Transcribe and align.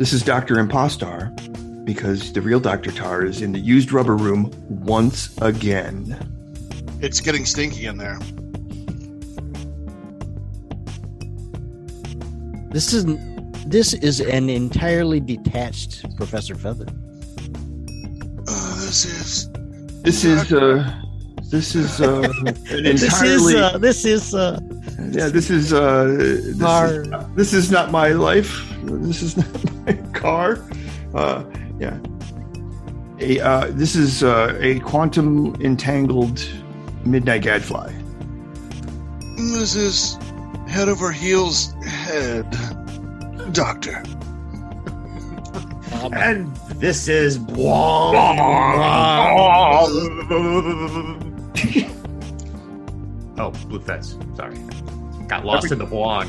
This 0.00 0.14
is 0.14 0.22
Dr. 0.22 0.54
Impostar 0.54 1.28
because 1.84 2.32
the 2.32 2.40
real 2.40 2.58
Dr. 2.58 2.90
Tarr 2.90 3.22
is 3.22 3.42
in 3.42 3.52
the 3.52 3.58
used 3.58 3.92
rubber 3.92 4.16
room 4.16 4.50
once 4.66 5.36
again. 5.42 6.16
It's 7.02 7.20
getting 7.20 7.44
stinky 7.44 7.84
in 7.84 7.98
there. 7.98 8.18
This 12.70 12.94
is 12.94 13.04
this 13.66 13.92
is 13.92 14.20
an 14.20 14.48
entirely 14.48 15.20
detached 15.20 16.06
Professor 16.16 16.54
Fether. 16.54 16.86
Uh, 18.48 18.76
this 18.80 19.04
is 19.04 19.52
This 20.02 20.24
is 20.24 20.50
uh 20.50 20.98
this 21.50 21.74
is 21.74 22.00
uh 22.00 22.32
an 22.40 22.54
This 22.70 23.02
entirely 23.02 23.52
is 23.52 23.60
uh, 23.60 23.76
this 23.76 24.04
is 24.06 24.34
uh, 24.34 24.60
yeah 25.10 25.28
this 25.28 25.50
is 25.50 25.74
uh 25.74 26.04
this 26.06 26.58
is, 26.58 27.36
this 27.36 27.52
is 27.52 27.70
not 27.70 27.90
my 27.90 28.12
life. 28.12 28.66
This 28.82 29.20
is 29.20 29.36
not 29.36 29.64
my 29.64 29.69
car. 30.20 30.64
Uh 31.14 31.44
yeah. 31.78 31.98
A 33.18 33.40
uh 33.40 33.66
this 33.70 33.96
is 33.96 34.22
uh 34.22 34.56
a 34.60 34.78
quantum 34.80 35.54
entangled 35.60 36.46
midnight 37.04 37.42
gadfly. 37.42 37.92
this 39.36 39.74
is 39.74 40.16
head 40.68 40.88
over 40.88 41.10
heels 41.10 41.72
head 41.82 42.46
doctor. 43.52 44.02
And 46.12 46.54
this 46.76 47.08
is 47.08 47.38
Bwong. 47.38 48.14
oh, 53.38 53.50
Blue 53.68 53.80
Fez. 53.80 54.16
Sorry. 54.34 54.56
Got 55.28 55.44
lost 55.44 55.70
in 55.70 55.78
the 55.78 55.86
Bwong. 55.86 56.26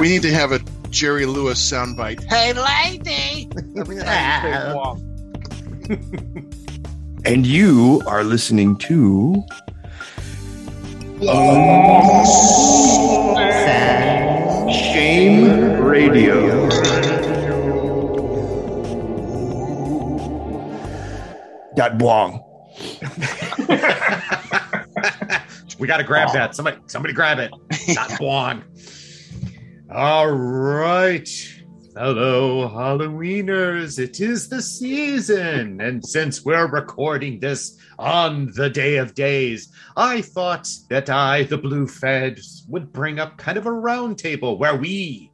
We 0.00 0.08
need 0.08 0.22
to 0.22 0.32
have 0.32 0.50
a 0.52 0.60
Jerry 0.90 1.26
Lewis 1.26 1.60
soundbite. 1.60 2.24
Hey, 2.24 2.52
lady! 2.52 3.48
Every 3.78 3.96
time 3.96 4.46
you 4.46 4.52
say 4.52 4.74
walk. 4.74 4.98
And 7.22 7.46
you 7.46 8.00
are 8.06 8.24
listening 8.24 8.76
to 8.78 9.44
Unsane 14.80 15.84
Radio. 15.84 16.68
Dot 21.76 21.98
Bwong. 21.98 22.42
we 25.78 25.86
got 25.86 25.98
to 25.98 26.04
grab 26.04 26.32
that. 26.32 26.54
Somebody, 26.54 26.78
somebody 26.86 27.12
grab 27.12 27.38
it. 27.38 27.50
Not 27.88 28.10
Bwong. 28.12 28.62
All 29.92 30.30
right. 30.30 31.28
Hello, 31.96 32.68
Halloweeners. 32.68 33.98
It 33.98 34.20
is 34.20 34.48
the 34.48 34.62
season. 34.62 35.80
And 35.80 36.06
since 36.06 36.44
we're 36.44 36.68
recording 36.68 37.40
this 37.40 37.76
on 37.98 38.52
the 38.54 38.70
day 38.70 38.98
of 38.98 39.14
days, 39.14 39.72
I 39.96 40.22
thought 40.22 40.68
that 40.90 41.10
I, 41.10 41.42
the 41.42 41.58
Blue 41.58 41.88
Fez, 41.88 42.64
would 42.68 42.92
bring 42.92 43.18
up 43.18 43.36
kind 43.36 43.58
of 43.58 43.66
a 43.66 43.70
roundtable 43.70 44.58
where 44.58 44.76
we 44.76 45.32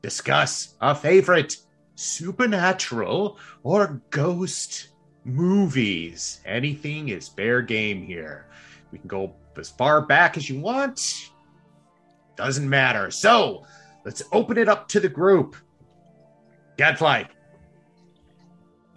discuss 0.00 0.74
our 0.80 0.94
favorite 0.94 1.58
supernatural 1.94 3.38
or 3.62 4.00
ghost 4.08 4.88
movies. 5.26 6.40
Anything 6.46 7.10
is 7.10 7.28
fair 7.28 7.60
game 7.60 8.06
here. 8.06 8.46
We 8.90 9.00
can 9.00 9.08
go 9.08 9.34
as 9.58 9.68
far 9.68 10.00
back 10.00 10.38
as 10.38 10.48
you 10.48 10.60
want. 10.60 11.30
Doesn't 12.36 12.70
matter. 12.70 13.10
So 13.10 13.66
let's 14.08 14.22
open 14.32 14.56
it 14.56 14.70
up 14.70 14.88
to 14.88 15.00
the 15.00 15.08
group. 15.08 15.54
Gadfly. 16.78 17.24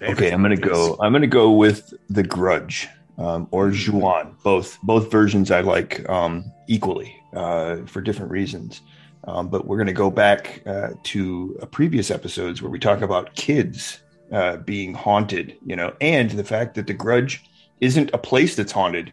Okay, 0.02 0.32
I'm 0.32 0.42
gonna 0.42 0.56
go. 0.56 0.96
I'm 1.02 1.12
gonna 1.12 1.28
go 1.28 1.52
with 1.52 1.94
The 2.10 2.24
Grudge 2.24 2.88
um, 3.18 3.46
or 3.52 3.72
Ju-On. 3.72 4.38
Both 4.42 4.80
both 4.84 5.12
versions 5.12 5.52
I 5.52 5.60
like 5.62 6.10
um, 6.10 6.50
equally 6.68 7.14
uh, 7.34 7.86
for 7.88 8.00
different 8.00 8.32
reasons. 8.32 8.82
Um, 9.26 9.50
but 9.50 9.68
we're 9.68 9.78
gonna 9.78 9.92
go 9.92 10.10
back 10.10 10.64
uh, 10.66 10.92
to 11.04 11.60
previous 11.72 12.10
episodes 12.10 12.62
where 12.62 12.72
we 12.72 12.80
talk 12.80 13.02
about 13.02 13.36
kids 13.36 14.00
uh, 14.32 14.58
being 14.58 14.94
haunted, 14.94 15.58
you 15.66 15.76
know, 15.76 15.94
and 16.00 16.32
the 16.32 16.46
fact 16.46 16.76
that 16.76 16.88
The 16.88 16.94
Grudge 16.94 17.44
isn't 17.82 18.12
a 18.14 18.18
place 18.18 18.56
that's 18.56 18.72
haunted. 18.72 19.12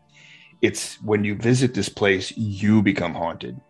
It's 0.62 1.02
when 1.02 1.24
you 1.24 1.34
visit 1.34 1.74
this 1.74 1.88
place, 1.88 2.30
you 2.36 2.82
become 2.82 3.14
haunted. 3.14 3.60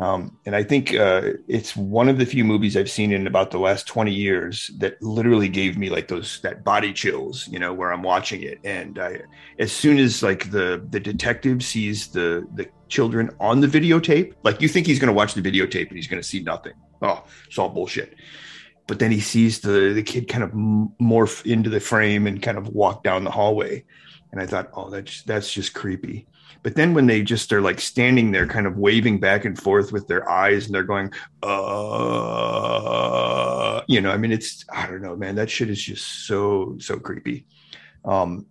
Um, 0.00 0.38
and 0.46 0.56
I 0.56 0.62
think 0.62 0.94
uh, 0.94 1.32
it's 1.46 1.76
one 1.76 2.08
of 2.08 2.18
the 2.18 2.24
few 2.24 2.42
movies 2.42 2.74
I've 2.74 2.90
seen 2.90 3.12
in 3.12 3.26
about 3.26 3.50
the 3.50 3.58
last 3.58 3.86
20 3.86 4.10
years 4.10 4.70
that 4.78 5.00
literally 5.02 5.48
gave 5.48 5.76
me 5.76 5.90
like 5.90 6.08
those 6.08 6.40
that 6.40 6.64
body 6.64 6.94
chills, 6.94 7.46
you 7.48 7.58
know, 7.58 7.74
where 7.74 7.92
I'm 7.92 8.02
watching 8.02 8.42
it. 8.42 8.58
And 8.64 8.98
I, 8.98 9.20
as 9.58 9.72
soon 9.72 9.98
as 9.98 10.22
like 10.22 10.50
the 10.50 10.82
the 10.88 11.00
detective 11.00 11.62
sees 11.62 12.08
the 12.08 12.46
the 12.54 12.66
children 12.88 13.28
on 13.40 13.60
the 13.60 13.66
videotape, 13.66 14.32
like 14.42 14.62
you 14.62 14.68
think 14.68 14.86
he's 14.86 14.98
going 14.98 15.08
to 15.08 15.12
watch 15.12 15.34
the 15.34 15.42
videotape 15.42 15.88
and 15.88 15.96
he's 15.96 16.08
going 16.08 16.22
to 16.22 16.26
see 16.26 16.40
nothing. 16.40 16.72
Oh, 17.02 17.24
it's 17.46 17.58
all 17.58 17.68
bullshit. 17.68 18.14
But 18.90 18.98
then 18.98 19.12
he 19.12 19.20
sees 19.20 19.60
the 19.60 19.92
the 19.94 20.02
kid 20.02 20.26
kind 20.26 20.42
of 20.42 20.50
morph 20.50 21.46
into 21.46 21.70
the 21.70 21.78
frame 21.78 22.26
and 22.26 22.42
kind 22.42 22.58
of 22.58 22.70
walk 22.70 23.04
down 23.04 23.22
the 23.22 23.30
hallway, 23.30 23.84
and 24.32 24.40
I 24.40 24.46
thought, 24.46 24.68
oh, 24.74 24.90
that's 24.90 25.22
that's 25.22 25.52
just 25.52 25.74
creepy. 25.74 26.26
But 26.64 26.74
then 26.74 26.92
when 26.92 27.06
they 27.06 27.22
just 27.22 27.52
are 27.52 27.60
like 27.60 27.80
standing 27.80 28.32
there, 28.32 28.48
kind 28.48 28.66
of 28.66 28.78
waving 28.78 29.20
back 29.20 29.44
and 29.44 29.56
forth 29.56 29.92
with 29.92 30.08
their 30.08 30.28
eyes, 30.28 30.66
and 30.66 30.74
they're 30.74 30.82
going, 30.82 31.12
uh, 31.44 31.52
you 33.86 34.00
know, 34.00 34.10
I 34.10 34.16
mean, 34.16 34.32
it's 34.32 34.64
I 34.68 34.88
don't 34.88 35.02
know, 35.02 35.14
man. 35.14 35.36
That 35.36 35.50
shit 35.50 35.70
is 35.70 35.80
just 35.80 36.26
so 36.26 36.74
so 36.80 36.98
creepy. 36.98 37.46
Um, 38.04 38.46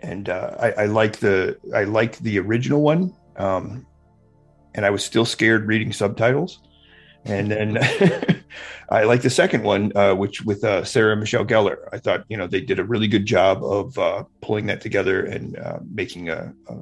and 0.00 0.28
uh, 0.28 0.56
I, 0.58 0.72
I 0.72 0.86
like 0.86 1.18
the 1.18 1.56
I 1.72 1.84
like 1.84 2.18
the 2.18 2.40
original 2.40 2.82
one. 2.82 3.14
Um, 3.36 3.86
and 4.74 4.84
I 4.84 4.90
was 4.90 5.04
still 5.04 5.24
scared 5.24 5.68
reading 5.68 5.92
subtitles. 5.92 6.62
And 7.28 7.50
then 7.50 7.78
I 8.90 9.04
like 9.04 9.22
the 9.22 9.30
second 9.30 9.62
one, 9.62 9.92
uh, 9.96 10.14
which 10.14 10.42
with 10.42 10.64
uh, 10.64 10.84
Sarah 10.84 11.16
Michelle 11.16 11.44
Gellar. 11.44 11.76
I 11.92 11.98
thought 11.98 12.24
you 12.28 12.36
know 12.36 12.46
they 12.46 12.60
did 12.60 12.78
a 12.78 12.84
really 12.84 13.08
good 13.08 13.26
job 13.26 13.62
of 13.62 13.98
uh, 13.98 14.24
pulling 14.40 14.66
that 14.66 14.80
together 14.80 15.24
and 15.24 15.58
uh, 15.58 15.78
making 15.90 16.30
a, 16.30 16.52
a, 16.68 16.74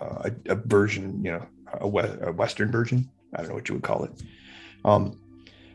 a, 0.00 0.30
a 0.50 0.54
version, 0.54 1.24
you 1.24 1.32
know, 1.32 1.46
a, 1.80 1.88
we- 1.88 2.02
a 2.02 2.32
Western 2.32 2.70
version. 2.70 3.08
I 3.34 3.38
don't 3.38 3.48
know 3.48 3.54
what 3.54 3.68
you 3.68 3.74
would 3.76 3.84
call 3.84 4.04
it. 4.04 4.12
Um, 4.84 5.18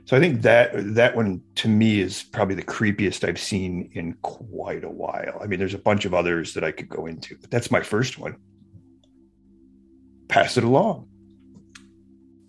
so 0.05 0.15
I 0.15 0.19
think 0.19 0.43
that 0.43 0.71
that 0.93 1.15
one 1.15 1.41
to 1.55 1.67
me 1.67 1.99
is 1.99 2.21
probably 2.21 2.53
the 2.53 2.61
creepiest 2.63 3.27
I've 3.27 3.39
seen 3.39 3.89
in 3.93 4.13
quite 4.21 4.83
a 4.83 4.89
while. 4.89 5.39
I 5.41 5.47
mean, 5.47 5.57
there's 5.57 5.73
a 5.73 5.79
bunch 5.79 6.05
of 6.05 6.13
others 6.13 6.53
that 6.53 6.63
I 6.63 6.71
could 6.71 6.89
go 6.89 7.07
into, 7.07 7.35
but 7.41 7.49
that's 7.49 7.71
my 7.71 7.81
first 7.81 8.19
one. 8.19 8.35
Pass 10.27 10.57
it 10.57 10.63
along. 10.63 11.07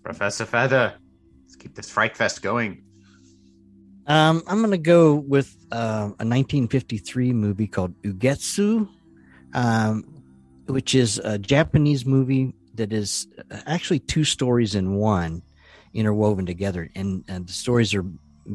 Professor 0.03 0.45
Fether. 0.45 0.93
Keep 1.67 1.75
this 1.75 1.89
Fright 1.89 2.15
Fest 2.15 2.41
going. 2.41 2.81
Um, 4.07 4.41
I'm 4.47 4.61
gonna 4.61 4.77
go 4.77 5.15
with 5.15 5.53
uh, 5.69 6.15
a 6.17 6.23
1953 6.23 7.33
movie 7.33 7.67
called 7.67 7.93
Ugetsu, 8.03 8.87
um, 9.53 10.05
which 10.67 10.95
is 10.95 11.19
a 11.19 11.37
Japanese 11.37 12.05
movie 12.05 12.53
that 12.75 12.93
is 12.93 13.27
actually 13.65 13.99
two 13.99 14.23
stories 14.23 14.75
in 14.75 14.95
one, 14.95 15.41
interwoven 15.93 16.45
together, 16.45 16.89
and, 16.95 17.25
and 17.27 17.49
the 17.49 17.51
stories 17.51 17.93
are 17.93 18.03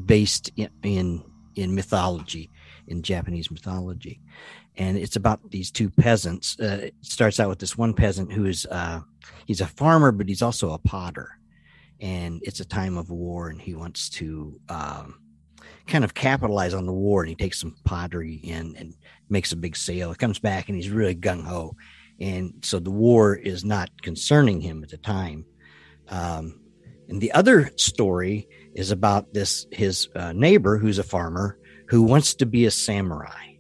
based 0.06 0.50
in, 0.56 0.70
in 0.82 1.22
in 1.54 1.74
mythology, 1.74 2.50
in 2.86 3.02
Japanese 3.02 3.50
mythology, 3.50 4.22
and 4.78 4.96
it's 4.96 5.16
about 5.16 5.50
these 5.50 5.70
two 5.70 5.90
peasants. 5.90 6.58
Uh, 6.58 6.80
it 6.84 6.94
starts 7.02 7.38
out 7.38 7.50
with 7.50 7.58
this 7.58 7.76
one 7.76 7.92
peasant 7.92 8.32
who 8.32 8.46
is 8.46 8.64
uh, 8.70 9.00
he's 9.44 9.60
a 9.60 9.66
farmer, 9.66 10.12
but 10.12 10.30
he's 10.30 10.40
also 10.40 10.70
a 10.70 10.78
potter, 10.78 11.36
and 12.02 12.40
it's 12.42 12.60
a 12.60 12.66
time 12.66 12.98
of 12.98 13.10
war, 13.10 13.48
and 13.48 13.60
he 13.60 13.74
wants 13.74 14.10
to. 14.10 14.60
Um, 14.68 15.18
kind 15.86 16.04
of 16.04 16.14
capitalize 16.14 16.74
on 16.74 16.86
the 16.86 16.92
war 16.92 17.22
and 17.22 17.28
he 17.28 17.34
takes 17.34 17.60
some 17.60 17.74
pottery 17.84 18.34
in 18.34 18.76
and 18.76 18.94
makes 19.28 19.52
a 19.52 19.56
big 19.56 19.76
sale. 19.76 20.10
He 20.10 20.16
comes 20.16 20.38
back 20.38 20.68
and 20.68 20.76
he's 20.76 20.90
really 20.90 21.14
gung 21.14 21.44
ho. 21.44 21.76
And 22.20 22.54
so 22.62 22.78
the 22.78 22.90
war 22.90 23.34
is 23.34 23.64
not 23.64 23.90
concerning 24.02 24.60
him 24.60 24.82
at 24.82 24.90
the 24.90 24.96
time. 24.96 25.44
Um, 26.08 26.60
and 27.08 27.20
the 27.20 27.32
other 27.32 27.70
story 27.76 28.48
is 28.74 28.90
about 28.90 29.34
this 29.34 29.66
his 29.72 30.08
uh, 30.14 30.32
neighbor 30.32 30.78
who's 30.78 30.98
a 30.98 31.04
farmer 31.04 31.58
who 31.88 32.02
wants 32.02 32.34
to 32.34 32.46
be 32.46 32.64
a 32.64 32.70
samurai. 32.70 33.56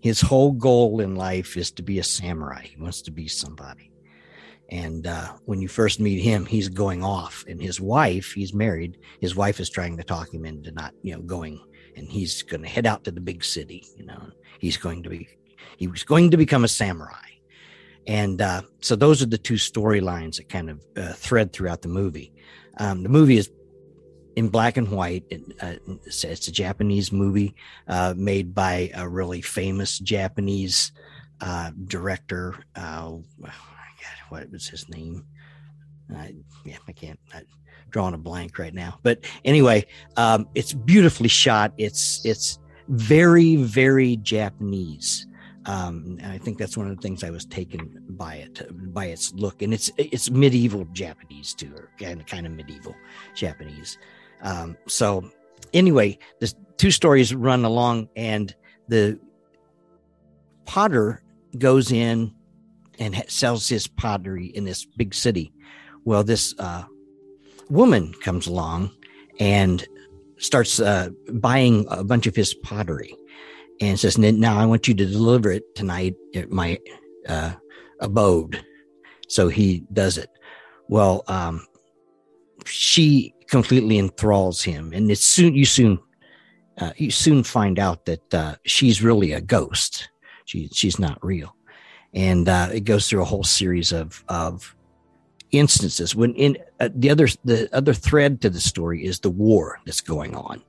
His 0.00 0.20
whole 0.20 0.52
goal 0.52 1.00
in 1.00 1.14
life 1.16 1.56
is 1.56 1.70
to 1.72 1.82
be 1.82 1.98
a 1.98 2.04
samurai. 2.04 2.62
He 2.62 2.80
wants 2.80 3.02
to 3.02 3.10
be 3.10 3.28
somebody. 3.28 3.92
And 4.70 5.06
uh, 5.06 5.32
when 5.46 5.60
you 5.62 5.68
first 5.68 5.98
meet 5.98 6.20
him, 6.20 6.44
he's 6.44 6.68
going 6.68 7.02
off, 7.02 7.44
and 7.48 7.60
his 7.60 7.80
wife, 7.80 8.32
he's 8.32 8.52
married. 8.52 8.98
His 9.20 9.34
wife 9.34 9.60
is 9.60 9.70
trying 9.70 9.96
to 9.96 10.04
talk 10.04 10.32
him 10.32 10.44
into 10.44 10.70
not, 10.72 10.92
you 11.02 11.14
know, 11.14 11.22
going, 11.22 11.58
and 11.96 12.06
he's 12.06 12.42
going 12.42 12.62
to 12.62 12.68
head 12.68 12.86
out 12.86 13.04
to 13.04 13.10
the 13.10 13.20
big 13.20 13.42
city. 13.42 13.86
You 13.96 14.06
know, 14.06 14.30
he's 14.58 14.76
going 14.76 15.02
to 15.04 15.08
be, 15.08 15.28
he 15.78 15.88
was 15.88 16.04
going 16.04 16.30
to 16.32 16.36
become 16.36 16.64
a 16.64 16.68
samurai. 16.68 17.14
And 18.06 18.40
uh, 18.40 18.62
so 18.80 18.96
those 18.96 19.22
are 19.22 19.26
the 19.26 19.38
two 19.38 19.54
storylines 19.54 20.36
that 20.36 20.48
kind 20.48 20.70
of 20.70 20.84
uh, 20.96 21.12
thread 21.12 21.52
throughout 21.52 21.82
the 21.82 21.88
movie. 21.88 22.32
Um, 22.78 23.02
the 23.02 23.08
movie 23.08 23.36
is 23.36 23.50
in 24.36 24.48
black 24.48 24.76
and 24.76 24.90
white. 24.90 25.24
uh, 25.60 25.74
it's, 26.04 26.24
it's, 26.24 26.48
a 26.48 26.52
Japanese 26.52 27.10
movie 27.10 27.54
uh, 27.86 28.14
made 28.16 28.54
by 28.54 28.90
a 28.94 29.08
really 29.08 29.42
famous 29.42 29.98
Japanese 29.98 30.92
uh, 31.40 31.70
director. 31.86 32.54
Uh, 32.76 33.16
what 34.28 34.50
was 34.50 34.68
his 34.68 34.88
name? 34.88 35.24
yeah, 36.64 36.78
I 36.86 36.92
can't. 36.92 37.18
I'm 37.34 37.44
drawing 37.90 38.14
a 38.14 38.18
blank 38.18 38.58
right 38.58 38.74
now. 38.74 38.98
But 39.02 39.20
anyway, 39.44 39.86
um, 40.16 40.48
it's 40.54 40.72
beautifully 40.72 41.28
shot. 41.28 41.72
It's 41.78 42.24
it's 42.24 42.58
very 42.88 43.56
very 43.56 44.16
Japanese. 44.16 45.26
Um, 45.66 46.16
and 46.22 46.32
I 46.32 46.38
think 46.38 46.56
that's 46.56 46.78
one 46.78 46.88
of 46.88 46.96
the 46.96 47.02
things 47.02 47.22
I 47.22 47.28
was 47.28 47.44
taken 47.44 48.02
by 48.08 48.36
it, 48.36 48.94
by 48.94 49.06
its 49.06 49.34
look, 49.34 49.60
and 49.60 49.74
it's 49.74 49.90
it's 49.98 50.30
medieval 50.30 50.86
Japanese 50.92 51.52
too, 51.52 51.72
or 51.76 51.90
kind 52.00 52.20
of 52.20 52.26
kind 52.26 52.46
of 52.46 52.52
medieval 52.52 52.94
Japanese. 53.34 53.98
Um, 54.42 54.78
so 54.86 55.30
anyway, 55.74 56.18
the 56.40 56.52
two 56.78 56.90
stories 56.90 57.34
run 57.34 57.64
along, 57.64 58.08
and 58.16 58.54
the 58.88 59.18
potter 60.64 61.22
goes 61.58 61.92
in 61.92 62.34
and 62.98 63.24
sells 63.28 63.68
his 63.68 63.86
pottery 63.86 64.46
in 64.46 64.64
this 64.64 64.84
big 64.84 65.14
city. 65.14 65.52
Well, 66.04 66.24
this 66.24 66.54
uh, 66.58 66.84
woman 67.70 68.14
comes 68.22 68.46
along 68.46 68.90
and 69.40 69.86
starts 70.38 70.80
uh, 70.80 71.10
buying 71.32 71.86
a 71.90 72.04
bunch 72.04 72.26
of 72.26 72.36
his 72.36 72.54
pottery 72.54 73.14
and 73.80 73.98
says, 73.98 74.18
"Now 74.18 74.58
I 74.58 74.66
want 74.66 74.88
you 74.88 74.94
to 74.94 75.06
deliver 75.06 75.50
it 75.50 75.74
tonight 75.74 76.14
at 76.34 76.50
my 76.50 76.78
uh, 77.28 77.54
abode." 78.00 78.64
So 79.28 79.48
he 79.48 79.84
does 79.92 80.18
it. 80.18 80.30
Well, 80.88 81.22
um, 81.28 81.66
she 82.64 83.34
completely 83.48 83.98
enthralls 83.98 84.62
him, 84.62 84.92
and 84.92 85.10
it's 85.10 85.24
soon 85.24 85.54
you 85.54 85.66
soon 85.66 85.98
uh, 86.78 86.92
you 86.96 87.10
soon 87.10 87.42
find 87.42 87.78
out 87.78 88.06
that 88.06 88.34
uh, 88.34 88.56
she's 88.64 89.02
really 89.02 89.32
a 89.32 89.40
ghost. 89.40 90.08
She 90.44 90.68
she's 90.68 90.98
not 90.98 91.22
real, 91.24 91.54
and 92.14 92.48
uh, 92.48 92.68
it 92.72 92.80
goes 92.80 93.08
through 93.08 93.22
a 93.22 93.26
whole 93.26 93.44
series 93.44 93.92
of 93.92 94.24
of 94.28 94.74
instances 95.50 96.14
when 96.14 96.34
in 96.34 96.58
uh, 96.80 96.88
the 96.94 97.10
other 97.10 97.26
the 97.44 97.68
other 97.72 97.94
thread 97.94 98.40
to 98.40 98.50
the 98.50 98.60
story 98.60 99.04
is 99.04 99.20
the 99.20 99.30
war 99.30 99.78
that's 99.84 100.00
going 100.00 100.34
on 100.34 100.62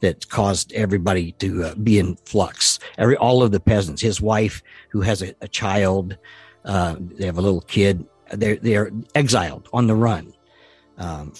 that 0.00 0.28
caused 0.28 0.72
everybody 0.74 1.32
to 1.32 1.64
uh, 1.64 1.74
be 1.76 1.98
in 1.98 2.16
flux. 2.24 2.78
Every 2.98 3.16
all 3.16 3.42
of 3.42 3.50
the 3.50 3.60
peasants, 3.60 4.02
his 4.02 4.20
wife 4.20 4.62
who 4.90 5.00
has 5.00 5.22
a, 5.22 5.34
a 5.40 5.48
child, 5.48 6.16
uh, 6.64 6.96
they 6.98 7.26
have 7.26 7.38
a 7.38 7.42
little 7.42 7.62
kid. 7.62 8.06
They're 8.32 8.56
they're 8.56 8.90
exiled 9.14 9.68
on 9.72 9.86
the 9.86 9.94
run 9.94 10.34
um, 10.98 11.32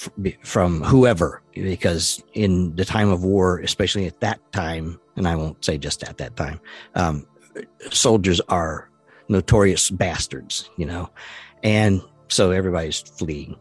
from 0.42 0.82
whoever, 0.82 1.42
because 1.52 2.22
in 2.34 2.74
the 2.76 2.84
time 2.84 3.10
of 3.10 3.24
war, 3.24 3.58
especially 3.60 4.06
at 4.06 4.20
that 4.20 4.40
time, 4.52 5.00
and 5.16 5.28
I 5.28 5.36
won't 5.36 5.64
say 5.64 5.78
just 5.78 6.02
at 6.02 6.18
that 6.18 6.36
time, 6.36 6.60
um, 6.94 7.26
soldiers 7.90 8.40
are 8.48 8.87
notorious 9.28 9.90
bastards, 9.90 10.70
you 10.76 10.86
know, 10.86 11.10
and 11.62 12.02
so 12.28 12.50
everybody's 12.50 13.00
fleeing. 13.00 13.56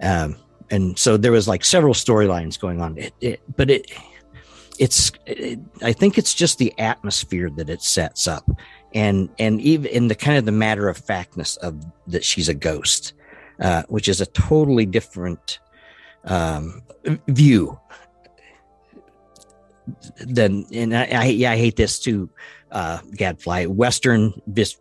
Um, 0.00 0.36
and 0.70 0.98
so 0.98 1.16
there 1.16 1.32
was 1.32 1.46
like 1.46 1.64
several 1.64 1.94
storylines 1.94 2.58
going 2.58 2.80
on. 2.80 2.96
It, 2.96 3.14
it, 3.20 3.40
but 3.56 3.70
it 3.70 3.90
it's 4.78 5.12
it, 5.26 5.58
I 5.82 5.92
think 5.92 6.18
it's 6.18 6.34
just 6.34 6.58
the 6.58 6.76
atmosphere 6.78 7.50
that 7.50 7.68
it 7.68 7.82
sets 7.82 8.26
up, 8.26 8.48
and 8.94 9.28
and 9.38 9.60
even 9.60 9.86
in 9.86 10.08
the 10.08 10.14
kind 10.14 10.38
of 10.38 10.44
the 10.44 10.52
matter 10.52 10.88
of 10.88 10.96
factness 10.96 11.56
of 11.58 11.84
that 12.06 12.24
she's 12.24 12.48
a 12.48 12.54
ghost, 12.54 13.12
uh, 13.60 13.82
which 13.88 14.08
is 14.08 14.20
a 14.20 14.26
totally 14.26 14.86
different 14.86 15.58
um, 16.24 16.82
view 17.28 17.78
than 20.20 20.64
and 20.72 20.96
I, 20.96 21.04
I, 21.04 21.24
yeah 21.26 21.52
I 21.52 21.56
hate 21.56 21.76
this 21.76 21.98
too, 21.98 22.30
uh, 22.72 22.98
Gadfly 23.14 23.66
Western 23.66 24.32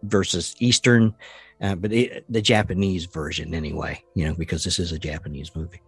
versus 0.04 0.56
Eastern, 0.60 1.14
uh, 1.62 1.76
but 1.76 1.92
it, 1.92 2.26
the 2.30 2.42
Japanese 2.42 3.06
version 3.06 3.54
anyway, 3.54 4.02
you 4.16 4.26
know, 4.26 4.34
because 4.34 4.64
this 4.64 4.80
is 4.80 4.92
a 4.92 5.00
Japanese 5.00 5.56
movie. 5.56 5.82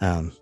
Um, 0.00 0.32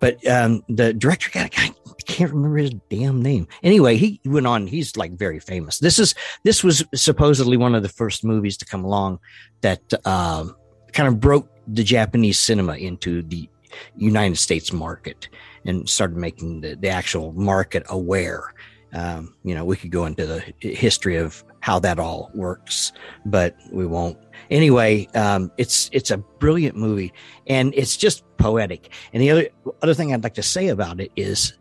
but 0.00 0.24
um, 0.28 0.62
the 0.68 0.92
director 0.92 1.30
guy, 1.30 1.50
I 1.54 1.72
can't 2.06 2.32
remember 2.32 2.58
his 2.58 2.74
damn 2.88 3.20
name. 3.20 3.48
Anyway, 3.62 3.96
he 3.96 4.20
went 4.24 4.46
on. 4.46 4.66
He's 4.66 4.96
like 4.96 5.12
very 5.12 5.40
famous. 5.40 5.78
This 5.78 5.98
is 5.98 6.14
this 6.44 6.62
was 6.62 6.84
supposedly 6.94 7.56
one 7.56 7.74
of 7.74 7.82
the 7.82 7.88
first 7.88 8.24
movies 8.24 8.56
to 8.58 8.64
come 8.64 8.84
along 8.84 9.18
that 9.60 9.80
um, 10.06 10.54
kind 10.92 11.08
of 11.08 11.20
broke 11.20 11.48
the 11.66 11.82
Japanese 11.82 12.38
cinema 12.38 12.74
into 12.76 13.22
the 13.22 13.48
United 13.96 14.38
States 14.38 14.72
market 14.72 15.28
and 15.64 15.88
started 15.88 16.16
making 16.16 16.60
the, 16.60 16.74
the 16.76 16.88
actual 16.88 17.32
market 17.32 17.84
aware. 17.88 18.54
Um, 18.92 19.34
you 19.44 19.54
know, 19.54 19.64
we 19.64 19.76
could 19.76 19.90
go 19.90 20.06
into 20.06 20.26
the 20.26 20.40
history 20.60 21.16
of 21.16 21.44
how 21.60 21.78
that 21.80 21.98
all 21.98 22.30
works, 22.34 22.92
but 23.26 23.56
we 23.70 23.86
won't. 23.86 24.16
Anyway, 24.50 25.06
um, 25.14 25.50
it's 25.58 25.90
it's 25.92 26.10
a 26.10 26.18
brilliant 26.18 26.76
movie, 26.76 27.12
and 27.46 27.74
it's 27.76 27.96
just 27.96 28.24
poetic. 28.38 28.90
And 29.12 29.22
the 29.22 29.30
other 29.30 29.48
other 29.82 29.94
thing 29.94 30.12
I'd 30.12 30.24
like 30.24 30.34
to 30.34 30.42
say 30.42 30.68
about 30.68 31.00
it 31.00 31.12
is, 31.16 31.52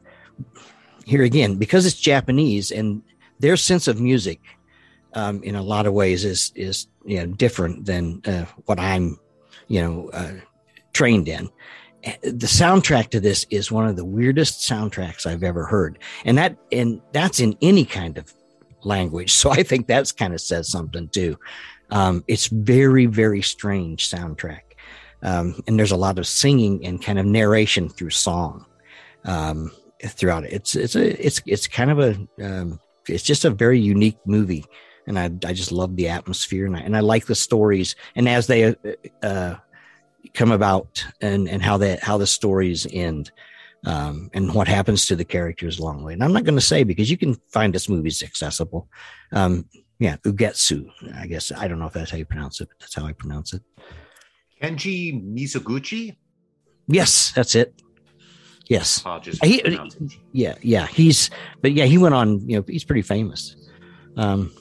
here 1.05 1.23
again, 1.23 1.55
because 1.55 1.85
it's 1.85 1.99
Japanese 1.99 2.71
and 2.71 3.01
their 3.39 3.57
sense 3.57 3.87
of 3.87 3.99
music, 3.99 4.39
um, 5.13 5.43
in 5.43 5.55
a 5.55 5.61
lot 5.61 5.85
of 5.85 5.93
ways, 5.93 6.23
is 6.23 6.51
is 6.55 6.87
you 7.05 7.17
know 7.17 7.25
different 7.25 7.85
than 7.85 8.21
uh, 8.25 8.45
what 8.65 8.79
I'm, 8.79 9.19
you 9.67 9.81
know, 9.81 10.09
uh, 10.13 10.33
trained 10.93 11.27
in 11.27 11.49
the 12.03 12.47
soundtrack 12.47 13.09
to 13.09 13.19
this 13.19 13.45
is 13.49 13.71
one 13.71 13.87
of 13.87 13.95
the 13.95 14.05
weirdest 14.05 14.59
soundtracks 14.59 15.25
I've 15.25 15.43
ever 15.43 15.65
heard. 15.65 15.99
And 16.25 16.37
that 16.37 16.57
and 16.71 17.01
that's 17.11 17.39
in 17.39 17.57
any 17.61 17.85
kind 17.85 18.17
of 18.17 18.33
language. 18.83 19.31
So 19.37 19.51
I 19.51 19.63
think 19.63 19.87
that's 19.87 20.11
kind 20.11 20.33
of 20.33 20.41
says 20.41 20.69
something 20.69 21.09
too. 21.09 21.37
Um, 21.89 22.23
it's 22.27 22.47
very, 22.47 23.05
very 23.05 23.41
strange 23.41 24.09
soundtrack. 24.09 24.61
Um, 25.23 25.61
and 25.67 25.79
there's 25.79 25.91
a 25.91 25.97
lot 25.97 26.19
of 26.19 26.27
singing 26.27 26.85
and 26.85 27.01
kind 27.01 27.17
of 27.17 27.25
narration 27.25 27.89
through 27.89 28.11
song 28.11 28.65
um, 29.25 29.71
throughout 30.03 30.45
it. 30.45 30.53
It's 30.53 30.75
it's 30.75 30.95
a 30.95 31.25
it's 31.25 31.41
it's 31.45 31.67
kind 31.67 31.91
of 31.91 31.99
a 31.99 32.27
um, 32.43 32.79
it's 33.07 33.23
just 33.23 33.45
a 33.45 33.49
very 33.49 33.79
unique 33.79 34.19
movie, 34.25 34.65
and 35.07 35.17
I 35.17 35.25
I 35.47 35.53
just 35.53 35.71
love 35.71 35.95
the 35.95 36.09
atmosphere 36.09 36.65
and 36.67 36.75
I 36.75 36.81
and 36.81 36.95
I 36.95 36.99
like 36.99 37.25
the 37.25 37.35
stories 37.35 37.95
and 38.15 38.29
as 38.29 38.45
they 38.45 38.65
uh, 38.65 38.75
uh, 39.23 39.55
come 40.37 40.51
about 40.51 41.03
and 41.19 41.49
and 41.49 41.61
how 41.61 41.77
that 41.77 42.01
how 42.01 42.17
the 42.17 42.27
stories 42.27 42.87
end 42.93 43.31
um, 43.85 44.29
and 44.33 44.53
what 44.53 44.67
happens 44.67 45.05
to 45.07 45.15
the 45.15 45.25
characters 45.25 45.79
along 45.79 45.97
the 45.97 46.03
way. 46.05 46.13
And 46.13 46.23
I'm 46.23 46.31
not 46.31 46.43
going 46.43 46.55
to 46.55 46.61
say 46.61 46.83
because 46.83 47.09
you 47.09 47.17
can 47.17 47.35
find 47.51 47.73
this 47.73 47.89
movie's 47.89 48.21
accessible. 48.23 48.87
Um, 49.31 49.65
yeah, 49.99 50.17
Ugetsu. 50.17 50.89
I 51.15 51.25
guess 51.25 51.51
I 51.51 51.67
don't 51.67 51.79
know 51.79 51.87
if 51.87 51.93
that's 51.93 52.11
how 52.11 52.17
you 52.17 52.25
pronounce 52.25 52.61
it, 52.61 52.69
but 52.69 52.79
that's 52.79 52.95
how 52.95 53.05
I 53.05 53.13
pronounce 53.13 53.53
it. 53.53 53.63
Kenji 54.61 55.23
Mizoguchi. 55.23 56.15
Yes, 56.87 57.31
that's 57.31 57.55
it. 57.55 57.73
Yes. 58.67 59.03
He, 59.43 59.79
yeah, 60.33 60.55
yeah. 60.61 60.87
He's, 60.87 61.29
but 61.61 61.71
yeah, 61.71 61.85
he 61.85 61.97
went 61.97 62.13
on. 62.13 62.47
You 62.47 62.57
know, 62.57 62.65
he's 62.67 62.83
pretty 62.83 63.01
famous. 63.01 63.55
Um, 64.17 64.51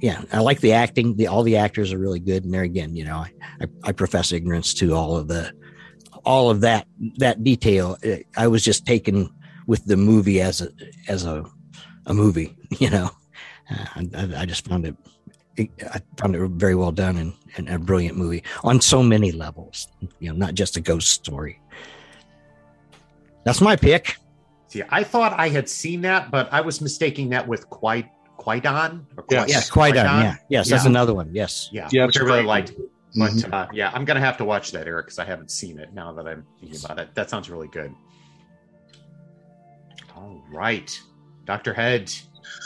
yeah, 0.00 0.22
I 0.32 0.40
like 0.40 0.60
the 0.60 0.72
acting. 0.72 1.16
The 1.16 1.26
all 1.26 1.42
the 1.42 1.56
actors 1.56 1.92
are 1.92 1.98
really 1.98 2.20
good, 2.20 2.44
and 2.44 2.52
there 2.52 2.62
again, 2.62 2.96
you 2.96 3.04
know, 3.04 3.16
I, 3.16 3.32
I, 3.60 3.66
I 3.84 3.92
profess 3.92 4.32
ignorance 4.32 4.72
to 4.74 4.94
all 4.94 5.16
of 5.16 5.28
the 5.28 5.52
all 6.24 6.50
of 6.50 6.60
that 6.62 6.86
that 7.18 7.44
detail. 7.44 7.96
I 8.36 8.46
was 8.46 8.64
just 8.64 8.86
taken 8.86 9.30
with 9.66 9.84
the 9.84 9.96
movie 9.96 10.40
as 10.40 10.60
a 10.60 10.70
as 11.08 11.24
a 11.24 11.44
a 12.06 12.14
movie. 12.14 12.56
You 12.78 12.88
know, 12.88 13.10
uh, 13.68 13.84
I, 13.96 14.30
I, 14.36 14.46
just 14.46 14.68
found 14.68 14.86
it. 14.86 14.94
I 15.58 16.00
found 16.16 16.36
it 16.36 16.50
very 16.50 16.76
well 16.76 16.92
done 16.92 17.16
and, 17.16 17.32
and 17.56 17.68
a 17.68 17.80
brilliant 17.80 18.16
movie 18.16 18.44
on 18.62 18.80
so 18.80 19.02
many 19.02 19.32
levels. 19.32 19.88
You 20.20 20.30
know, 20.30 20.36
not 20.36 20.54
just 20.54 20.76
a 20.76 20.80
ghost 20.80 21.08
story. 21.08 21.60
That's 23.44 23.60
my 23.60 23.74
pick. 23.74 24.16
See, 24.68 24.84
I 24.88 25.02
thought 25.02 25.32
I 25.36 25.48
had 25.48 25.68
seen 25.68 26.02
that, 26.02 26.30
but 26.30 26.48
I 26.52 26.60
was 26.60 26.80
mistaking 26.80 27.30
that 27.30 27.48
with 27.48 27.68
quite 27.70 28.08
Kwaidan. 28.40 29.04
Yes. 29.30 29.48
Yeah, 29.48 29.60
Kwaidan. 29.60 29.94
Yeah, 29.94 30.36
yes, 30.48 30.68
yeah. 30.68 30.76
that's 30.76 30.86
another 30.86 31.12
one. 31.12 31.30
Yes, 31.32 31.68
yeah, 31.72 31.88
yeah 31.92 32.06
which 32.06 32.18
I 32.18 32.22
really 32.22 32.42
liked. 32.42 32.72
But 33.14 33.32
mm-hmm. 33.32 33.52
uh, 33.52 33.66
yeah, 33.72 33.90
I'm 33.92 34.04
gonna 34.04 34.20
have 34.20 34.36
to 34.38 34.44
watch 34.44 34.72
that, 34.72 34.86
Eric, 34.86 35.06
because 35.06 35.18
I 35.18 35.24
haven't 35.24 35.50
seen 35.50 35.78
it. 35.78 35.92
Now 35.92 36.12
that 36.12 36.26
I'm 36.26 36.46
thinking 36.60 36.78
about 36.82 36.98
it, 36.98 37.14
that 37.14 37.28
sounds 37.28 37.50
really 37.50 37.68
good. 37.68 37.94
All 40.16 40.42
right, 40.50 40.98
Doctor 41.44 41.74
Head, 41.74 42.12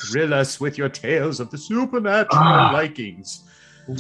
thrill 0.06 0.32
us 0.32 0.60
with 0.60 0.78
your 0.78 0.88
tales 0.88 1.40
of 1.40 1.50
the 1.50 1.58
supernatural 1.58 2.42
ah. 2.42 2.70
likings. 2.72 3.42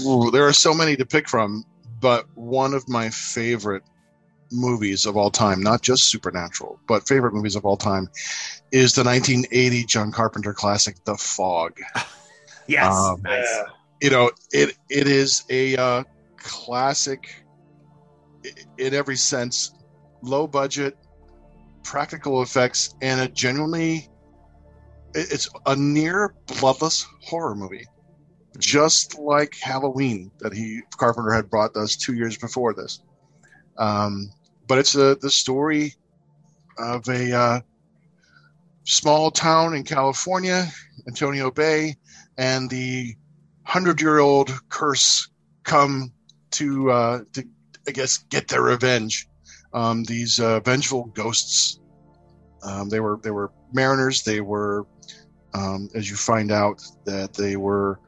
Ooh, 0.06 0.30
there 0.30 0.46
are 0.46 0.52
so 0.52 0.72
many 0.74 0.96
to 0.96 1.04
pick 1.04 1.28
from, 1.28 1.64
but 2.00 2.26
one 2.34 2.72
of 2.72 2.88
my 2.88 3.10
favorite 3.10 3.82
movies 4.54 5.06
of 5.06 5.16
all 5.16 5.30
time, 5.30 5.62
not 5.62 5.82
just 5.82 6.10
supernatural, 6.10 6.80
but 6.86 7.06
favorite 7.06 7.34
movies 7.34 7.56
of 7.56 7.64
all 7.64 7.76
time, 7.76 8.08
is 8.72 8.94
the 8.94 9.04
1980 9.04 9.84
John 9.84 10.12
Carpenter 10.12 10.54
classic, 10.54 10.96
The 11.04 11.16
Fog. 11.16 11.78
yes, 12.66 12.94
um, 12.94 13.22
nice. 13.22 13.62
You 14.00 14.10
know, 14.10 14.30
it 14.52 14.76
it 14.88 15.06
is 15.06 15.44
a 15.50 15.76
uh, 15.76 16.04
classic 16.36 17.44
in 18.78 18.92
every 18.92 19.16
sense, 19.16 19.72
low 20.22 20.46
budget, 20.46 20.96
practical 21.84 22.42
effects 22.42 22.94
and 23.02 23.20
a 23.20 23.28
genuinely 23.28 24.08
it's 25.14 25.48
a 25.66 25.76
near 25.76 26.34
bloodless 26.58 27.06
horror 27.22 27.54
movie 27.54 27.84
just 28.58 29.18
like 29.18 29.54
halloween 29.60 30.30
that 30.40 30.52
he 30.52 30.80
carpenter 30.96 31.30
had 31.30 31.48
brought 31.48 31.76
us 31.76 31.94
two 31.94 32.14
years 32.14 32.36
before 32.38 32.74
this 32.74 33.00
um, 33.76 34.30
but 34.66 34.78
it's 34.78 34.94
a, 34.94 35.16
the 35.16 35.30
story 35.30 35.94
of 36.78 37.08
a 37.08 37.32
uh, 37.32 37.60
small 38.84 39.30
town 39.30 39.74
in 39.74 39.82
california 39.84 40.66
antonio 41.06 41.50
bay 41.50 41.94
and 42.38 42.68
the 42.70 43.14
hundred 43.64 44.00
year 44.00 44.18
old 44.18 44.50
curse 44.68 45.28
come 45.64 46.12
to 46.50 46.90
uh, 46.90 47.20
to 47.32 47.44
I 47.86 47.90
guess 47.90 48.18
get 48.18 48.48
their 48.48 48.62
revenge. 48.62 49.28
Um, 49.72 50.04
these 50.04 50.38
uh, 50.38 50.60
vengeful 50.60 51.06
ghosts. 51.14 51.80
Um, 52.62 52.88
they 52.88 53.00
were 53.00 53.18
they 53.22 53.30
were 53.30 53.50
mariners. 53.72 54.22
They 54.22 54.40
were, 54.40 54.86
um, 55.52 55.88
as 55.94 56.08
you 56.08 56.16
find 56.16 56.52
out, 56.52 56.82
that 57.04 57.34
they 57.34 57.56
were, 57.56 57.98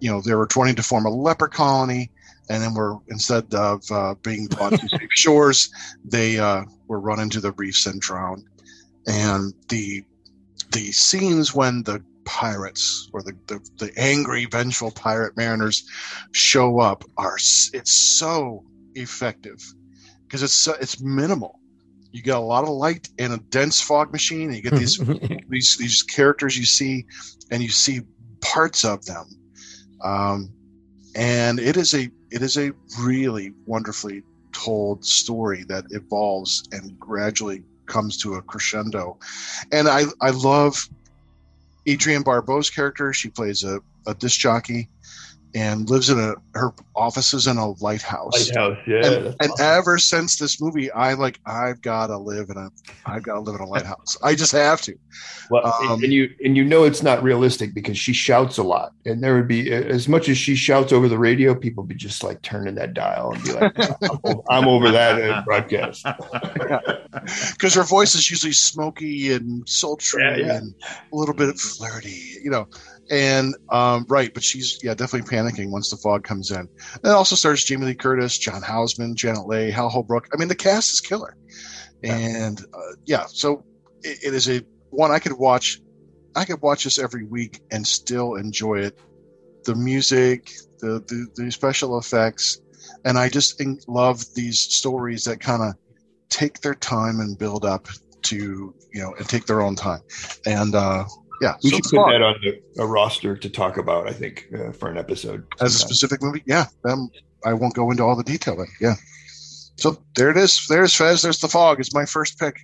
you 0.00 0.10
know, 0.10 0.20
they 0.20 0.34
were 0.34 0.46
trying 0.46 0.76
to 0.76 0.82
form 0.82 1.06
a 1.06 1.10
leper 1.10 1.48
colony, 1.48 2.10
and 2.48 2.62
then 2.62 2.74
were 2.74 2.96
instead 3.08 3.52
of 3.54 3.82
uh, 3.90 4.14
being 4.22 4.46
brought 4.46 4.72
to 4.72 4.88
safe 4.88 5.08
shores, 5.10 5.70
they 6.04 6.38
uh, 6.38 6.64
were 6.86 7.00
run 7.00 7.20
into 7.20 7.40
the 7.40 7.52
reefs 7.52 7.86
and 7.86 8.00
drowned. 8.00 8.44
And 9.06 9.54
the 9.68 10.04
the 10.72 10.92
scenes 10.92 11.54
when 11.54 11.82
the 11.84 12.02
pirates 12.24 13.08
or 13.14 13.22
the, 13.22 13.32
the, 13.46 13.58
the 13.78 13.90
angry 13.96 14.44
vengeful 14.44 14.90
pirate 14.90 15.34
mariners 15.34 15.88
show 16.32 16.78
up 16.78 17.02
are 17.16 17.36
it's 17.36 17.92
so 18.18 18.64
effective. 18.94 19.62
Because 20.26 20.42
it's 20.42 20.52
so, 20.52 20.74
it's 20.78 21.00
minimal. 21.00 21.58
You 22.12 22.22
get 22.22 22.36
a 22.36 22.40
lot 22.40 22.64
of 22.64 22.70
light 22.70 23.08
and 23.18 23.32
a 23.32 23.38
dense 23.38 23.80
fog 23.80 24.12
machine 24.12 24.48
and 24.48 24.56
you 24.56 24.62
get 24.62 24.74
these 24.74 24.98
these 25.48 25.76
these 25.78 26.02
characters 26.02 26.56
you 26.56 26.66
see 26.66 27.06
and 27.50 27.62
you 27.62 27.70
see 27.70 28.00
parts 28.40 28.84
of 28.84 29.04
them. 29.06 29.26
Um, 30.02 30.52
and 31.14 31.58
it 31.58 31.76
is 31.76 31.94
a 31.94 32.10
it 32.30 32.42
is 32.42 32.56
a 32.56 32.72
really 33.00 33.52
wonderfully 33.66 34.22
told 34.52 35.04
story 35.04 35.64
that 35.64 35.84
evolves 35.90 36.64
and 36.72 36.98
gradually 36.98 37.62
comes 37.86 38.16
to 38.18 38.34
a 38.34 38.42
crescendo 38.42 39.18
and 39.72 39.88
i 39.88 40.02
i 40.20 40.30
love 40.30 40.88
Adrienne 41.88 42.22
Barbeau's 42.22 42.68
character. 42.70 43.12
She 43.12 43.30
plays 43.30 43.64
a, 43.64 43.80
a 44.06 44.14
disc 44.14 44.38
jockey 44.38 44.88
and 45.54 45.88
lives 45.88 46.10
in 46.10 46.18
a 46.18 46.34
her 46.58 46.72
office 46.94 47.32
is 47.34 47.46
in 47.46 47.56
a 47.56 47.70
lighthouse. 47.82 48.32
Lighthouse, 48.48 48.78
yeah. 48.86 48.96
and, 49.06 49.26
and 49.40 49.50
awesome. 49.52 49.64
ever 49.66 49.98
since 49.98 50.36
this 50.36 50.60
movie, 50.60 50.90
I 50.92 51.14
like 51.14 51.40
I've 51.46 51.80
got 51.82 52.08
to 52.08 52.18
live 52.18 52.50
in 52.50 52.56
a 52.56 52.70
I've 53.06 53.22
got 53.22 53.34
to 53.34 53.40
live 53.40 53.54
in 53.54 53.60
a 53.60 53.66
lighthouse. 53.70 54.16
I 54.22 54.34
just 54.34 54.52
have 54.52 54.80
to. 54.82 54.94
Well, 55.50 55.66
Um, 55.66 56.02
and 56.04 56.12
you 56.12 56.28
and 56.44 56.56
you 56.56 56.64
know 56.64 56.84
it's 56.84 57.02
not 57.02 57.22
realistic 57.22 57.72
because 57.74 57.96
she 57.98 58.12
shouts 58.12 58.58
a 58.58 58.62
lot, 58.62 58.92
and 59.06 59.22
there 59.22 59.34
would 59.36 59.48
be 59.48 59.72
as 59.72 60.08
much 60.08 60.28
as 60.28 60.36
she 60.36 60.54
shouts 60.54 60.92
over 60.92 61.08
the 61.08 61.18
radio, 61.18 61.54
people 61.54 61.82
would 61.84 61.88
be 61.88 61.94
just 61.94 62.22
like 62.22 62.42
turning 62.42 62.74
that 62.74 62.92
dial 62.94 63.32
and 63.32 63.42
be 63.42 63.52
like, 63.52 63.72
"I'm, 63.78 64.18
o- 64.24 64.44
I'm 64.50 64.68
over 64.68 64.90
that 64.90 65.20
uh, 65.22 65.42
broadcast." 65.46 66.04
because 67.52 67.74
her 67.74 67.84
voice 67.84 68.14
is 68.14 68.30
usually 68.30 68.52
smoky 68.52 69.32
and 69.32 69.68
sultry 69.68 70.22
Yeah, 70.22 70.36
yeah. 70.36 70.56
and 70.58 70.74
a 71.12 71.16
little 71.16 71.34
bit 71.34 71.58
flirty, 71.58 72.36
you 72.42 72.50
know. 72.50 72.68
And 73.10 73.54
um, 73.70 74.04
right, 74.08 74.32
but 74.32 74.42
she's 74.44 74.78
yeah 74.82 74.94
definitely 74.94 75.28
panicking 75.28 75.70
once 75.70 75.90
the 75.90 75.96
fog 75.96 76.24
comes 76.24 76.50
in. 76.50 76.58
And 76.58 77.04
it 77.04 77.08
also 77.08 77.36
stars 77.36 77.64
Jamie 77.64 77.86
Lee 77.86 77.94
Curtis, 77.94 78.36
John 78.38 78.62
Houseman, 78.62 79.16
Janet 79.16 79.46
Leigh, 79.46 79.70
Hal 79.70 79.88
Holbrook. 79.88 80.28
I 80.32 80.36
mean, 80.36 80.48
the 80.48 80.54
cast 80.54 80.92
is 80.92 81.00
killer. 81.00 81.36
And 82.02 82.60
uh, 82.72 82.94
yeah, 83.06 83.24
so 83.26 83.64
it, 84.02 84.18
it 84.24 84.34
is 84.34 84.48
a 84.48 84.62
one 84.90 85.10
I 85.10 85.18
could 85.18 85.32
watch. 85.32 85.80
I 86.36 86.44
could 86.44 86.60
watch 86.60 86.84
this 86.84 86.98
every 86.98 87.24
week 87.24 87.60
and 87.70 87.86
still 87.86 88.34
enjoy 88.34 88.80
it. 88.80 88.98
The 89.64 89.74
music, 89.74 90.50
the 90.78 91.02
the, 91.06 91.26
the 91.34 91.50
special 91.50 91.98
effects, 91.98 92.60
and 93.04 93.18
I 93.18 93.28
just 93.28 93.60
love 93.88 94.22
these 94.34 94.60
stories 94.60 95.24
that 95.24 95.40
kind 95.40 95.62
of 95.62 95.74
take 96.28 96.60
their 96.60 96.74
time 96.74 97.20
and 97.20 97.38
build 97.38 97.64
up 97.64 97.88
to 98.22 98.74
you 98.92 99.02
know 99.02 99.14
and 99.14 99.28
take 99.28 99.46
their 99.46 99.62
own 99.62 99.76
time 99.76 100.00
and 100.46 100.74
uh 100.74 101.04
yeah 101.40 101.54
We 101.62 101.70
so 101.70 101.76
should 101.76 101.84
put 101.84 101.96
fun. 101.96 102.10
that 102.12 102.22
on 102.22 102.34
the, 102.42 102.60
a 102.82 102.86
roster 102.86 103.36
to 103.36 103.48
talk 103.50 103.76
about. 103.76 104.08
I 104.08 104.12
think 104.12 104.46
uh, 104.54 104.72
for 104.72 104.90
an 104.90 104.98
episode. 104.98 105.46
as 105.60 105.74
a 105.74 105.78
specific 105.78 106.22
movie 106.22 106.42
yeah 106.46 106.66
um, 106.84 107.08
i 107.44 107.52
won't 107.52 107.74
go 107.74 107.90
into 107.90 108.02
all 108.02 108.16
the 108.16 108.24
detail 108.24 108.56
but 108.56 108.66
yeah 108.80 108.94
so 109.76 109.96
there 110.16 110.30
it 110.30 110.36
is 110.36 110.66
there's 110.68 110.94
fez 110.94 111.22
there's 111.22 111.40
the 111.40 111.48
fog 111.48 111.78
it's 111.80 111.94
my 111.94 112.04
first 112.04 112.38
pick 112.38 112.60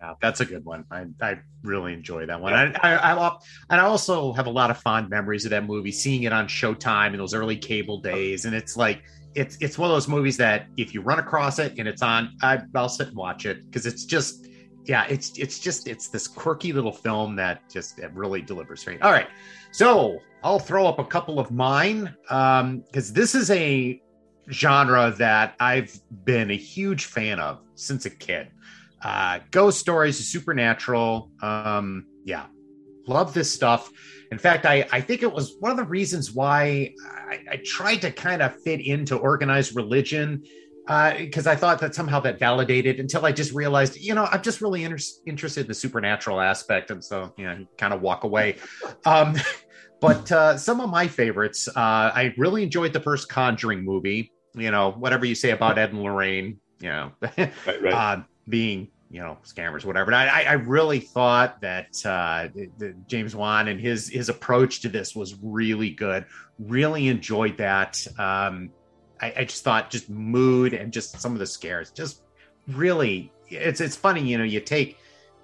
Yeah, 0.00 0.14
that's 0.20 0.40
a 0.40 0.44
good 0.44 0.64
one. 0.66 0.84
I, 0.90 1.06
I 1.22 1.38
really 1.62 1.94
enjoy 1.94 2.26
that 2.26 2.38
one. 2.40 2.52
I, 2.52 2.64
I, 2.82 3.14
I 3.14 3.36
and 3.70 3.80
I 3.80 3.84
also 3.84 4.32
have 4.34 4.46
a 4.46 4.50
lot 4.50 4.70
of 4.70 4.76
fond 4.78 5.08
memories 5.08 5.44
of 5.46 5.50
that 5.50 5.64
movie, 5.64 5.90
seeing 5.92 6.24
it 6.24 6.32
on 6.32 6.46
Showtime 6.46 7.12
in 7.14 7.16
those 7.16 7.32
early 7.34 7.56
cable 7.56 7.98
days. 8.02 8.44
And 8.44 8.54
it's 8.54 8.76
like, 8.76 9.02
it's 9.34 9.56
it's 9.62 9.78
one 9.78 9.88
of 9.90 9.96
those 9.96 10.06
movies 10.06 10.36
that 10.36 10.66
if 10.76 10.92
you 10.94 11.00
run 11.00 11.18
across 11.18 11.58
it 11.58 11.72
and 11.78 11.88
it's 11.88 12.02
on, 12.02 12.36
I, 12.42 12.60
I'll 12.74 12.88
sit 12.90 13.08
and 13.08 13.16
watch 13.16 13.46
it 13.46 13.64
because 13.64 13.86
it's 13.86 14.04
just, 14.04 14.46
yeah, 14.84 15.06
it's 15.08 15.38
it's 15.38 15.58
just 15.58 15.88
it's 15.88 16.08
this 16.08 16.28
quirky 16.28 16.72
little 16.72 16.92
film 16.92 17.36
that 17.36 17.68
just 17.70 17.98
it 17.98 18.12
really 18.12 18.42
delivers 18.42 18.82
for 18.82 18.90
me. 18.90 18.98
All 19.00 19.12
right, 19.12 19.28
so 19.72 20.20
I'll 20.42 20.58
throw 20.58 20.86
up 20.86 20.98
a 20.98 21.04
couple 21.04 21.40
of 21.40 21.50
mine 21.50 22.14
because 22.28 23.12
this 23.12 23.34
is 23.34 23.50
a 23.50 24.00
genre 24.50 25.14
that 25.18 25.54
I've 25.58 25.98
been 26.24 26.50
a 26.50 26.56
huge 26.56 27.06
fan 27.06 27.40
of 27.40 27.60
since 27.74 28.04
a 28.04 28.10
kid 28.10 28.48
uh, 29.04 29.40
ghost 29.50 29.78
stories, 29.78 30.18
supernatural. 30.26 31.30
Um, 31.42 32.06
yeah, 32.24 32.46
love 33.06 33.34
this 33.34 33.52
stuff. 33.52 33.90
In 34.32 34.38
fact, 34.38 34.64
I, 34.64 34.86
I 34.90 35.00
think 35.02 35.22
it 35.22 35.32
was 35.32 35.54
one 35.60 35.70
of 35.70 35.76
the 35.76 35.84
reasons 35.84 36.32
why 36.32 36.94
I, 37.28 37.38
I 37.52 37.60
tried 37.64 38.00
to 38.00 38.10
kind 38.10 38.42
of 38.42 38.60
fit 38.62 38.80
into 38.80 39.16
organized 39.16 39.76
religion 39.76 40.42
because 40.86 41.46
I 41.46 41.56
thought 41.56 41.78
that 41.80 41.94
somehow 41.94 42.20
that 42.20 42.38
validated 42.38 43.00
until 43.00 43.24
I 43.24 43.32
just 43.32 43.52
realized, 43.52 43.96
you 43.96 44.14
know, 44.14 44.26
I'm 44.30 44.42
just 44.42 44.60
really 44.60 44.84
inter- 44.84 44.98
interested 45.26 45.62
in 45.62 45.66
the 45.68 45.74
supernatural 45.74 46.40
aspect. 46.40 46.90
And 46.90 47.02
so, 47.02 47.32
you 47.36 47.44
know, 47.44 47.66
kind 47.78 47.94
of 47.94 48.02
walk 48.02 48.24
away. 48.24 48.56
Um, 49.06 49.36
but 50.00 50.30
uh, 50.30 50.58
some 50.58 50.80
of 50.80 50.90
my 50.90 51.08
favorites, 51.08 51.68
uh, 51.68 51.72
I 51.76 52.34
really 52.36 52.62
enjoyed 52.62 52.92
the 52.92 53.00
first 53.00 53.28
Conjuring 53.28 53.84
movie. 53.84 54.30
You 54.54 54.70
know, 54.70 54.92
whatever 54.92 55.24
you 55.24 55.34
say 55.34 55.50
about 55.50 55.78
Ed 55.78 55.90
and 55.90 56.02
Lorraine, 56.02 56.60
you 56.80 56.90
know, 56.90 57.12
Right, 57.20 57.52
right. 57.66 57.84
uh, 57.92 58.22
being 58.48 58.88
you 59.10 59.20
know 59.20 59.38
scammers 59.44 59.84
whatever 59.84 60.10
and 60.10 60.16
I, 60.16 60.42
I 60.42 60.52
really 60.54 60.98
thought 60.98 61.60
that 61.60 61.94
uh, 62.04 62.48
the, 62.54 62.68
the 62.78 62.94
james 63.06 63.36
wan 63.36 63.68
and 63.68 63.80
his 63.80 64.08
his 64.08 64.28
approach 64.28 64.80
to 64.80 64.88
this 64.88 65.14
was 65.14 65.36
really 65.40 65.90
good 65.90 66.24
really 66.58 67.06
enjoyed 67.08 67.56
that 67.58 68.04
um, 68.18 68.70
I, 69.20 69.32
I 69.38 69.44
just 69.44 69.64
thought 69.64 69.90
just 69.90 70.10
mood 70.10 70.74
and 70.74 70.92
just 70.92 71.20
some 71.20 71.32
of 71.32 71.38
the 71.38 71.46
scares 71.46 71.90
just 71.90 72.22
really 72.68 73.32
it's 73.48 73.80
it's 73.80 73.96
funny 73.96 74.22
you 74.22 74.38
know 74.38 74.44
you 74.44 74.60
take 74.60 74.98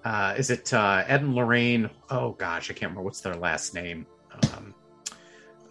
uh, 0.04 0.34
is 0.36 0.50
it 0.50 0.72
uh, 0.72 1.04
ed 1.06 1.22
and 1.22 1.34
lorraine 1.34 1.90
oh 2.10 2.32
gosh 2.32 2.70
i 2.70 2.72
can't 2.72 2.90
remember 2.90 3.02
what's 3.02 3.20
their 3.20 3.34
last 3.34 3.74
name 3.74 4.06
um, 4.54 4.74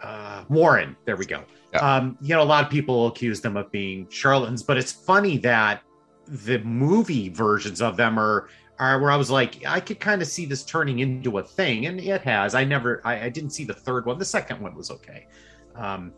uh, 0.01 0.44
warren 0.50 0.96
there 1.06 1.15
we 1.15 1.25
go 1.25 1.44
Yeah. 1.74 1.98
um, 1.98 2.18
you 2.22 2.36
know 2.36 2.41
a 2.41 2.46
lot 2.46 2.63
of 2.63 2.70
people 2.70 3.08
accuse 3.08 3.41
them 3.41 3.58
of 3.58 3.72
being 3.72 4.08
charlatans 4.10 4.63
but 4.63 4.77
it's 4.77 4.91
funny 4.91 5.38
that 5.39 5.82
the 6.27 6.60
movie 6.60 7.29
versions 7.29 7.82
of 7.82 7.98
them 7.98 8.20
are 8.20 8.50
are 8.79 9.00
where 9.01 9.12
I 9.12 9.18
was 9.18 9.29
like, 9.29 9.65
I 9.68 9.82
could 9.82 10.00
kind 10.00 10.22
of 10.22 10.27
see 10.29 10.46
this 10.46 10.63
turning 10.63 11.00
into 11.00 11.38
a 11.38 11.44
thing, 11.44 11.88
and 11.88 12.00
it 12.00 12.22
has. 12.22 12.56
I 12.56 12.63
never, 12.63 13.01
I, 13.03 13.25
I 13.25 13.29
didn't 13.29 13.50
see 13.50 13.65
the 13.65 13.74
third 13.74 14.06
one. 14.06 14.18
The 14.18 14.24
second 14.25 14.62
one 14.62 14.74
was 14.74 14.89
okay, 14.89 15.27
um, 15.75 16.13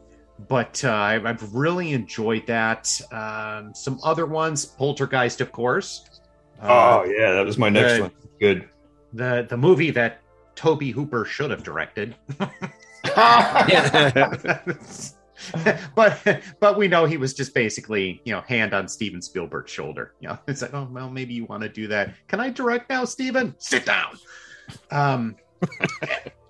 but 0.47 0.83
uh, 0.83 0.89
I, 0.89 1.29
I've 1.29 1.53
really 1.53 1.93
enjoyed 1.93 2.47
that. 2.47 2.89
Um, 3.11 3.73
some 3.73 3.99
other 4.03 4.25
ones, 4.25 4.65
Poltergeist, 4.65 5.41
of 5.41 5.51
course. 5.51 6.21
Uh, 6.61 7.01
oh 7.03 7.03
yeah, 7.05 7.33
that 7.33 7.45
was 7.45 7.57
my 7.57 7.69
next 7.69 7.95
the- 7.95 8.01
one. 8.03 8.11
Good. 8.39 8.69
the 9.13 9.45
the 9.49 9.57
movie 9.57 9.91
that 9.91 10.21
Tobe 10.55 10.83
Hooper 10.83 11.25
should 11.25 11.51
have 11.51 11.63
directed. 11.63 12.15
but 15.95 16.43
but 16.59 16.77
we 16.77 16.87
know 16.87 17.05
he 17.05 17.17
was 17.17 17.33
just 17.33 17.53
basically 17.53 18.21
you 18.25 18.33
know 18.33 18.41
hand 18.41 18.73
on 18.73 18.87
Steven 18.87 19.21
Spielberg's 19.21 19.71
shoulder. 19.71 20.13
You 20.19 20.29
know, 20.29 20.39
it's 20.47 20.61
like 20.61 20.73
oh 20.73 20.87
well 20.91 21.09
maybe 21.09 21.33
you 21.33 21.45
want 21.45 21.63
to 21.63 21.69
do 21.69 21.87
that. 21.87 22.13
Can 22.27 22.39
I 22.39 22.49
direct 22.49 22.89
now, 22.89 23.05
Steven? 23.05 23.55
Sit 23.57 23.85
down. 23.85 24.17
Um, 24.91 25.35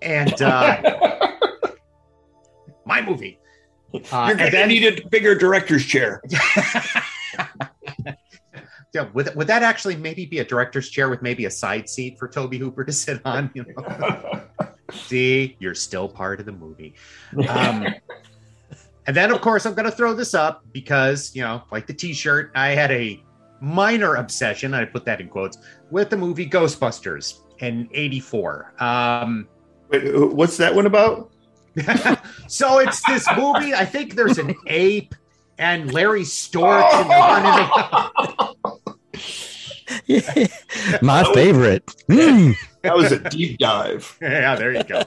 and 0.02 0.40
uh, 0.42 1.32
my 2.84 3.00
movie. 3.02 3.38
Uh, 3.94 3.98
You're 4.00 4.30
and 4.30 4.38
gonna 4.38 4.50
then- 4.50 4.68
need 4.68 4.84
a 4.84 5.08
bigger 5.08 5.34
director's 5.34 5.84
chair. 5.84 6.22
yeah, 8.94 9.08
would, 9.14 9.34
would 9.34 9.46
that 9.46 9.62
actually 9.62 9.96
maybe 9.96 10.26
be 10.26 10.38
a 10.40 10.44
director's 10.44 10.88
chair 10.90 11.08
with 11.08 11.22
maybe 11.22 11.46
a 11.46 11.50
side 11.50 11.88
seat 11.88 12.18
for 12.18 12.28
Tobe 12.28 12.54
Hooper 12.54 12.84
to 12.84 12.92
sit 12.92 13.20
on? 13.24 13.50
You 13.54 13.64
know, 13.64 14.42
see, 14.92 15.56
you're 15.58 15.74
still 15.74 16.08
part 16.08 16.40
of 16.40 16.46
the 16.46 16.52
movie. 16.52 16.94
Um, 17.48 17.86
and 19.06 19.16
then, 19.16 19.32
of 19.32 19.40
course, 19.40 19.66
I'm 19.66 19.74
going 19.74 19.90
to 19.90 19.96
throw 19.96 20.14
this 20.14 20.32
up 20.32 20.62
because, 20.72 21.34
you 21.34 21.42
know, 21.42 21.62
like 21.72 21.88
the 21.88 21.92
t 21.94 22.12
shirt, 22.12 22.52
I 22.54 22.68
had 22.68 22.92
a 22.92 23.20
minor 23.60 24.14
obsession, 24.14 24.74
I 24.74 24.84
put 24.84 25.04
that 25.06 25.20
in 25.20 25.28
quotes, 25.28 25.58
with 25.90 26.08
the 26.08 26.16
movie 26.16 26.48
Ghostbusters 26.48 27.40
in 27.58 27.88
'84. 27.92 28.74
Um, 28.78 29.48
Wait, 29.88 30.32
what's 30.32 30.56
that 30.58 30.72
one 30.72 30.86
about? 30.86 31.31
so 32.48 32.78
it's 32.78 33.02
this 33.06 33.26
movie. 33.36 33.74
I 33.74 33.84
think 33.84 34.14
there's 34.14 34.38
an 34.38 34.54
ape 34.66 35.14
and 35.58 35.92
Larry 35.92 36.22
Storch 36.22 36.92
and 36.92 37.10
they're 37.10 37.18
running. 37.18 38.48
My 41.02 41.24
favorite. 41.32 41.86
Mm. 42.08 42.54
That 42.82 42.96
was 42.96 43.12
a 43.12 43.18
deep 43.30 43.58
dive. 43.58 44.18
yeah, 44.22 44.56
there 44.56 44.72
you 44.72 44.84
go. 44.84 45.02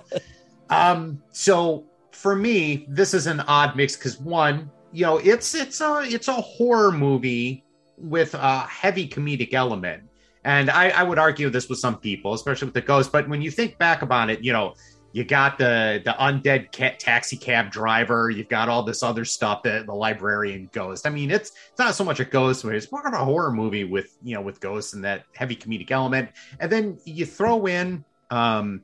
Um, 0.69 1.21
so 1.31 1.85
for 2.11 2.35
me, 2.35 2.85
this 2.89 3.13
is 3.13 3.27
an 3.27 3.41
odd 3.41 3.75
mix 3.75 3.95
because 3.95 4.19
one, 4.19 4.71
you 4.91 5.05
know, 5.05 5.17
it's 5.17 5.53
it's 5.53 5.81
a 5.81 6.03
it's 6.05 6.27
a 6.27 6.33
horror 6.33 6.91
movie 6.91 7.63
with 7.97 8.33
a 8.33 8.61
heavy 8.61 9.07
comedic 9.07 9.53
element. 9.53 10.03
And 10.43 10.69
I, 10.69 10.89
I 10.89 11.03
would 11.03 11.17
argue 11.17 11.49
this 11.49 11.69
with 11.69 11.79
some 11.79 11.97
people, 11.97 12.33
especially 12.33 12.67
with 12.67 12.75
the 12.75 12.81
ghost. 12.81 13.11
But 13.11 13.27
when 13.27 13.41
you 13.41 13.49
think 13.49 13.79
back 13.79 14.03
about 14.03 14.29
it, 14.29 14.43
you 14.43 14.53
know, 14.53 14.75
you 15.15 15.23
got 15.23 15.57
the 15.57 16.01
the 16.03 16.11
undead 16.11 16.73
cat 16.73 16.99
taxi 16.99 17.37
cab 17.37 17.71
driver. 17.71 18.29
You've 18.29 18.49
got 18.49 18.67
all 18.67 18.83
this 18.83 19.01
other 19.01 19.23
stuff 19.23 19.63
that 19.63 19.85
the 19.85 19.93
librarian 19.93 20.69
ghost. 20.73 21.07
I 21.07 21.09
mean 21.09 21.31
it's 21.31 21.51
it's 21.69 21.79
not 21.79 21.95
so 21.95 22.03
much 22.03 22.19
a 22.19 22.25
ghost 22.25 22.65
movie 22.65 22.75
it's 22.75 22.91
more 22.91 23.07
of 23.07 23.13
a 23.13 23.23
horror 23.23 23.53
movie 23.53 23.85
with 23.85 24.17
you 24.21 24.35
know 24.35 24.41
with 24.41 24.59
ghosts 24.59 24.91
and 24.91 25.05
that 25.05 25.23
heavy 25.33 25.55
comedic 25.55 25.89
element. 25.89 26.31
And 26.59 26.69
then 26.69 26.99
you 27.05 27.25
throw 27.25 27.65
in 27.65 28.03
um 28.29 28.83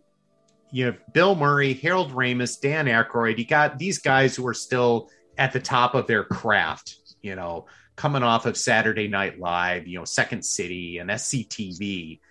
you 0.71 0.85
have 0.85 1.00
bill 1.11 1.35
murray 1.35 1.73
harold 1.73 2.13
ramis 2.13 2.61
dan 2.61 2.85
Aykroyd. 2.85 3.38
you 3.38 3.45
got 3.45 3.77
these 3.77 4.00
guys 4.00 4.33
who 4.33 4.47
are 4.47 4.53
still 4.53 5.09
at 5.38 5.51
the 5.51 5.59
top 5.59 5.95
of 5.95 6.07
their 6.07 6.23
craft 6.23 6.95
you 7.21 7.35
know 7.35 7.65
coming 7.97 8.23
off 8.23 8.45
of 8.45 8.55
saturday 8.55 9.09
night 9.09 9.38
live 9.38 9.85
you 9.85 10.00
know 10.00 10.05
second 10.05 10.45
city 10.45 11.00
and 11.00 11.09
sctv 11.09 12.21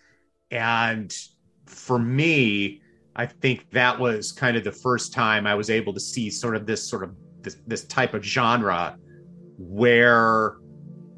and 0.51 1.15
for 1.67 1.99
me 1.99 2.81
I 3.17 3.27
think 3.27 3.71
that 3.73 3.99
was 3.99 4.33
kind 4.33 4.57
of 4.57 4.65
the 4.65 4.73
first 4.73 5.13
time 5.13 5.47
I 5.47 5.55
was 5.55 5.71
able 5.71 5.93
to 5.95 6.01
see 6.01 6.31
sort 6.31 6.57
of 6.57 6.67
this 6.67 6.89
sort 6.89 7.03
of 7.03 7.15
this, 7.43 7.57
this 7.67 7.85
type 7.85 8.15
of 8.15 8.23
genre 8.23 8.97
where 9.59 10.57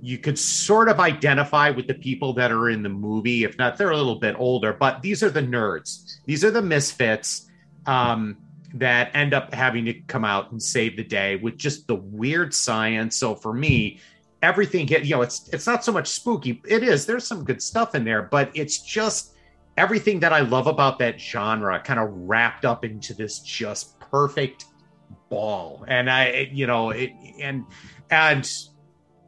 you 0.00 0.18
could 0.18 0.38
sort 0.38 0.88
of 0.88 0.98
identify 0.98 1.70
with 1.70 1.86
the 1.86 1.94
people 1.94 2.32
that 2.34 2.50
are 2.50 2.70
in 2.70 2.82
the 2.82 2.88
movie. 2.88 3.44
If 3.44 3.56
not, 3.56 3.76
they're 3.76 3.90
a 3.90 3.96
little 3.96 4.18
bit 4.18 4.34
older, 4.36 4.72
but 4.72 5.00
these 5.00 5.22
are 5.22 5.30
the 5.30 5.42
nerds. 5.42 6.16
These 6.26 6.44
are 6.44 6.50
the 6.50 6.62
misfits 6.62 7.48
um, 7.86 8.36
that 8.74 9.14
end 9.14 9.32
up 9.32 9.54
having 9.54 9.84
to 9.84 9.94
come 10.02 10.24
out 10.24 10.50
and 10.50 10.60
save 10.60 10.96
the 10.96 11.04
day 11.04 11.36
with 11.36 11.56
just 11.56 11.86
the 11.86 11.94
weird 11.94 12.52
science. 12.52 13.16
So 13.16 13.36
for 13.36 13.52
me, 13.52 14.00
everything 14.42 14.88
you 14.88 15.10
know, 15.10 15.22
it's 15.22 15.48
it's 15.52 15.66
not 15.66 15.84
so 15.84 15.92
much 15.92 16.08
spooky. 16.08 16.60
It 16.66 16.82
is. 16.82 17.06
There's 17.06 17.26
some 17.26 17.44
good 17.44 17.62
stuff 17.62 17.94
in 17.94 18.04
there, 18.04 18.22
but 18.22 18.50
it's 18.54 18.78
just 18.82 19.36
everything 19.76 20.20
that 20.20 20.32
I 20.32 20.40
love 20.40 20.66
about 20.66 20.98
that 20.98 21.20
genre 21.20 21.80
kind 21.80 21.98
of 21.98 22.10
wrapped 22.12 22.64
up 22.64 22.84
into 22.84 23.14
this 23.14 23.40
just 23.40 23.98
perfect 24.00 24.66
ball. 25.28 25.84
And 25.88 26.10
I, 26.10 26.50
you 26.52 26.66
know, 26.66 26.90
it, 26.90 27.10
and, 27.40 27.64
and, 28.10 28.50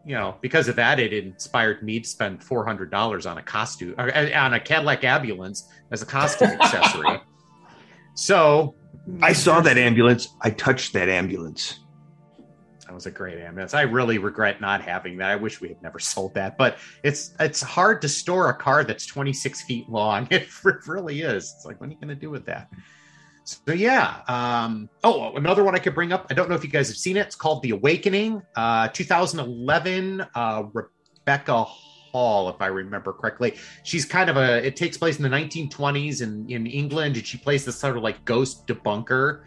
you 0.04 0.14
know, 0.14 0.36
because 0.40 0.68
of 0.68 0.76
that, 0.76 1.00
it 1.00 1.12
inspired 1.12 1.82
me 1.82 2.00
to 2.00 2.08
spend 2.08 2.44
four 2.44 2.64
hundred 2.64 2.90
dollars 2.90 3.24
on 3.24 3.38
a 3.38 3.42
costume, 3.42 3.94
uh, 3.96 4.10
on 4.34 4.52
a 4.52 4.60
Cadillac 4.60 5.02
ambulance 5.02 5.66
as 5.90 6.02
a 6.02 6.06
costume 6.06 6.50
accessory. 6.60 7.20
So, 8.14 8.74
I 9.22 9.32
saw 9.32 9.60
that 9.62 9.78
ambulance. 9.78 10.28
I 10.42 10.50
touched 10.50 10.92
that 10.92 11.08
ambulance. 11.08 11.80
That 12.86 12.94
was 12.94 13.06
a 13.06 13.10
great 13.10 13.38
ambulance. 13.38 13.72
I 13.72 13.82
really 13.82 14.18
regret 14.18 14.60
not 14.60 14.82
having 14.82 15.16
that. 15.18 15.30
I 15.30 15.36
wish 15.36 15.60
we 15.60 15.68
had 15.68 15.82
never 15.82 15.98
sold 16.12 16.34
that, 16.34 16.58
but 16.58 16.78
it's 17.02 17.34
it's 17.40 17.62
hard 17.62 18.02
to 18.02 18.08
store 18.08 18.50
a 18.50 18.54
car 18.54 18.84
that's 18.84 19.06
26 19.06 19.62
feet 19.62 19.88
long. 19.88 20.28
It 20.34 20.48
really 20.86 21.20
is. 21.20 21.54
It's 21.56 21.64
like, 21.64 21.80
what 21.80 21.88
are 21.88 21.92
you 21.92 21.98
going 21.98 22.08
to 22.08 22.14
do 22.14 22.30
with 22.30 22.44
that? 22.46 22.68
So 23.44 23.72
yeah. 23.72 24.22
Um, 24.26 24.88
oh, 25.02 25.36
another 25.36 25.64
one 25.64 25.74
I 25.74 25.78
could 25.78 25.94
bring 25.94 26.12
up. 26.12 26.26
I 26.30 26.34
don't 26.34 26.48
know 26.48 26.54
if 26.54 26.64
you 26.64 26.70
guys 26.70 26.88
have 26.88 26.96
seen 26.96 27.16
it. 27.16 27.26
It's 27.26 27.36
called 27.36 27.62
The 27.62 27.70
Awakening, 27.70 28.42
uh, 28.56 28.88
2011. 28.88 30.26
Uh, 30.34 30.64
Rebecca 30.72 31.64
Hall, 31.64 32.48
if 32.48 32.60
I 32.60 32.66
remember 32.66 33.12
correctly. 33.12 33.54
She's 33.82 34.04
kind 34.04 34.30
of 34.30 34.36
a. 34.36 34.66
It 34.66 34.76
takes 34.76 34.96
place 34.96 35.18
in 35.18 35.22
the 35.22 35.28
1920s 35.28 36.22
in 36.22 36.48
in 36.48 36.66
England, 36.66 37.16
and 37.16 37.26
she 37.26 37.38
plays 37.38 37.64
this 37.64 37.78
sort 37.78 37.96
of 37.96 38.02
like 38.02 38.24
ghost 38.24 38.66
debunker, 38.66 39.42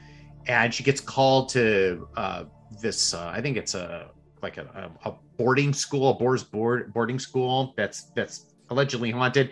and 0.48 0.74
she 0.74 0.84
gets 0.84 1.02
called 1.02 1.50
to. 1.50 2.08
Uh, 2.16 2.46
this 2.82 3.14
uh, 3.14 3.32
I 3.34 3.42
think 3.42 3.58
it's 3.58 3.76
a 3.76 4.10
like 4.42 4.58
a, 4.58 4.92
a, 5.04 5.14
boarding 5.38 5.74
school, 5.74 6.12
a 6.12 6.14
boys 6.14 6.44
board 6.44 6.94
boarding 6.94 7.20
school 7.20 7.74
that's 7.78 8.04
that's 8.16 8.54
allegedly 8.70 9.12
haunted. 9.12 9.52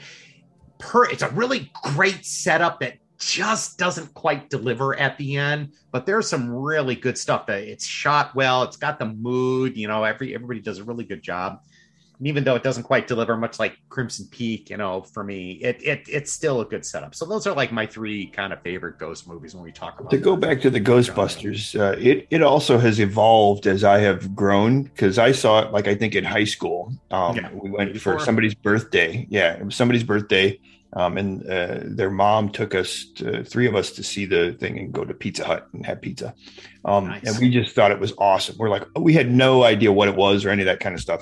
Per, 0.78 1.06
it's 1.06 1.24
a 1.24 1.30
really 1.30 1.72
great 1.84 2.26
setup 2.26 2.80
that 2.82 2.98
just 3.18 3.78
doesn't 3.78 4.14
quite 4.14 4.50
deliver 4.50 4.98
at 5.00 5.18
the 5.18 5.38
end, 5.38 5.72
but 5.92 6.06
there's 6.06 6.30
some 6.30 6.50
really 6.50 6.96
good 6.96 7.18
stuff. 7.18 7.48
That 7.48 7.64
it's 7.64 7.86
shot 7.86 8.36
well, 8.36 8.64
it's 8.64 8.78
got 8.78 9.00
the 9.00 9.06
mood. 9.06 9.78
You 9.78 9.88
know, 9.88 10.04
every 10.04 10.36
everybody 10.36 10.60
does 10.60 10.80
a 10.80 10.84
really 10.84 11.06
good 11.06 11.24
job 11.24 11.60
even 12.22 12.44
though 12.44 12.56
it 12.56 12.64
doesn't 12.64 12.84
quite 12.84 13.08
deliver 13.08 13.36
much 13.38 13.60
like 13.60 13.78
Crimson 13.90 14.28
Peak, 14.32 14.70
you 14.70 14.78
know, 14.78 15.02
for 15.02 15.24
me, 15.24 15.54
it, 15.54 15.82
it 15.84 16.06
it's 16.08 16.32
still 16.32 16.62
a 16.62 16.66
good 16.66 16.86
setup. 16.86 17.16
So 17.16 17.26
those 17.26 17.48
are 17.48 17.54
like 17.54 17.72
my 17.72 17.86
three 17.86 18.28
kind 18.28 18.54
of 18.54 18.62
favorite 18.62 18.98
ghost 18.98 19.28
movies 19.28 19.56
when 19.56 19.64
we 19.64 19.72
talk 19.72 20.00
about. 20.00 20.12
To 20.12 20.18
go 20.18 20.36
back 20.36 20.62
to 20.62 20.70
the 20.70 20.82
Ghostbusters, 20.82 21.80
uh, 21.80 21.98
it 22.00 22.28
it 22.30 22.42
also 22.42 22.78
has 22.78 23.00
evolved 23.00 23.68
as 23.68 23.84
I 23.84 24.00
have 24.00 24.36
grown 24.36 24.84
because 24.84 25.18
I 25.18 25.32
saw 25.32 25.62
it 25.62 25.72
like 25.72 25.88
I 25.88 25.96
think 25.96 26.16
in 26.16 26.24
high 26.24 26.46
school. 26.46 26.94
Um, 27.12 27.36
yeah, 27.36 27.50
we 27.54 27.70
went 27.70 28.00
for 28.00 28.20
somebody's 28.20 28.56
birthday. 28.56 29.28
Yeah, 29.30 29.54
it 29.54 29.66
was 29.66 29.76
somebody's 29.76 30.04
birthday. 30.04 30.60
Um, 30.96 31.18
and 31.18 31.50
uh, 31.50 31.80
their 31.84 32.10
mom 32.10 32.50
took 32.50 32.74
us, 32.74 33.06
to, 33.16 33.44
three 33.44 33.68
of 33.68 33.76
us, 33.76 33.92
to 33.92 34.04
see 34.04 34.26
the 34.26 34.54
thing 34.54 34.80
and 34.80 34.94
go 34.94 35.04
to 35.04 35.14
Pizza 35.14 35.44
Hut 35.44 35.68
and 35.74 35.86
have 35.86 36.02
pizza. 36.02 36.34
Um, 36.86 37.08
nice. 37.08 37.24
And 37.28 37.38
we 37.38 37.50
just 37.50 37.76
thought 37.76 37.92
it 37.92 38.00
was 38.00 38.14
awesome. 38.18 38.56
We're 38.58 38.70
like, 38.70 38.86
oh, 38.96 39.02
we 39.02 39.14
had 39.14 39.30
no 39.30 39.64
idea 39.64 39.92
what 39.92 40.08
it 40.08 40.16
was 40.16 40.46
or 40.46 40.52
any 40.52 40.62
of 40.62 40.68
that 40.68 40.80
kind 40.80 40.96
of 40.96 41.02
stuff. 41.02 41.22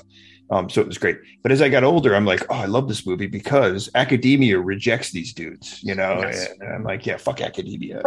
Um, 0.50 0.68
so 0.68 0.80
it 0.80 0.86
was 0.86 0.98
great. 0.98 1.18
But 1.42 1.52
as 1.52 1.62
I 1.62 1.68
got 1.68 1.84
older, 1.84 2.14
I'm 2.14 2.26
like, 2.26 2.44
oh, 2.50 2.54
I 2.54 2.66
love 2.66 2.86
this 2.88 3.06
movie 3.06 3.26
because 3.26 3.88
academia 3.94 4.58
rejects 4.58 5.10
these 5.10 5.32
dudes, 5.32 5.82
you 5.82 5.94
know? 5.94 6.20
Yes. 6.20 6.48
And 6.60 6.74
I'm 6.74 6.84
like, 6.84 7.06
yeah, 7.06 7.16
fuck 7.16 7.40
academia. 7.40 8.02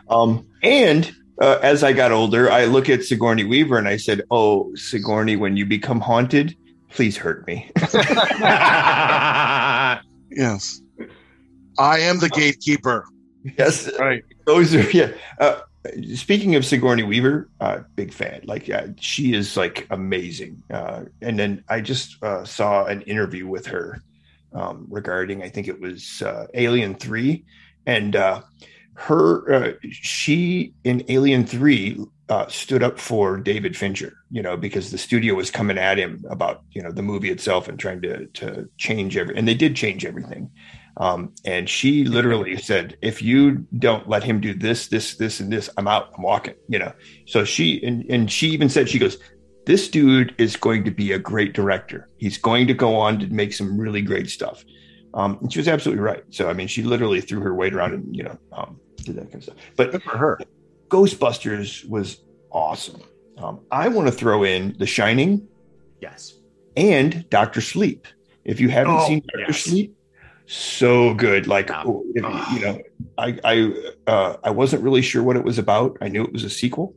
um, 0.08 0.46
and 0.62 1.14
uh, 1.40 1.58
as 1.62 1.84
I 1.84 1.92
got 1.92 2.12
older, 2.12 2.50
I 2.50 2.64
look 2.64 2.88
at 2.88 3.04
Sigourney 3.04 3.44
Weaver 3.44 3.76
and 3.76 3.88
I 3.88 3.98
said, 3.98 4.22
oh, 4.30 4.74
Sigourney, 4.74 5.36
when 5.36 5.56
you 5.56 5.66
become 5.66 6.00
haunted, 6.00 6.56
please 6.90 7.16
hurt 7.16 7.46
me. 7.46 7.70
yes. 10.30 10.80
I 11.78 11.98
am 12.00 12.20
the 12.20 12.30
gatekeeper. 12.30 13.06
Yes. 13.58 13.90
Right. 13.98 14.24
Those 14.46 14.74
are, 14.74 14.90
yeah. 14.90 15.12
Uh, 15.38 15.60
speaking 16.14 16.54
of 16.54 16.64
Sigourney 16.64 17.02
Weaver, 17.02 17.48
uh, 17.60 17.80
big 17.94 18.12
fan. 18.12 18.42
Like 18.44 18.70
uh, 18.70 18.88
she 18.98 19.34
is 19.34 19.56
like 19.56 19.86
amazing. 19.90 20.62
Uh, 20.70 21.04
and 21.20 21.38
then 21.38 21.64
I 21.68 21.80
just 21.80 22.22
uh, 22.22 22.44
saw 22.44 22.84
an 22.86 23.02
interview 23.02 23.46
with 23.46 23.66
her 23.66 24.02
um, 24.52 24.86
regarding, 24.88 25.42
I 25.42 25.48
think 25.48 25.68
it 25.68 25.80
was 25.80 26.22
uh, 26.22 26.46
Alien 26.54 26.94
Three, 26.94 27.44
and 27.86 28.16
uh, 28.16 28.42
her 28.94 29.78
she 29.82 30.72
in 30.84 31.04
Alien 31.08 31.46
Three 31.46 31.98
stood 32.48 32.82
up 32.82 32.98
for 32.98 33.36
David 33.36 33.76
Fincher. 33.76 34.16
You 34.30 34.42
know, 34.42 34.56
because 34.56 34.90
the 34.90 34.98
studio 34.98 35.34
was 35.34 35.50
coming 35.50 35.78
at 35.78 35.98
him 35.98 36.24
about 36.30 36.62
you 36.72 36.82
know 36.82 36.92
the 36.92 37.02
movie 37.02 37.30
itself 37.30 37.68
and 37.68 37.78
trying 37.78 38.00
to 38.02 38.26
to 38.26 38.68
change 38.78 39.16
every, 39.16 39.36
and 39.36 39.46
they 39.46 39.54
did 39.54 39.76
change 39.76 40.04
everything. 40.04 40.50
Um, 40.96 41.32
and 41.44 41.68
she 41.68 42.04
literally 42.04 42.56
said, 42.56 42.96
if 43.02 43.20
you 43.20 43.66
don't 43.78 44.08
let 44.08 44.22
him 44.22 44.40
do 44.40 44.54
this, 44.54 44.88
this, 44.88 45.16
this, 45.16 45.40
and 45.40 45.52
this, 45.52 45.68
I'm 45.76 45.88
out. 45.88 46.12
I'm 46.16 46.22
walking, 46.22 46.54
you 46.68 46.78
know? 46.78 46.92
So 47.26 47.44
she, 47.44 47.84
and, 47.84 48.04
and 48.08 48.30
she 48.30 48.48
even 48.48 48.68
said, 48.68 48.88
she 48.88 48.98
goes, 48.98 49.18
this 49.66 49.88
dude 49.88 50.34
is 50.38 50.56
going 50.56 50.84
to 50.84 50.90
be 50.90 51.12
a 51.12 51.18
great 51.18 51.52
director. 51.52 52.08
He's 52.18 52.38
going 52.38 52.66
to 52.68 52.74
go 52.74 52.94
on 52.96 53.18
to 53.20 53.26
make 53.26 53.52
some 53.54 53.78
really 53.78 54.02
great 54.02 54.30
stuff. 54.30 54.64
Um, 55.14 55.38
and 55.40 55.52
she 55.52 55.58
was 55.58 55.68
absolutely 55.68 56.02
right. 56.02 56.22
So, 56.30 56.48
I 56.48 56.52
mean, 56.52 56.68
she 56.68 56.82
literally 56.82 57.20
threw 57.20 57.40
her 57.40 57.54
weight 57.54 57.74
around 57.74 57.94
and, 57.94 58.14
you 58.14 58.24
know, 58.24 58.38
um, 58.52 58.78
did 58.96 59.16
that 59.16 59.24
kind 59.24 59.36
of 59.36 59.42
stuff. 59.44 59.56
But 59.76 59.92
Good 59.92 60.02
for 60.02 60.16
her, 60.16 60.40
Ghostbusters 60.88 61.88
was 61.88 62.22
awesome. 62.50 63.02
Um, 63.38 63.60
I 63.70 63.88
want 63.88 64.06
to 64.06 64.12
throw 64.12 64.44
in 64.44 64.76
The 64.78 64.86
Shining. 64.86 65.48
Yes. 66.00 66.34
And 66.76 67.28
Doctor 67.30 67.60
Sleep. 67.60 68.06
If 68.44 68.60
you 68.60 68.68
haven't 68.68 68.96
oh, 68.96 69.06
seen 69.06 69.20
Doctor 69.20 69.44
yes. 69.48 69.60
Sleep, 69.60 69.96
so 70.46 71.14
good. 71.14 71.46
Like 71.46 71.70
if, 71.70 71.84
you 72.14 72.60
know, 72.60 72.80
I 73.18 73.38
I 73.44 73.72
uh, 74.06 74.36
I 74.44 74.50
wasn't 74.50 74.82
really 74.82 75.02
sure 75.02 75.22
what 75.22 75.36
it 75.36 75.44
was 75.44 75.58
about. 75.58 75.96
I 76.00 76.08
knew 76.08 76.22
it 76.22 76.32
was 76.32 76.44
a 76.44 76.50
sequel 76.50 76.94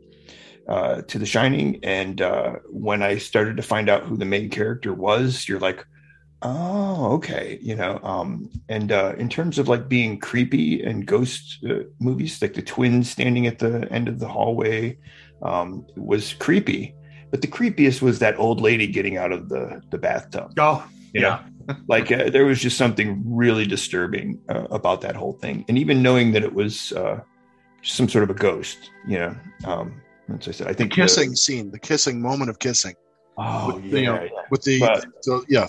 uh, 0.68 1.02
to 1.04 1.18
The 1.20 1.26
Shining, 1.26 1.80
and 1.84 2.22
uh, 2.22 2.56
when 2.70 3.02
I 3.04 3.18
started 3.18 3.58
to 3.58 3.64
find 3.64 3.90
out 3.90 4.04
who 4.04 4.18
the 4.18 4.26
main 4.26 4.50
character 4.50 4.94
was, 4.94 5.48
you're 5.48 5.60
like, 5.60 5.86
oh, 6.42 7.14
okay, 7.14 7.58
you 7.62 7.76
know. 7.76 8.00
Um, 8.04 8.50
and 8.70 8.92
uh, 8.92 9.14
in 9.18 9.30
terms 9.30 9.58
of 9.60 9.68
like 9.68 9.88
being 9.88 10.20
creepy 10.20 10.84
and 10.84 11.06
ghost 11.06 11.64
uh, 11.70 11.84
movies, 12.00 12.42
like 12.42 12.54
the 12.54 12.62
twins 12.62 13.10
standing 13.10 13.48
at 13.48 13.60
the 13.60 13.88
end 13.92 14.08
of 14.10 14.20
the 14.20 14.28
hallway 14.28 14.98
um, 15.42 15.86
was 15.96 16.34
creepy. 16.34 16.94
but 17.32 17.42
the 17.42 17.48
creepiest 17.48 18.02
was 18.02 18.20
that 18.20 18.38
old 18.40 18.62
lady 18.62 18.88
getting 18.88 19.18
out 19.18 19.32
of 19.32 19.50
the 19.50 19.82
the 19.92 19.98
bathtub. 19.98 20.52
Oh, 20.60 20.86
You 21.14 21.22
know? 21.22 21.40
Like 21.88 22.12
uh, 22.12 22.30
there 22.30 22.46
was 22.46 22.62
just 22.62 22.78
something 22.78 23.22
really 23.26 23.66
disturbing 23.66 24.40
uh, 24.50 24.68
about 24.72 25.02
that 25.02 25.16
whole 25.16 25.34
thing, 25.34 25.66
and 25.68 25.78
even 25.78 26.02
knowing 26.02 26.32
that 26.34 26.44
it 26.44 26.54
was 26.54 26.92
uh, 26.94 27.20
some 27.84 28.08
sort 28.10 28.24
of 28.24 28.30
a 28.30 28.34
ghost. 28.34 28.78
You 29.08 29.20
know, 29.20 29.36
um, 29.66 30.02
as 30.40 30.48
I 30.48 30.52
said, 30.52 30.68
I 30.68 30.72
The 30.72 30.78
think 30.78 30.94
kissing 30.94 31.36
scene, 31.36 31.72
the 31.72 31.80
kissing 31.80 32.22
moment 32.22 32.50
of 32.50 32.60
kissing 32.60 32.96
oh 33.38 33.76
with, 33.76 33.86
yeah, 33.86 34.00
you 34.00 34.06
know, 34.06 34.24
yeah. 34.24 34.30
with 34.52 34.62
the, 34.64 34.80
But- 34.80 35.06
the 35.24 35.46
yeah, 35.50 35.68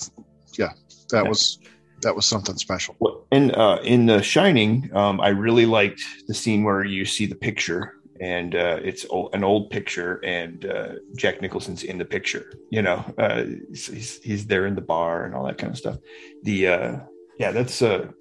yeah, 0.58 0.72
that 1.10 1.22
Yeah. 1.24 1.28
was 1.28 1.58
that 2.02 2.14
was 2.14 2.26
something 2.26 2.56
special. 2.56 2.94
In 3.32 3.50
uh, 3.56 3.78
in 3.82 4.06
The 4.06 4.22
Shining, 4.22 4.88
um, 4.94 5.20
I 5.20 5.28
really 5.30 5.66
liked 5.66 6.00
the 6.28 6.34
scene 6.34 6.62
where 6.62 6.84
you 6.84 7.04
see 7.04 7.26
the 7.26 7.34
picture, 7.34 7.94
and 8.20 8.54
uh, 8.54 8.78
it's 8.82 9.04
an 9.32 9.44
old 9.44 9.70
picture, 9.70 10.20
and 10.24 10.64
uh, 10.66 10.88
Jack 11.16 11.40
Nicholson's 11.40 11.82
in 11.82 11.98
the 11.98 12.04
picture. 12.04 12.52
You 12.70 12.82
know, 12.82 13.04
uh, 13.18 13.44
he's, 13.68 14.20
he's 14.22 14.46
there 14.46 14.66
in 14.66 14.74
the 14.74 14.80
bar 14.80 15.24
and 15.24 15.34
all 15.34 15.44
that 15.46 15.58
kind 15.58 15.70
of 15.70 15.78
stuff. 15.78 15.98
The 16.42 16.68
uh, 16.68 16.96
yeah, 17.38 17.52
that's 17.52 17.82
a 17.82 18.12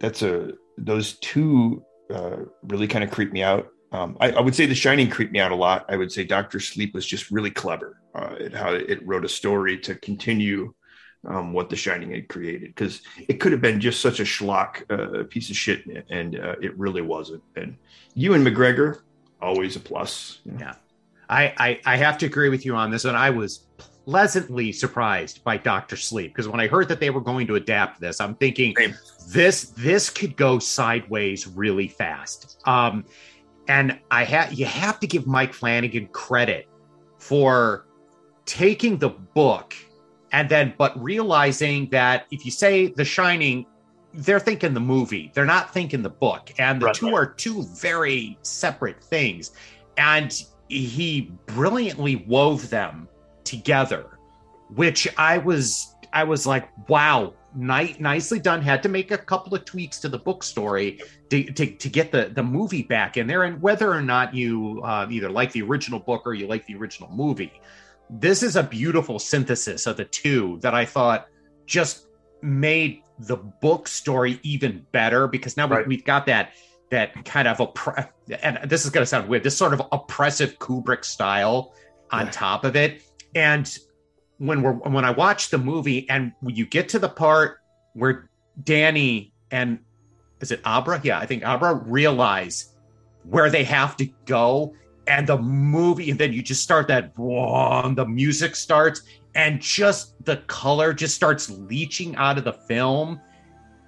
that's 0.00 0.22
a 0.22 0.52
those 0.78 1.14
two 1.18 1.84
uh, 2.12 2.38
really 2.62 2.88
kind 2.88 3.04
of 3.04 3.10
creep 3.10 3.32
me 3.32 3.42
out. 3.42 3.68
Um, 3.92 4.16
I, 4.20 4.32
I 4.32 4.40
would 4.40 4.54
say 4.54 4.66
The 4.66 4.74
Shining 4.74 5.08
creeped 5.08 5.32
me 5.32 5.40
out 5.40 5.52
a 5.52 5.56
lot. 5.56 5.86
I 5.88 5.96
would 5.96 6.12
say 6.12 6.24
Doctor 6.24 6.60
Sleep 6.60 6.92
was 6.92 7.06
just 7.06 7.30
really 7.30 7.50
clever 7.50 8.00
uh, 8.14 8.34
at 8.40 8.52
how 8.52 8.72
it 8.72 9.06
wrote 9.06 9.24
a 9.24 9.28
story 9.28 9.78
to 9.78 9.94
continue 9.94 10.74
um, 11.26 11.52
what 11.52 11.70
The 11.70 11.76
Shining 11.76 12.10
had 12.10 12.28
created 12.28 12.74
because 12.74 13.02
it 13.28 13.34
could 13.34 13.52
have 13.52 13.60
been 13.60 13.80
just 13.80 14.00
such 14.00 14.20
a 14.20 14.24
schlock 14.24 14.82
uh, 14.90 15.24
piece 15.24 15.50
of 15.50 15.56
shit, 15.56 15.84
and 16.10 16.38
uh, 16.38 16.56
it 16.60 16.76
really 16.78 17.02
wasn't. 17.02 17.42
And 17.56 17.76
Ewan 18.14 18.44
McGregor, 18.44 19.00
always 19.40 19.76
a 19.76 19.80
plus. 19.80 20.40
you 20.44 20.52
know. 20.52 20.58
Yeah. 20.60 20.74
I, 21.28 21.54
I 21.58 21.80
I 21.84 21.96
have 21.96 22.18
to 22.18 22.26
agree 22.26 22.48
with 22.48 22.64
you 22.64 22.76
on 22.76 22.90
this 22.90 23.04
one. 23.04 23.16
I 23.16 23.30
was 23.30 23.66
pleasantly 23.78 24.70
surprised 24.70 25.42
by 25.42 25.56
Doctor 25.56 25.96
Sleep 25.96 26.32
because 26.32 26.46
when 26.48 26.60
I 26.60 26.68
heard 26.68 26.88
that 26.88 27.00
they 27.00 27.10
were 27.10 27.20
going 27.20 27.46
to 27.48 27.56
adapt 27.56 28.00
this, 28.00 28.20
I'm 28.20 28.36
thinking 28.36 28.74
Same. 28.76 28.94
this 29.28 29.70
this 29.70 30.08
could 30.08 30.36
go 30.36 30.58
sideways 30.60 31.46
really 31.48 31.88
fast. 31.88 32.60
Um, 32.66 33.04
and 33.68 33.98
I 34.10 34.24
have 34.24 34.52
you 34.52 34.66
have 34.66 35.00
to 35.00 35.06
give 35.06 35.26
Mike 35.26 35.52
Flanagan 35.52 36.06
credit 36.08 36.68
for 37.18 37.86
taking 38.44 38.96
the 38.96 39.08
book 39.08 39.74
and 40.30 40.48
then 40.48 40.74
but 40.78 41.00
realizing 41.02 41.88
that 41.90 42.26
if 42.30 42.44
you 42.44 42.52
say 42.52 42.86
The 42.88 43.04
Shining, 43.04 43.66
they're 44.16 44.40
thinking 44.40 44.74
the 44.74 44.80
movie, 44.80 45.30
they're 45.34 45.44
not 45.44 45.72
thinking 45.72 46.02
the 46.02 46.10
book, 46.10 46.52
and 46.58 46.80
the 46.80 46.86
Right, 46.86 46.94
two 46.94 47.14
are 47.14 47.26
two 47.26 47.62
very 47.62 48.38
separate 48.42 49.02
things. 49.02 49.52
And 49.96 50.32
he 50.68 51.32
brilliantly 51.46 52.16
wove 52.16 52.68
them 52.70 53.08
together, 53.44 54.18
which 54.74 55.08
I 55.16 55.38
was 55.38 55.94
I 56.12 56.24
was 56.24 56.46
like, 56.46 56.68
wow, 56.88 57.34
ni- 57.54 57.96
nicely 57.98 58.38
done. 58.38 58.62
Had 58.62 58.82
to 58.84 58.88
make 58.88 59.10
a 59.10 59.18
couple 59.18 59.54
of 59.54 59.64
tweaks 59.64 59.98
to 60.00 60.08
the 60.08 60.18
book 60.18 60.42
story 60.42 61.00
to, 61.30 61.44
to, 61.44 61.66
to 61.66 61.88
get 61.88 62.10
the, 62.10 62.30
the 62.34 62.42
movie 62.42 62.82
back 62.82 63.16
in 63.16 63.26
there. 63.26 63.44
And 63.44 63.60
whether 63.60 63.92
or 63.92 64.02
not 64.02 64.34
you 64.34 64.80
uh, 64.82 65.06
either 65.10 65.30
like 65.30 65.52
the 65.52 65.62
original 65.62 66.00
book 66.00 66.22
or 66.24 66.34
you 66.34 66.46
like 66.46 66.66
the 66.66 66.74
original 66.74 67.10
movie, 67.10 67.60
this 68.08 68.42
is 68.42 68.56
a 68.56 68.62
beautiful 68.62 69.18
synthesis 69.18 69.86
of 69.86 69.96
the 69.96 70.04
two 70.04 70.58
that 70.62 70.74
I 70.74 70.84
thought 70.84 71.28
just 71.66 72.06
made 72.42 73.02
the 73.18 73.36
book 73.36 73.88
story 73.88 74.38
even 74.42 74.84
better 74.92 75.26
because 75.28 75.56
now 75.56 75.66
we, 75.66 75.76
Right. 75.76 75.86
we've 75.88 76.04
got 76.04 76.26
that 76.26 76.52
that 76.90 77.24
kind 77.24 77.48
of 77.48 77.56
oppre- 77.58 78.08
and 78.42 78.58
this 78.70 78.84
is 78.84 78.90
going 78.90 79.02
to 79.02 79.06
sound 79.06 79.28
weird 79.28 79.42
this 79.42 79.56
sort 79.56 79.72
of 79.72 79.82
oppressive 79.90 80.58
kubrick 80.60 81.04
style 81.04 81.74
on 82.12 82.30
top 82.30 82.64
of 82.64 82.76
it. 82.76 83.02
And 83.34 83.66
when 84.38 84.60
we're 84.62 84.72
when 84.72 85.04
i 85.04 85.10
watch 85.10 85.48
the 85.48 85.56
movie 85.56 86.08
and 86.10 86.30
you 86.46 86.66
get 86.66 86.90
to 86.90 86.98
the 86.98 87.08
part 87.08 87.58
where 87.94 88.28
danny 88.64 89.32
and 89.50 89.78
is 90.40 90.52
it 90.52 90.60
abra? 90.66 91.00
Yeah 91.02 91.18
i 91.18 91.24
think 91.24 91.42
abra 91.42 91.74
realize 91.74 92.74
where 93.24 93.48
they 93.48 93.64
have 93.64 93.96
to 93.96 94.04
go 94.26 94.74
and 95.06 95.26
the 95.26 95.38
movie 95.38 96.10
and 96.10 96.20
then 96.20 96.34
you 96.34 96.42
just 96.42 96.62
start 96.62 96.86
that 96.88 97.12
and 97.16 97.96
the 97.96 98.04
music 98.06 98.54
starts 98.54 99.02
and 99.36 99.60
just 99.60 100.24
the 100.24 100.38
color 100.48 100.92
just 100.92 101.14
starts 101.14 101.48
leaching 101.50 102.16
out 102.16 102.38
of 102.38 102.44
the 102.44 102.52
film. 102.52 103.20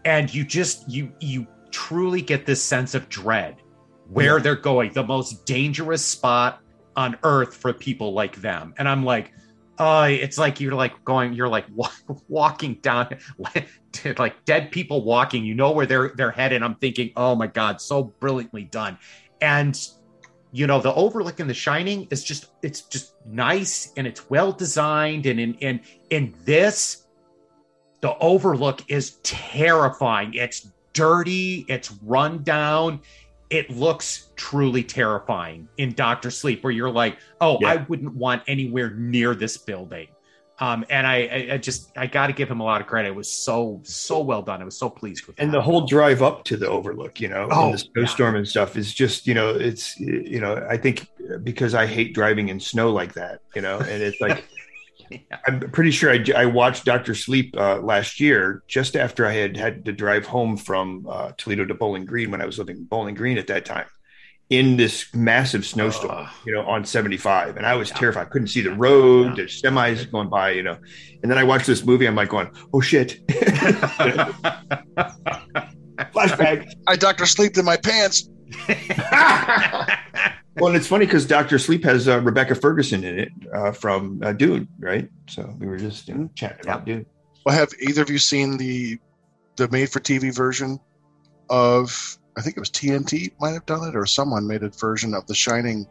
And 0.04 0.32
you 0.32 0.44
just 0.44 0.88
you 0.88 1.12
you 1.20 1.46
truly 1.70 2.22
get 2.22 2.46
this 2.46 2.62
sense 2.62 2.94
of 2.94 3.08
dread 3.08 3.56
where 4.08 4.36
Yeah. 4.36 4.42
they're 4.42 4.56
going 4.56 4.92
the 4.92 5.02
most 5.04 5.44
dangerous 5.44 6.04
spot 6.04 6.60
on 6.96 7.18
earth 7.24 7.54
for 7.56 7.72
people 7.72 8.12
like 8.12 8.36
them. 8.36 8.74
And 8.78 8.88
i'm 8.88 9.04
like 9.04 9.32
uh 9.78 10.08
it's 10.10 10.38
like 10.38 10.60
you're 10.60 10.74
like 10.74 11.04
going 11.04 11.32
you're 11.34 11.48
like 11.48 11.66
wa- 11.74 11.90
walking 12.28 12.74
down 12.82 13.16
like 14.18 14.44
dead 14.44 14.70
people 14.70 15.04
walking. 15.04 15.44
You 15.44 15.54
know 15.54 15.72
where 15.72 15.86
they're 15.86 16.12
they're 16.16 16.30
headed. 16.30 16.62
I'm 16.62 16.74
thinking 16.76 17.12
oh 17.16 17.34
my 17.34 17.46
god 17.48 17.80
so 17.80 18.02
brilliantly 18.04 18.64
done. 18.64 18.98
And 19.40 19.78
you 20.52 20.66
know 20.66 20.80
the 20.80 20.94
overlook 20.94 21.40
in 21.40 21.46
the 21.46 21.54
shining 21.54 22.06
is 22.10 22.24
just 22.24 22.46
it's 22.62 22.82
just 22.82 23.14
nice 23.26 23.92
and 23.96 24.06
it's 24.06 24.30
well 24.30 24.52
designed 24.52 25.26
and 25.26 25.38
in 25.38 25.54
in 25.54 25.80
in 26.10 26.34
this 26.44 27.04
the 28.00 28.16
overlook 28.18 28.80
is 28.88 29.16
terrifying. 29.24 30.32
It's 30.34 30.70
dirty 30.92 31.64
it's 31.68 31.90
run 32.02 32.42
down. 32.42 33.00
It 33.50 33.70
looks 33.70 34.28
truly 34.36 34.84
terrifying 34.84 35.68
in 35.78 35.94
doctor 35.94 36.30
sleep 36.30 36.62
where 36.62 36.70
you're 36.72 36.90
like 36.90 37.18
oh 37.40 37.58
Yeah. 37.60 37.68
i 37.68 37.76
wouldn't 37.88 38.14
want 38.14 38.42
anywhere 38.46 38.90
near 38.90 39.34
this 39.34 39.56
building 39.56 40.08
um 40.60 40.84
and 40.90 41.06
i 41.06 41.48
i, 41.52 41.56
just 41.56 41.96
i 41.96 42.06
got 42.06 42.26
to 42.28 42.32
give 42.32 42.50
him 42.50 42.60
a 42.60 42.64
lot 42.64 42.80
of 42.80 42.86
credit 42.86 43.08
it 43.08 43.14
was 43.14 43.30
so 43.30 43.80
so 43.84 44.20
well 44.20 44.42
done 44.42 44.60
i 44.60 44.64
was 44.64 44.76
so 44.76 44.90
pleased 44.90 45.26
with 45.26 45.38
and 45.38 45.50
that. 45.50 45.58
the 45.58 45.62
whole 45.62 45.86
drive 45.86 46.22
up 46.22 46.44
to 46.44 46.56
the 46.56 46.68
overlook 46.68 47.20
you 47.20 47.28
know 47.28 47.48
Oh, 47.50 47.66
and 47.66 47.74
the 47.74 47.78
snowstorm 47.78 48.36
and 48.36 48.46
stuff 48.46 48.76
is 48.76 48.92
just 48.92 49.26
you 49.26 49.34
know 49.34 49.50
it's 49.50 49.98
you 50.00 50.40
know 50.40 50.66
i 50.68 50.76
think 50.76 51.08
because 51.42 51.74
i 51.74 51.86
hate 51.86 52.14
driving 52.14 52.48
in 52.48 52.60
snow 52.60 52.90
like 52.90 53.14
that 53.14 53.40
you 53.54 53.62
know 53.62 53.78
and 53.78 54.02
it's 54.02 54.20
like 54.20 54.44
Yeah. 55.10 55.18
i'm 55.46 55.60
pretty 55.60 55.90
sure 55.90 56.12
i, 56.12 56.22
I 56.36 56.44
watched 56.44 56.84
dr 56.84 57.14
sleep 57.14 57.54
uh, 57.56 57.78
last 57.80 58.20
year 58.20 58.62
just 58.68 58.94
after 58.94 59.24
i 59.26 59.32
had 59.32 59.56
had 59.56 59.84
to 59.86 59.92
drive 59.92 60.26
home 60.26 60.56
from 60.58 61.06
uh, 61.08 61.32
toledo 61.38 61.64
to 61.64 61.74
bowling 61.74 62.04
green 62.04 62.30
when 62.30 62.42
i 62.42 62.46
was 62.46 62.58
living 62.58 62.76
in 62.76 62.84
bowling 62.84 63.14
green 63.14 63.38
at 63.38 63.46
that 63.46 63.64
time 63.64 63.86
in 64.50 64.76
this 64.78 65.06
massive 65.14 65.64
snowstorm 65.66 66.12
Ugh. 66.26 66.28
you 66.46 66.52
know 66.54 66.62
on 66.62 66.84
75 66.84 67.56
and 67.58 67.66
i 67.66 67.74
was 67.74 67.90
Yeah. 67.90 67.96
terrified 67.96 68.30
couldn't 68.30 68.48
see 68.48 68.62
the 68.62 68.70
road 68.74 69.28
Yeah. 69.28 69.34
there's 69.36 69.60
semis 69.60 70.10
going 70.10 70.28
by 70.30 70.50
you 70.52 70.62
know 70.62 70.78
and 71.22 71.30
then 71.30 71.36
i 71.38 71.44
watched 71.44 71.66
this 71.66 71.84
movie 71.84 72.06
i'm 72.06 72.14
like 72.14 72.30
going 72.30 72.48
oh 72.72 72.80
shit 72.80 73.20
flashback 76.14 76.66
I 76.86 76.96
Doctor 76.96 77.26
Sleep 77.26 77.56
in 77.58 77.64
my 77.64 77.76
pants. 77.76 78.28
Well, 80.56 80.68
and 80.68 80.76
it's 80.76 80.88
funny 80.88 81.06
because 81.06 81.24
Doctor 81.24 81.56
Sleep 81.56 81.84
has 81.84 82.08
uh, 82.08 82.18
Rebecca 82.20 82.56
Ferguson 82.56 83.04
in 83.04 83.16
it 83.20 83.28
uh, 83.54 83.70
from 83.70 84.20
uh, 84.24 84.32
Dune, 84.32 84.66
right? 84.80 85.08
So 85.28 85.54
we 85.56 85.68
were 85.68 85.76
just 85.76 86.08
you 86.08 86.14
know, 86.14 86.30
chatting 86.34 86.58
about 86.62 86.84
Dune. 86.84 87.06
Well, 87.46 87.54
have 87.54 87.68
either 87.80 88.02
of 88.02 88.10
you 88.10 88.18
seen 88.18 88.56
the 88.56 88.98
the 89.54 89.68
made 89.68 89.88
for 89.90 90.00
TV 90.00 90.34
version 90.34 90.80
of? 91.48 92.17
I 92.38 92.40
think 92.40 92.56
it 92.56 92.60
was 92.60 92.70
TNT 92.70 93.32
might 93.40 93.50
have 93.52 93.66
done 93.66 93.86
it, 93.88 93.96
or 93.96 94.06
someone 94.06 94.46
made 94.46 94.62
a 94.62 94.68
version 94.70 95.12
of 95.12 95.26
The 95.26 95.34
Shining 95.34 95.86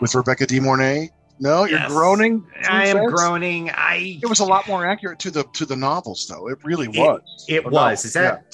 with 0.00 0.14
Rebecca 0.14 0.46
De 0.46 0.60
Mornay. 0.60 1.10
No, 1.40 1.64
you're 1.64 1.84
groaning. 1.88 2.46
I 2.68 2.86
am 2.86 2.96
Friends? 2.96 3.12
groaning. 3.12 3.70
I 3.70 4.20
It 4.22 4.26
was 4.28 4.38
a 4.38 4.44
lot 4.44 4.68
more 4.68 4.86
accurate 4.86 5.18
to 5.20 5.32
the 5.32 5.42
to 5.54 5.66
the 5.66 5.74
novels, 5.74 6.26
though. 6.28 6.48
It 6.48 6.58
really 6.62 6.86
was. 6.86 7.20
It 7.48 7.66
Or 7.66 7.70
was. 7.70 8.04
no, 8.04 8.08
Is 8.08 8.12
that 8.12 8.44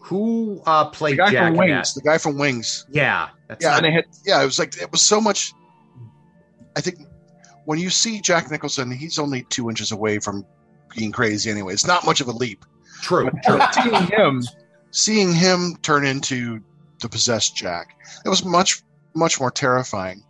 who 0.00 0.60
uh 0.66 0.84
the 0.84 0.90
played 0.90 1.18
guy 1.18 1.30
Jack 1.30 1.48
from 1.50 1.56
Wings? 1.56 1.94
The 1.94 2.00
guy 2.00 2.18
from 2.18 2.36
Wings. 2.36 2.84
Yeah. 2.90 3.28
That's 3.46 3.62
Yeah, 3.64 3.76
and 3.76 3.84
they 3.84 3.92
had 3.92 4.06
yeah. 4.26 4.42
It 4.42 4.44
was 4.44 4.58
like 4.58 4.76
it 4.76 4.90
was 4.90 5.02
so 5.02 5.20
much. 5.20 5.52
I 6.76 6.80
think 6.80 6.98
when 7.64 7.78
you 7.78 7.90
see 7.90 8.20
Jack 8.20 8.50
Nicholson, 8.50 8.90
he's 8.90 9.18
only 9.20 9.42
two 9.50 9.68
inches 9.70 9.92
away 9.92 10.18
from 10.18 10.44
being 10.96 11.12
crazy. 11.12 11.48
Anyway, 11.50 11.72
it's 11.72 11.86
not 11.86 12.04
much 12.04 12.20
of 12.20 12.26
a 12.26 12.32
leap. 12.32 12.64
true. 13.02 13.30
True. 13.44 13.60
seeing 13.72 14.06
him, 14.08 14.42
seeing 14.90 15.34
him 15.34 15.76
turn 15.82 16.04
into 16.04 16.60
the 17.00 17.08
possessed 17.08 17.56
Jack, 17.56 17.96
it 18.24 18.28
was 18.28 18.44
much 18.44 18.82
much 19.14 19.40
more 19.40 19.50
terrifying. 19.50 20.22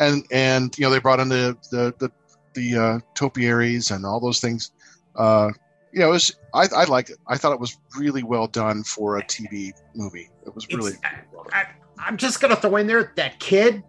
And 0.00 0.24
and 0.30 0.76
you 0.78 0.84
know 0.84 0.90
they 0.90 1.00
brought 1.00 1.20
in 1.20 1.28
the 1.28 1.56
the 1.70 1.94
the, 1.98 2.10
the 2.54 2.76
uh, 2.76 2.98
topiaries 3.14 3.90
and 3.90 4.04
all 4.04 4.20
those 4.20 4.40
things. 4.40 4.72
Uh, 5.16 5.50
you 5.92 6.00
know, 6.00 6.08
it 6.08 6.12
was 6.12 6.36
I, 6.54 6.68
I 6.74 6.84
liked 6.84 7.10
it. 7.10 7.18
I 7.26 7.36
thought 7.36 7.52
it 7.52 7.60
was 7.60 7.76
really 7.96 8.22
well 8.22 8.46
done 8.46 8.84
for 8.84 9.18
a 9.18 9.22
TV 9.22 9.72
movie. 9.94 10.30
It 10.46 10.54
was 10.54 10.68
really 10.68 10.92
I, 11.52 11.66
I, 11.98 12.08
am 12.08 12.16
just 12.16 12.40
gonna 12.40 12.56
throw 12.56 12.76
in 12.76 12.86
there 12.86 13.12
that 13.16 13.40
kid. 13.40 13.82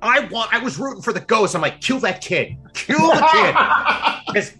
I 0.00 0.20
want. 0.26 0.52
I 0.52 0.58
was 0.58 0.78
rooting 0.78 1.02
for 1.02 1.12
the 1.12 1.20
ghost. 1.20 1.54
I'm 1.54 1.62
like, 1.62 1.80
kill 1.80 2.00
that 2.00 2.20
kid. 2.20 2.56
Kill 2.74 2.98
the 2.98 3.28
kid. 3.32 3.54
Because 4.32 4.54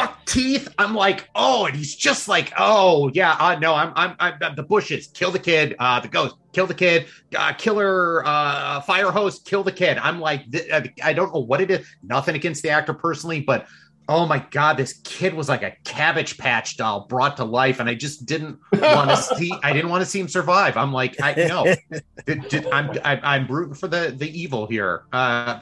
Buck 0.00 0.24
teeth. 0.24 0.68
I'm 0.78 0.94
like, 0.94 1.28
oh, 1.34 1.66
and 1.66 1.76
he's 1.76 1.94
just 1.94 2.28
like, 2.28 2.52
oh 2.58 3.10
yeah, 3.14 3.36
uh, 3.38 3.58
no, 3.58 3.74
I'm, 3.74 3.92
I'm, 3.96 4.16
I'm 4.18 4.56
the 4.56 4.62
bushes, 4.62 5.08
kill 5.08 5.30
the 5.30 5.38
kid, 5.38 5.76
uh, 5.78 6.00
the 6.00 6.08
ghost, 6.08 6.36
kill 6.52 6.66
the 6.66 6.74
kid, 6.74 7.06
uh, 7.36 7.52
killer, 7.52 8.26
uh, 8.26 8.80
fire 8.80 9.10
hose, 9.10 9.40
kill 9.40 9.62
the 9.62 9.72
kid. 9.72 9.98
I'm 9.98 10.20
like, 10.20 10.44
I 11.02 11.12
don't 11.12 11.34
know 11.34 11.40
what 11.40 11.60
it 11.60 11.70
is. 11.70 11.86
Nothing 12.02 12.34
against 12.34 12.62
the 12.62 12.70
actor 12.70 12.94
personally, 12.94 13.40
but 13.40 13.66
oh 14.08 14.26
my 14.26 14.44
god, 14.50 14.76
this 14.76 14.94
kid 15.04 15.34
was 15.34 15.48
like 15.48 15.62
a 15.62 15.72
cabbage 15.84 16.36
patch 16.36 16.76
doll 16.76 17.06
brought 17.06 17.36
to 17.36 17.44
life, 17.44 17.78
and 17.78 17.88
I 17.88 17.94
just 17.94 18.26
didn't 18.26 18.58
want 18.72 19.10
to 19.10 19.16
see. 19.36 19.52
I 19.62 19.72
didn't 19.72 19.90
want 19.90 20.02
to 20.02 20.10
see 20.10 20.20
him 20.20 20.28
survive. 20.28 20.76
I'm 20.76 20.92
like, 20.92 21.20
I 21.22 21.34
no, 21.34 21.74
I'm, 22.72 22.90
I'm 23.04 23.20
I'm 23.22 23.46
rooting 23.46 23.74
for 23.74 23.86
the 23.86 24.14
the 24.16 24.28
evil 24.38 24.66
here. 24.66 25.04
Uh, 25.12 25.60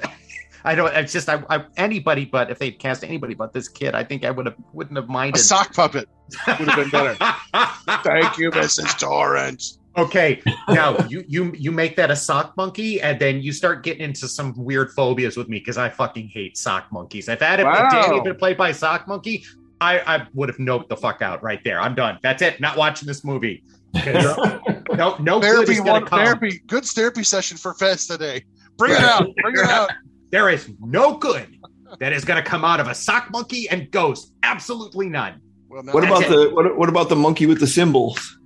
I 0.68 0.74
don't. 0.74 0.94
It's 0.94 1.14
just 1.14 1.30
I, 1.30 1.42
I, 1.48 1.64
anybody, 1.78 2.26
but 2.26 2.50
if 2.50 2.58
they'd 2.58 2.78
cast 2.78 3.02
anybody 3.02 3.32
but 3.32 3.54
this 3.54 3.68
kid, 3.68 3.94
I 3.94 4.04
think 4.04 4.26
I 4.26 4.30
would 4.30 4.44
have 4.44 4.56
wouldn't 4.74 4.98
have 4.98 5.08
minded. 5.08 5.40
A 5.40 5.42
sock 5.42 5.72
puppet 5.72 6.10
would 6.46 6.68
have 6.68 6.76
been 6.76 6.90
better. 6.90 7.14
Thank 8.02 8.36
you, 8.36 8.50
Mrs. 8.50 8.98
Torrance. 8.98 9.78
Okay, 9.96 10.42
now 10.68 10.98
you 11.08 11.24
you 11.26 11.54
you 11.56 11.72
make 11.72 11.96
that 11.96 12.10
a 12.10 12.16
sock 12.16 12.54
monkey, 12.58 13.00
and 13.00 13.18
then 13.18 13.40
you 13.40 13.50
start 13.50 13.82
getting 13.82 14.02
into 14.02 14.28
some 14.28 14.52
weird 14.62 14.92
phobias 14.92 15.38
with 15.38 15.48
me 15.48 15.58
because 15.58 15.78
I 15.78 15.88
fucking 15.88 16.28
hate 16.28 16.58
sock 16.58 16.92
monkeys. 16.92 17.30
If 17.30 17.38
that 17.38 17.64
wow. 17.64 17.86
if 17.86 17.90
Danny 17.90 18.20
been 18.20 18.36
played 18.36 18.58
by 18.58 18.68
a 18.68 18.74
sock 18.74 19.08
monkey, 19.08 19.44
I 19.80 20.00
I 20.00 20.26
would 20.34 20.50
have 20.50 20.58
noped 20.58 20.88
the 20.88 20.98
fuck 20.98 21.22
out 21.22 21.42
right 21.42 21.64
there. 21.64 21.80
I'm 21.80 21.94
done. 21.94 22.18
That's 22.22 22.42
it. 22.42 22.60
Not 22.60 22.76
watching 22.76 23.06
this 23.06 23.24
movie. 23.24 23.62
no, 23.94 25.16
no 25.18 25.40
therapy. 25.40 25.80
One, 25.80 26.06
therapy. 26.06 26.60
Good 26.66 26.84
therapy 26.84 27.22
session 27.22 27.56
for 27.56 27.72
Fez 27.72 28.06
today. 28.06 28.44
Bring 28.76 28.92
it 28.92 29.00
out. 29.00 29.34
Bring 29.42 29.54
it 29.54 29.60
out. 29.64 29.90
There 30.30 30.50
is 30.50 30.70
no 30.80 31.16
good 31.16 31.58
that 32.00 32.12
is 32.12 32.24
going 32.24 32.42
to 32.42 32.48
come 32.48 32.64
out 32.64 32.80
of 32.80 32.88
a 32.88 32.94
sock 32.94 33.30
monkey 33.30 33.68
and 33.68 33.90
ghost. 33.90 34.32
Absolutely 34.42 35.08
none. 35.08 35.40
Well, 35.68 35.82
what 35.84 36.04
about 36.04 36.22
it. 36.22 36.30
the 36.30 36.50
what, 36.54 36.76
what, 36.76 36.88
about 36.88 37.08
the 37.08 37.16
monkey 37.16 37.46
with 37.46 37.60
the 37.60 37.66
cymbals? 37.66 38.38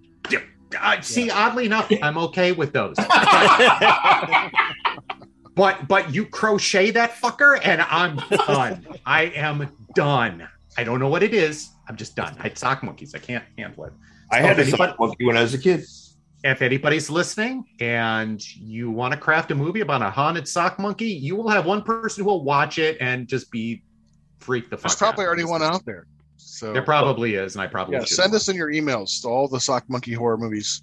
Uh, 0.80 1.00
see, 1.02 1.26
yeah. 1.26 1.36
oddly 1.36 1.66
enough, 1.66 1.90
I'm 2.02 2.16
okay 2.18 2.52
with 2.52 2.72
those. 2.72 2.96
but 5.54 5.86
but 5.86 6.14
you 6.14 6.24
crochet 6.24 6.90
that 6.92 7.12
fucker, 7.12 7.60
and 7.62 7.82
I'm 7.82 8.16
done. 8.30 8.86
I 9.04 9.24
am 9.34 9.70
done. 9.94 10.48
I 10.78 10.84
don't 10.84 10.98
know 10.98 11.08
what 11.08 11.22
it 11.22 11.34
is. 11.34 11.68
I'm 11.88 11.96
just 11.96 12.16
done. 12.16 12.36
I 12.40 12.50
sock 12.54 12.82
monkeys. 12.82 13.14
I 13.14 13.18
can't 13.18 13.44
handle 13.58 13.84
it. 13.84 13.92
I 14.30 14.40
had 14.40 14.58
a 14.58 14.64
sock 14.64 14.98
monkey 14.98 15.26
when 15.26 15.36
I 15.36 15.42
was 15.42 15.52
a 15.52 15.58
kid 15.58 15.84
if 16.44 16.60
anybody's 16.60 17.08
listening 17.08 17.64
and 17.80 18.42
you 18.56 18.90
want 18.90 19.12
to 19.12 19.18
craft 19.18 19.50
a 19.50 19.54
movie 19.54 19.80
about 19.80 20.02
a 20.02 20.10
haunted 20.10 20.48
sock 20.48 20.78
monkey, 20.78 21.06
you 21.06 21.36
will 21.36 21.48
have 21.48 21.66
one 21.66 21.82
person 21.82 22.24
who 22.24 22.30
will 22.30 22.44
watch 22.44 22.78
it 22.78 22.96
and 23.00 23.28
just 23.28 23.50
be 23.50 23.82
freaked 24.40 24.70
the 24.70 24.76
fuck 24.76 24.90
There's 24.90 24.96
probably 24.96 25.24
already 25.24 25.44
one 25.44 25.62
out 25.62 25.84
there. 25.84 26.06
So 26.36 26.72
there 26.72 26.82
probably 26.82 27.34
is, 27.34 27.54
and 27.54 27.62
I 27.62 27.66
probably 27.66 27.96
yeah. 27.96 28.04
Send 28.04 28.34
us 28.34 28.48
in 28.48 28.56
your 28.56 28.70
emails 28.70 29.22
to 29.22 29.28
all 29.28 29.48
the 29.48 29.60
sock 29.60 29.88
monkey 29.88 30.12
horror 30.12 30.36
movies 30.36 30.82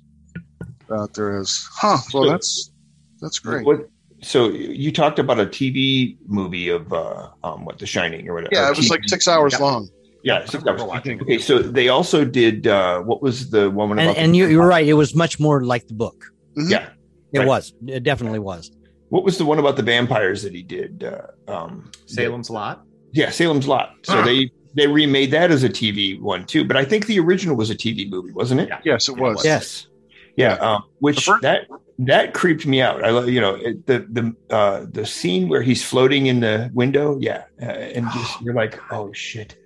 that 0.88 1.14
there 1.14 1.40
is. 1.40 1.68
Huh? 1.72 1.98
Well, 2.14 2.30
that's 2.30 2.72
that's 3.20 3.40
great. 3.40 3.66
What, 3.66 3.90
so 4.22 4.50
you 4.50 4.92
talked 4.92 5.20
about 5.20 5.40
a 5.40 5.46
TV 5.46 6.18
movie 6.28 6.70
of 6.70 6.92
uh, 6.92 7.30
um, 7.44 7.66
what 7.66 7.80
The 7.80 7.86
Shining 7.86 8.28
or 8.28 8.36
whatever. 8.36 8.54
Yeah, 8.54 8.68
it 8.68 8.78
was 8.78 8.88
TV. 8.88 8.92
like 8.92 9.02
six 9.08 9.28
hours 9.28 9.54
yeah. 9.54 9.60
long. 9.60 9.90
Yeah, 10.24 10.46
six 10.46 10.66
hours. 10.66 10.82
Okay, 10.82 11.38
so 11.38 11.60
they 11.60 11.90
also 11.90 12.26
did 12.26 12.68
uh, 12.68 13.02
what 13.02 13.22
was 13.22 13.50
the 13.50 13.70
woman? 13.70 14.00
And, 14.00 14.18
and 14.18 14.36
you, 14.36 14.48
you're 14.48 14.68
right. 14.68 14.86
It 14.86 14.94
was 14.94 15.16
much 15.16 15.40
more 15.40 15.64
like 15.64 15.88
the 15.88 15.94
book. 15.94 16.26
Mm-hmm. 16.58 16.72
Yeah, 16.72 16.90
it 17.32 17.40
right. 17.40 17.48
was. 17.48 17.74
It 17.88 18.04
definitely 18.04 18.40
was. 18.40 18.72
What 19.10 19.24
was 19.24 19.38
the 19.38 19.46
one 19.46 19.60
about 19.60 19.76
the 19.76 19.84
vampires 19.84 20.44
that 20.44 20.54
he 20.54 20.62
did? 20.62 21.04
Uh, 21.04 21.52
um, 21.52 21.92
Salem's 22.06 22.50
Lot. 22.50 22.84
Yeah, 23.12 23.30
Salem's 23.30 23.68
Lot. 23.68 23.96
So 24.04 24.22
they 24.22 24.52
they 24.76 24.88
remade 24.88 25.32
that 25.32 25.52
as 25.52 25.64
a 25.64 25.70
TV 25.70 26.20
one 26.20 26.46
too. 26.46 26.66
But 26.66 26.78
I 26.78 26.86
think 26.86 27.06
the 27.08 27.20
original 27.20 27.56
was 27.56 27.70
a 27.70 27.76
TV 27.76 28.10
movie, 28.10 28.32
wasn't 28.32 28.62
it? 28.62 28.70
Yeah. 28.70 28.82
Yes, 28.84 29.10
it 29.10 29.18
was. 29.18 29.44
Yes. 29.44 29.88
Yeah, 30.36 30.54
um, 30.56 30.84
which 31.00 31.26
first- 31.26 31.42
that 31.42 31.68
that 32.00 32.34
creeped 32.34 32.66
me 32.66 32.82
out. 32.82 33.04
I 33.04 33.10
love 33.10 33.30
you 33.30 33.42
know 33.42 33.58
the 33.58 34.06
the 34.10 34.36
uh, 34.54 34.86
the 34.90 35.06
scene 35.06 35.50
where 35.50 35.62
he's 35.62 35.84
floating 35.84 36.28
in 36.28 36.42
the 36.42 36.70
window. 36.74 37.18
Yeah, 37.20 37.46
uh, 37.62 37.66
and 37.66 38.06
just 38.12 38.42
you're 38.42 38.54
like, 38.54 38.80
oh 38.92 39.12
shit 39.14 39.59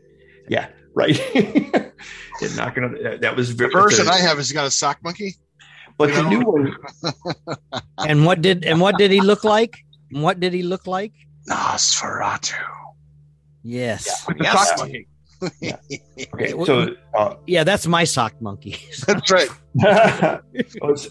yeah, 0.47 0.67
right. 0.93 1.19
not 2.55 2.75
gonna. 2.75 3.17
That 3.17 3.35
was 3.35 3.51
very, 3.51 3.73
the 3.73 3.79
version 3.79 4.07
I 4.07 4.19
have 4.19 4.39
is 4.39 4.51
got 4.51 4.65
a 4.65 4.71
sock 4.71 4.99
monkey. 5.03 5.35
But 5.97 6.13
the 6.13 6.23
new 6.23 6.41
one. 6.41 6.75
and 8.07 8.25
what 8.25 8.41
did 8.41 8.65
and 8.65 8.81
what 8.81 8.97
did 8.97 9.11
he 9.11 9.21
look 9.21 9.43
like? 9.43 9.77
what 10.11 10.39
did 10.39 10.53
he 10.53 10.63
look 10.63 10.85
like? 10.85 11.13
Nosferatu. 11.49 12.53
Yes. 13.63 14.05
Yeah, 14.05 14.13
with 14.27 14.37
the 14.37 14.43
yes. 14.43 14.69
sock 14.69 14.77
monkey. 14.79 15.07
yeah. 15.59 15.77
Okay, 16.33 16.51
so 16.65 16.95
uh, 17.15 17.35
yeah, 17.47 17.63
that's 17.63 17.85
my 17.85 18.03
sock 18.03 18.39
monkey. 18.41 18.77
that's 19.07 19.29
right. 19.31 19.49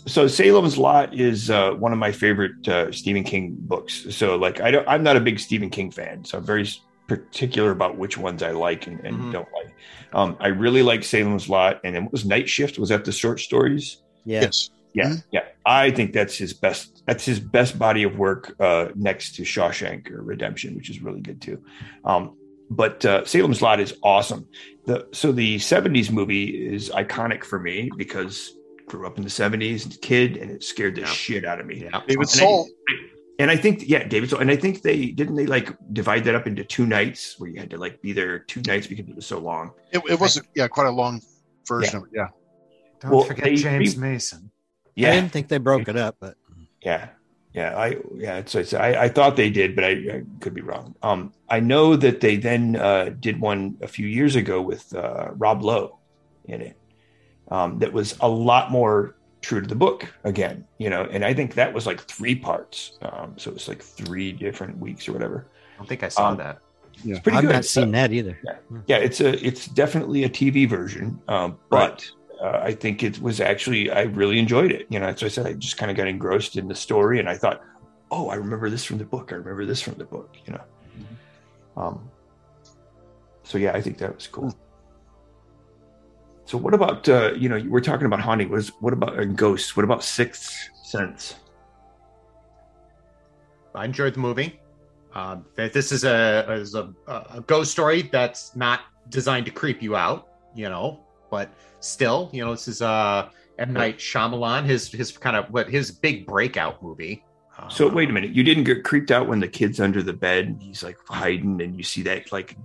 so 0.07 0.27
Salem's 0.27 0.79
Lot 0.79 1.14
is 1.14 1.51
uh, 1.51 1.73
one 1.73 1.92
of 1.92 1.99
my 1.99 2.12
favorite 2.12 2.66
uh, 2.66 2.90
Stephen 2.92 3.25
King 3.25 3.57
books. 3.59 4.07
So 4.11 4.37
like, 4.37 4.61
I 4.61 4.71
don't, 4.71 4.88
I'm 4.88 5.03
not 5.03 5.16
a 5.16 5.21
big 5.21 5.38
Stephen 5.38 5.71
King 5.71 5.90
fan, 5.90 6.25
so 6.25 6.38
I'm 6.38 6.45
very 6.45 6.68
particular 7.07 7.71
about 7.71 7.97
which 7.97 8.17
ones 8.17 8.43
I 8.43 8.51
like 8.51 8.87
and, 8.87 9.01
and 9.01 9.17
mm-hmm. 9.17 9.33
don't 9.33 9.49
like. 9.53 9.75
Um, 10.12 10.37
I 10.41 10.49
really 10.49 10.83
like 10.83 11.05
Salem's 11.05 11.49
Lot, 11.49 11.81
and 11.85 11.95
then 11.95 12.05
what 12.05 12.12
was 12.12 12.25
Night 12.25 12.49
Shift? 12.49 12.79
Was 12.79 12.91
that 12.91 13.05
the 13.05 13.12
short 13.12 13.41
stories? 13.41 14.03
Yes. 14.25 14.71
Yeah, 14.95 15.07
mm-hmm. 15.07 15.19
yeah. 15.31 15.45
I 15.65 15.91
think 15.91 16.12
that's 16.12 16.37
his 16.37 16.53
best. 16.53 17.03
That's 17.07 17.25
his 17.25 17.41
best 17.41 17.79
body 17.79 18.03
of 18.03 18.19
work 18.19 18.55
uh, 18.61 18.88
next 18.95 19.37
to 19.37 19.43
Shawshank 19.43 20.11
or 20.11 20.23
Redemption, 20.23 20.77
which 20.77 20.91
is 20.91 21.01
really 21.01 21.21
good 21.21 21.41
too. 21.41 21.62
Um, 22.05 22.37
but 22.69 23.05
uh, 23.05 23.25
Salem's 23.25 23.62
Lot 23.62 23.81
is 23.81 23.95
awesome. 24.03 24.47
The 24.85 25.09
so 25.12 25.33
the 25.33 25.57
'70s 25.57 26.11
movie 26.11 26.67
is 26.67 26.91
iconic 26.91 27.45
for 27.45 27.59
me 27.59 27.91
because 27.97 28.53
grew 28.87 29.07
up 29.07 29.17
in 29.17 29.25
the 29.25 29.31
'70s 29.31 29.87
as 29.87 29.97
a 29.97 29.99
kid, 29.99 30.37
and 30.37 30.51
it 30.51 30.62
scared 30.62 30.97
the 30.97 31.03
yeah. 31.03 31.07
shit 31.07 31.45
out 31.45 31.61
of 31.61 31.67
me. 31.67 31.85
Yeah. 31.85 32.01
David 32.07 32.29
Soul. 32.29 32.69
I, 32.88 32.93
and 33.38 33.51
I 33.51 33.57
think 33.57 33.88
yeah, 33.88 34.05
David. 34.05 34.31
So, 34.31 34.38
and 34.38 34.51
I 34.51 34.57
think 34.57 34.83
they 34.83 35.07
didn't 35.07 35.35
they 35.35 35.47
like 35.47 35.75
divide 35.92 36.25
that 36.25 36.35
up 36.35 36.47
into 36.47 36.64
two 36.64 36.87
nights 36.87 37.38
where 37.38 37.51
you 37.51 37.59
had 37.59 37.71
to 37.71 37.79
like 37.79 38.01
be 38.03 38.12
there 38.12 38.38
two 38.40 38.62
nights 38.66 38.87
because 38.87 39.09
it 39.09 39.16
was 39.16 39.27
so 39.27 39.38
long. 39.38 39.73
It, 39.90 40.03
it 40.09 40.21
was 40.21 40.40
yeah, 40.55 40.68
quite 40.68 40.87
a 40.87 40.90
long 40.90 41.21
version 41.66 41.92
yeah. 41.92 41.99
of 41.99 42.05
it. 42.05 42.11
Yeah. 42.14 42.27
Don't 43.01 43.11
well, 43.11 43.25
forget 43.25 43.45
they, 43.45 43.55
James 43.57 43.97
Mason. 43.97 44.51
Yeah, 44.95 45.09
I 45.09 45.12
didn't 45.12 45.33
think 45.33 45.49
they 45.49 45.59
broke 45.59 45.88
it 45.88 45.97
up, 45.97 46.16
but 46.21 46.37
yeah, 46.83 47.09
yeah, 47.53 47.77
I 47.77 47.97
yeah, 48.14 48.42
So 48.47 48.61
it's 48.61 48.73
I, 48.73 49.05
I 49.05 49.09
thought 49.09 49.37
they 49.37 49.51
did, 49.51 49.75
but 49.75 49.85
I, 49.85 49.90
I, 49.90 50.23
could 50.40 50.55
be 50.55 50.62
wrong. 50.62 50.95
Um, 51.03 51.33
I 51.49 51.61
know 51.61 51.97
that 51.97 52.21
they 52.21 52.37
then 52.37 52.77
uh, 52.77 53.11
did 53.21 53.40
one 53.40 53.77
a 53.83 53.88
few 53.88 54.07
years 54.07 54.37
ago 54.37 54.62
with 54.62 54.95
uh, 54.95 55.31
Rob 55.33 55.62
Lowe 55.62 55.99
in 56.47 56.62
it. 56.62 56.79
Um, 57.49 57.79
that 57.81 57.92
was 57.92 58.16
a 58.21 58.29
lot 58.29 58.71
more 58.71 59.16
true 59.43 59.61
to 59.61 59.67
the 59.67 59.75
book 59.75 60.07
again, 60.25 60.65
you 60.79 60.89
know, 60.89 61.05
and 61.11 61.25
I 61.25 61.35
think 61.35 61.55
that 61.55 61.75
was 61.75 61.87
like 61.87 62.01
three 62.01 62.35
parts. 62.35 62.93
Um, 63.03 63.35
so 63.37 63.51
it's 63.51 63.69
like 63.69 63.83
three 63.83 64.33
different 64.33 64.79
weeks 64.79 65.09
or 65.09 65.13
whatever. 65.13 65.47
I 65.75 65.79
don't 65.79 65.89
think 65.89 66.03
I 66.03 66.09
saw 66.09 66.29
um, 66.29 66.39
that. 66.39 66.61
Yeah. 67.03 67.17
It's 67.17 67.21
pretty 67.21 67.37
good. 67.37 67.39
I've 67.39 67.43
good. 67.43 67.53
not 67.53 67.65
seen 67.65 67.89
uh, 67.89 67.99
that 67.99 68.13
either. 68.13 68.39
Yeah. 68.45 68.57
yeah. 68.87 68.97
it's 68.99 69.21
a 69.21 69.47
it's 69.47 69.67
definitely 69.67 70.25
a 70.25 70.29
TV 70.29 70.69
version, 70.69 71.21
um, 71.29 71.59
but 71.69 72.11
right. 72.41 72.55
uh, 72.55 72.61
I 72.63 72.73
think 72.73 73.03
it 73.03 73.21
was 73.21 73.41
actually 73.41 73.91
I 73.91 74.03
really 74.03 74.39
enjoyed 74.39 74.71
it. 74.71 74.87
You 74.89 75.01
know, 75.01 75.15
so 75.15 75.27
I 75.27 75.29
said 75.29 75.47
I 75.47 75.55
just 75.55 75.77
kind 75.77 75.91
of 75.91 75.97
got 75.97 76.07
engrossed 76.07 76.57
in 76.57 76.69
the 76.69 76.75
story, 76.75 77.19
and 77.19 77.29
I 77.29 77.37
thought, 77.37 77.63
oh, 78.11 78.29
I 78.29 78.37
remember 78.37 78.71
this 78.71 78.85
from 78.85 78.99
the 78.99 79.05
book. 79.05 79.33
I 79.33 79.37
remember 79.37 79.67
this 79.67 79.81
from 79.81 79.95
the 79.95 80.05
book. 80.05 80.37
You 80.47 80.53
know, 80.53 80.65
mm-hmm. 80.99 81.81
um, 81.81 82.11
so 83.43 83.59
yeah, 83.59 83.73
I 83.73 83.81
think 83.81 83.99
that 83.99 84.15
was 84.15 84.27
cool. 84.27 84.55
So 86.45 86.59
what 86.59 86.75
about 86.75 87.09
uh, 87.09 87.33
you 87.37 87.49
know 87.49 87.63
we're 87.69 87.81
talking 87.81 88.07
about 88.07 88.21
haunting? 88.21 88.51
Was 88.51 88.69
what 88.81 88.93
about 88.93 89.19
uh, 89.19 89.25
ghosts? 89.25 89.77
What 89.77 89.85
about 89.85 90.05
Sixth 90.05 90.71
Sense? 90.83 91.37
I 93.75 93.85
enjoyed 93.85 94.15
the 94.15 94.21
movie. 94.21 94.61
Um, 95.15 95.45
this 95.57 95.93
is 95.93 96.05
a 96.05 96.47
is 96.53 96.75
a, 96.75 96.93
a 97.07 97.43
ghost 97.47 97.71
story 97.71 98.03
that's 98.03 98.57
not 98.57 98.81
designed 99.09 99.47
to 99.47 99.53
creep 99.53 99.83
you 99.83 99.97
out, 99.97 100.29
you 100.55 100.69
know, 100.69 101.01
but 101.31 101.51
still, 101.81 102.31
you 102.33 102.45
know, 102.45 102.53
this 102.53 102.69
is 102.69 102.83
uh 102.83 103.29
M 103.59 103.73
Night 103.73 103.99
Shyamalan, 103.99 104.65
his 104.65 104.91
his 104.91 105.17
kind 105.17 105.37
of 105.37 105.51
what 105.51 105.69
his 105.69 105.91
big 105.91 106.27
breakout 106.27 106.83
movie. 106.83 107.25
So 107.69 107.89
wait 107.89 108.11
a 108.11 108.13
minute, 108.13 108.31
you 108.31 108.43
didn't 108.43 108.65
get 108.65 108.83
creeped 108.83 109.11
out 109.11 109.29
when 109.29 109.39
the 109.39 109.47
kid's 109.47 109.79
under 109.79 110.03
the 110.03 110.13
bed, 110.13 110.47
and 110.47 110.61
he's 110.61 110.83
like 110.83 110.99
hiding, 111.07 111.63
and 111.63 111.77
you 111.77 111.85
see 111.85 112.03
that 112.03 112.33
like 112.33 112.57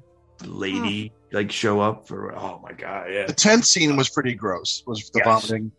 lady 0.45 1.11
like 1.31 1.51
show 1.51 1.79
up 1.79 2.07
for 2.07 2.33
oh 2.35 2.59
my 2.63 2.71
god 2.73 3.07
yeah 3.11 3.25
the 3.25 3.33
tent 3.33 3.65
scene 3.65 3.95
was 3.95 4.09
pretty 4.09 4.33
gross 4.33 4.83
was 4.85 5.09
the 5.11 5.19
yes. 5.19 5.25
vomiting 5.25 5.71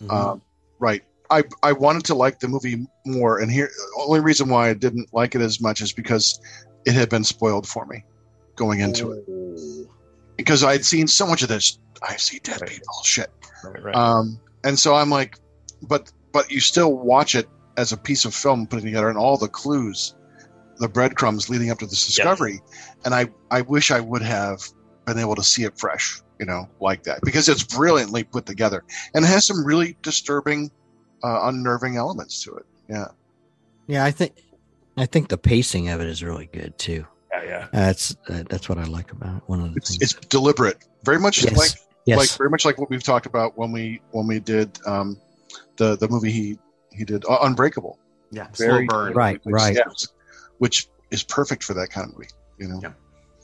mm-hmm. 0.00 0.10
um, 0.10 0.42
right 0.78 1.02
i 1.30 1.42
i 1.62 1.72
wanted 1.72 2.04
to 2.04 2.14
like 2.14 2.38
the 2.38 2.48
movie 2.48 2.86
more 3.06 3.40
and 3.40 3.50
here 3.50 3.70
only 3.96 4.20
reason 4.20 4.48
why 4.48 4.68
i 4.68 4.74
didn't 4.74 5.08
like 5.12 5.34
it 5.34 5.40
as 5.40 5.60
much 5.60 5.80
is 5.80 5.92
because 5.92 6.40
it 6.84 6.94
had 6.94 7.08
been 7.08 7.24
spoiled 7.24 7.66
for 7.66 7.86
me 7.86 8.04
going 8.56 8.80
into 8.80 9.12
it 9.12 9.24
oh. 9.30 9.88
because 10.36 10.64
i'd 10.64 10.84
seen 10.84 11.06
so 11.06 11.26
much 11.26 11.42
of 11.42 11.48
this 11.48 11.78
i 12.02 12.16
see 12.16 12.38
dead 12.40 12.60
right. 12.60 12.70
people 12.70 12.94
shit 13.04 13.30
right, 13.64 13.82
right. 13.82 13.94
um 13.94 14.38
and 14.64 14.78
so 14.78 14.94
i'm 14.94 15.10
like 15.10 15.38
but 15.82 16.12
but 16.32 16.50
you 16.50 16.60
still 16.60 16.94
watch 16.94 17.34
it 17.34 17.48
as 17.76 17.92
a 17.92 17.96
piece 17.96 18.24
of 18.24 18.34
film 18.34 18.66
putting 18.66 18.84
together 18.86 19.08
and 19.08 19.16
all 19.16 19.36
the 19.36 19.48
clues 19.48 20.14
the 20.78 20.88
breadcrumbs 20.88 21.48
leading 21.50 21.70
up 21.70 21.78
to 21.78 21.86
this 21.86 22.06
discovery. 22.06 22.60
And 23.04 23.14
I, 23.14 23.28
I 23.50 23.60
wish 23.62 23.90
I 23.90 24.00
would 24.00 24.22
have 24.22 24.62
been 25.06 25.18
able 25.18 25.34
to 25.34 25.42
see 25.42 25.64
it 25.64 25.78
fresh, 25.78 26.20
you 26.38 26.46
know, 26.46 26.68
like 26.80 27.02
that 27.04 27.20
because 27.22 27.48
it's 27.48 27.62
brilliantly 27.62 28.24
put 28.24 28.46
together 28.46 28.84
and 29.14 29.24
it 29.24 29.28
has 29.28 29.46
some 29.46 29.64
really 29.64 29.96
disturbing, 30.02 30.70
uh, 31.24 31.40
unnerving 31.48 31.96
elements 31.96 32.42
to 32.44 32.54
it. 32.54 32.66
Yeah. 32.88 33.06
Yeah, 33.86 34.04
I 34.04 34.10
think 34.10 34.34
I 34.96 35.06
think 35.06 35.28
the 35.28 35.38
pacing 35.38 35.88
of 35.88 36.00
it 36.00 36.06
is 36.06 36.22
really 36.22 36.46
good 36.52 36.76
too. 36.78 37.06
Yeah, 37.32 37.42
yeah. 37.44 37.68
That's 37.72 38.16
uh, 38.28 38.44
that's 38.48 38.68
what 38.68 38.78
I 38.78 38.84
like 38.84 39.10
about 39.12 39.36
it. 39.38 39.42
One 39.46 39.60
of 39.60 39.72
the 39.72 39.76
It's, 39.78 39.96
things. 39.96 40.14
it's 40.14 40.26
deliberate, 40.26 40.84
very 41.04 41.18
much 41.18 41.42
Yes. 41.44 41.56
like 41.56 41.70
yes. 42.06 42.18
like 42.18 42.30
very 42.38 42.50
much 42.50 42.64
like 42.64 42.78
what 42.78 42.90
we've 42.90 43.02
talked 43.02 43.26
about 43.26 43.56
when 43.58 43.72
we 43.72 44.00
when 44.12 44.26
we 44.26 44.38
did 44.40 44.78
um, 44.86 45.16
the 45.76 45.96
the 45.96 46.08
movie 46.08 46.30
he 46.30 46.58
he 46.92 47.04
did 47.04 47.24
uh, 47.24 47.38
Unbreakable. 47.42 47.98
Yeah, 48.30 48.46
Very- 48.56 48.86
slow 48.86 48.98
burn. 48.98 49.12
Right, 49.14 49.40
Which- 49.44 49.52
right. 49.52 49.74
yes, 49.74 50.08
which 50.62 50.88
is 51.10 51.24
perfect 51.24 51.64
for 51.64 51.74
that 51.74 51.90
kind 51.90 52.08
of 52.08 52.14
movie. 52.14 52.30
You 52.56 52.68
know. 52.68 52.80
Yeah. 52.80 52.92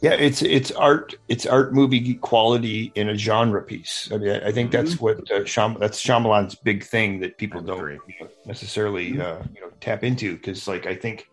Yeah, 0.01 0.13
it's 0.13 0.43
it's 0.43 0.71
art 0.71 1.17
it's 1.27 1.45
art 1.45 1.75
movie 1.75 2.15
quality 2.15 2.93
in 2.95 3.09
a 3.09 3.17
genre 3.17 3.61
piece. 3.61 4.09
I 4.13 4.19
mean, 4.19 4.31
I, 4.31 4.47
I 4.47 4.53
think 4.53 4.71
that's 4.71 5.01
what 5.01 5.19
uh, 5.33 5.41
Shyam, 5.41 5.77
that's 5.81 6.01
Shyamalan's 6.01 6.55
big 6.55 6.85
thing 6.85 7.19
that 7.19 7.37
people 7.37 7.61
don't 7.61 7.81
you 7.81 8.15
know, 8.21 8.29
necessarily 8.47 9.21
uh, 9.21 9.43
you 9.53 9.61
know 9.61 9.71
tap 9.81 10.05
into 10.05 10.37
because 10.37 10.69
like 10.69 10.87
I 10.87 10.95
think 10.95 11.29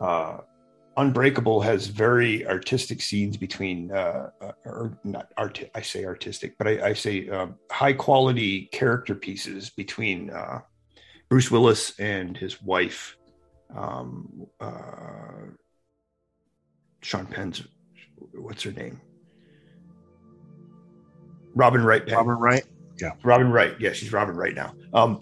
uh, 0.00 0.38
Unbreakable 0.96 1.60
has 1.60 1.88
very 1.88 2.46
artistic 2.46 3.02
scenes 3.02 3.36
between 3.36 3.92
uh, 3.92 4.30
uh, 4.40 4.52
or 4.64 4.98
not 5.04 5.30
art 5.36 5.62
I 5.74 5.82
say 5.82 6.06
artistic, 6.06 6.56
but 6.56 6.66
I, 6.66 6.88
I 6.88 6.92
say 6.94 7.28
um, 7.28 7.56
high 7.70 7.92
quality 7.92 8.70
character 8.72 9.14
pieces 9.14 9.68
between 9.68 10.30
uh, 10.30 10.60
Bruce 11.28 11.50
Willis 11.50 11.92
and 12.00 12.38
his 12.38 12.62
wife. 12.62 13.17
Um, 13.74 14.46
uh, 14.60 15.52
Sean 17.02 17.26
Penn's 17.26 17.62
what's 18.34 18.62
her 18.62 18.72
name? 18.72 19.00
Robin 21.54 21.82
Wright. 21.82 22.08
Robert 22.10 22.36
Wright. 22.36 22.64
Yeah. 23.00 23.12
Robin 23.22 23.50
Wright. 23.50 23.74
Yeah, 23.80 23.92
she's 23.92 24.12
Robin 24.12 24.36
Wright 24.36 24.54
now. 24.54 24.74
Um, 24.92 25.20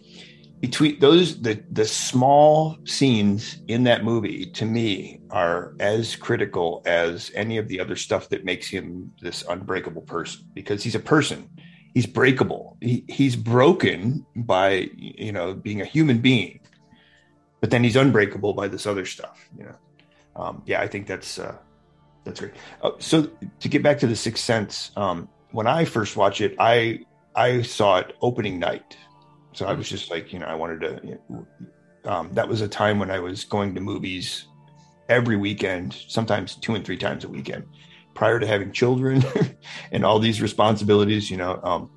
between 0.60 0.98
those, 1.00 1.40
the 1.40 1.62
the 1.70 1.84
small 1.84 2.78
scenes 2.84 3.58
in 3.68 3.84
that 3.84 4.04
movie 4.04 4.46
to 4.52 4.64
me 4.64 5.20
are 5.30 5.74
as 5.80 6.16
critical 6.16 6.82
as 6.86 7.30
any 7.34 7.58
of 7.58 7.68
the 7.68 7.78
other 7.78 7.96
stuff 7.96 8.28
that 8.30 8.44
makes 8.44 8.66
him 8.66 9.12
this 9.20 9.44
unbreakable 9.48 10.02
person 10.02 10.46
because 10.54 10.82
he's 10.82 10.94
a 10.94 11.00
person. 11.00 11.48
He's 11.94 12.06
breakable. 12.06 12.76
He, 12.80 13.04
he's 13.08 13.36
broken 13.36 14.26
by 14.34 14.88
you 14.96 15.32
know 15.32 15.54
being 15.54 15.82
a 15.82 15.84
human 15.84 16.18
being, 16.18 16.60
but 17.60 17.70
then 17.70 17.82
he's 17.82 17.96
unbreakable 17.96 18.52
by 18.54 18.68
this 18.68 18.86
other 18.86 19.06
stuff. 19.06 19.48
You 19.56 19.64
know, 19.64 19.76
um, 20.36 20.62
yeah, 20.66 20.80
I 20.80 20.88
think 20.88 21.06
that's 21.06 21.38
uh, 21.38 21.56
that's 22.24 22.40
great. 22.40 22.52
Uh, 22.82 22.92
so 22.98 23.30
to 23.60 23.68
get 23.68 23.82
back 23.82 23.98
to 24.00 24.06
the 24.06 24.16
Sixth 24.16 24.44
Sense, 24.44 24.90
um, 24.96 25.28
when 25.52 25.66
I 25.66 25.84
first 25.84 26.16
watched 26.16 26.40
it, 26.40 26.56
I 26.58 27.00
I 27.34 27.62
saw 27.62 27.98
it 27.98 28.14
opening 28.20 28.58
night. 28.58 28.96
So 29.52 29.66
I 29.66 29.72
was 29.72 29.88
just 29.88 30.10
like, 30.10 30.32
you 30.32 30.38
know, 30.38 30.46
I 30.46 30.54
wanted 30.54 30.80
to. 30.80 31.00
You 31.02 31.18
know, 31.28 31.46
um, 32.04 32.30
that 32.34 32.48
was 32.48 32.60
a 32.60 32.68
time 32.68 32.98
when 32.98 33.10
I 33.10 33.18
was 33.18 33.44
going 33.44 33.74
to 33.74 33.80
movies 33.80 34.46
every 35.08 35.36
weekend, 35.36 35.96
sometimes 36.08 36.54
two 36.56 36.74
and 36.74 36.84
three 36.84 36.96
times 36.96 37.24
a 37.24 37.28
weekend, 37.28 37.64
prior 38.14 38.38
to 38.38 38.46
having 38.46 38.70
children 38.70 39.24
and 39.92 40.04
all 40.04 40.18
these 40.18 40.42
responsibilities. 40.42 41.30
You 41.30 41.38
know, 41.38 41.60
um, 41.62 41.90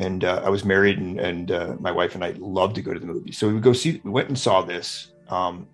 and 0.00 0.24
uh, 0.24 0.40
I 0.42 0.48
was 0.48 0.64
married, 0.64 0.98
and, 0.98 1.20
and 1.20 1.52
uh, 1.52 1.76
my 1.78 1.92
wife 1.92 2.14
and 2.14 2.24
I 2.24 2.30
loved 2.38 2.74
to 2.76 2.82
go 2.82 2.94
to 2.94 2.98
the 2.98 3.06
movies. 3.06 3.36
So 3.36 3.46
we 3.46 3.52
would 3.54 3.62
go 3.62 3.74
see. 3.74 4.00
We 4.02 4.10
went 4.10 4.28
and 4.28 4.38
saw 4.38 4.62
this, 4.62 5.12
um, 5.28 5.68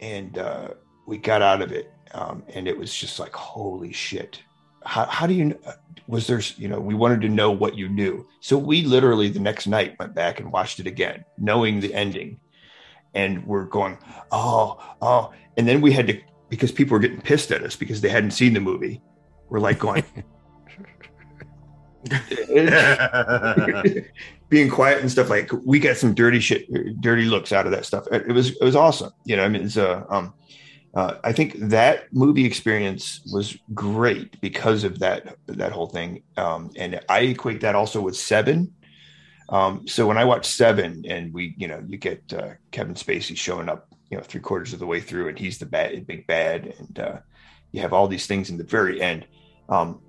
and 0.00 0.36
uh, 0.36 0.70
we 1.06 1.16
got 1.16 1.42
out 1.42 1.62
of 1.62 1.70
it, 1.70 1.92
um, 2.12 2.42
and 2.48 2.66
it 2.66 2.76
was 2.76 2.92
just 2.92 3.20
like, 3.20 3.32
holy 3.32 3.92
shit! 3.92 4.42
How, 4.84 5.04
how 5.06 5.26
do 5.26 5.32
you? 5.32 5.58
was 6.08 6.26
there 6.26 6.40
you 6.56 6.68
know 6.68 6.80
we 6.80 6.94
wanted 6.94 7.20
to 7.20 7.28
know 7.28 7.50
what 7.50 7.76
you 7.76 7.86
knew 7.86 8.26
so 8.40 8.56
we 8.56 8.80
literally 8.82 9.28
the 9.28 9.38
next 9.38 9.66
night 9.66 9.94
went 9.98 10.14
back 10.14 10.40
and 10.40 10.50
watched 10.50 10.80
it 10.80 10.86
again 10.86 11.22
knowing 11.36 11.80
the 11.80 11.92
ending 11.92 12.40
and 13.12 13.46
we're 13.46 13.66
going 13.66 13.98
oh 14.32 14.82
oh 15.02 15.30
and 15.58 15.68
then 15.68 15.82
we 15.82 15.92
had 15.92 16.06
to 16.06 16.18
because 16.48 16.72
people 16.72 16.94
were 16.94 16.98
getting 16.98 17.20
pissed 17.20 17.52
at 17.52 17.62
us 17.62 17.76
because 17.76 18.00
they 18.00 18.08
hadn't 18.08 18.30
seen 18.30 18.54
the 18.54 18.60
movie 18.60 19.02
we're 19.50 19.60
like 19.60 19.78
going 19.78 20.02
being 24.48 24.70
quiet 24.70 25.00
and 25.00 25.10
stuff 25.10 25.28
like 25.28 25.50
we 25.64 25.80
got 25.80 25.96
some 25.96 26.14
dirty 26.14 26.38
shit 26.38 26.64
dirty 27.00 27.24
looks 27.24 27.52
out 27.52 27.66
of 27.66 27.72
that 27.72 27.84
stuff 27.84 28.06
it 28.12 28.32
was 28.32 28.50
it 28.50 28.62
was 28.62 28.76
awesome 28.76 29.10
you 29.24 29.36
know 29.36 29.44
i 29.44 29.48
mean 29.48 29.62
it's 29.62 29.76
uh, 29.76 30.04
um 30.08 30.32
uh, 30.94 31.18
I 31.22 31.32
think 31.32 31.54
that 31.54 32.12
movie 32.12 32.44
experience 32.44 33.20
was 33.32 33.56
great 33.74 34.40
because 34.40 34.84
of 34.84 34.98
that 35.00 35.36
that 35.46 35.72
whole 35.72 35.86
thing, 35.86 36.22
um, 36.36 36.70
and 36.76 37.00
I 37.08 37.20
equate 37.20 37.60
that 37.60 37.74
also 37.74 38.00
with 38.00 38.16
Seven. 38.16 38.72
Um, 39.50 39.86
so 39.86 40.06
when 40.06 40.18
I 40.18 40.24
watch 40.24 40.46
Seven, 40.46 41.04
and 41.08 41.32
we, 41.32 41.54
you 41.56 41.68
know, 41.68 41.82
you 41.86 41.98
get 41.98 42.22
uh, 42.32 42.54
Kevin 42.70 42.94
Spacey 42.94 43.36
showing 43.36 43.68
up, 43.68 43.88
you 44.10 44.16
know, 44.16 44.22
three 44.22 44.40
quarters 44.40 44.72
of 44.72 44.78
the 44.78 44.86
way 44.86 45.00
through, 45.00 45.28
and 45.28 45.38
he's 45.38 45.58
the 45.58 45.66
bad, 45.66 46.06
big 46.06 46.26
bad, 46.26 46.74
and 46.78 46.98
uh, 46.98 47.18
you 47.70 47.82
have 47.82 47.92
all 47.92 48.08
these 48.08 48.26
things 48.26 48.50
in 48.50 48.56
the 48.56 48.64
very 48.64 49.00
end. 49.00 49.26
Um, 49.68 50.00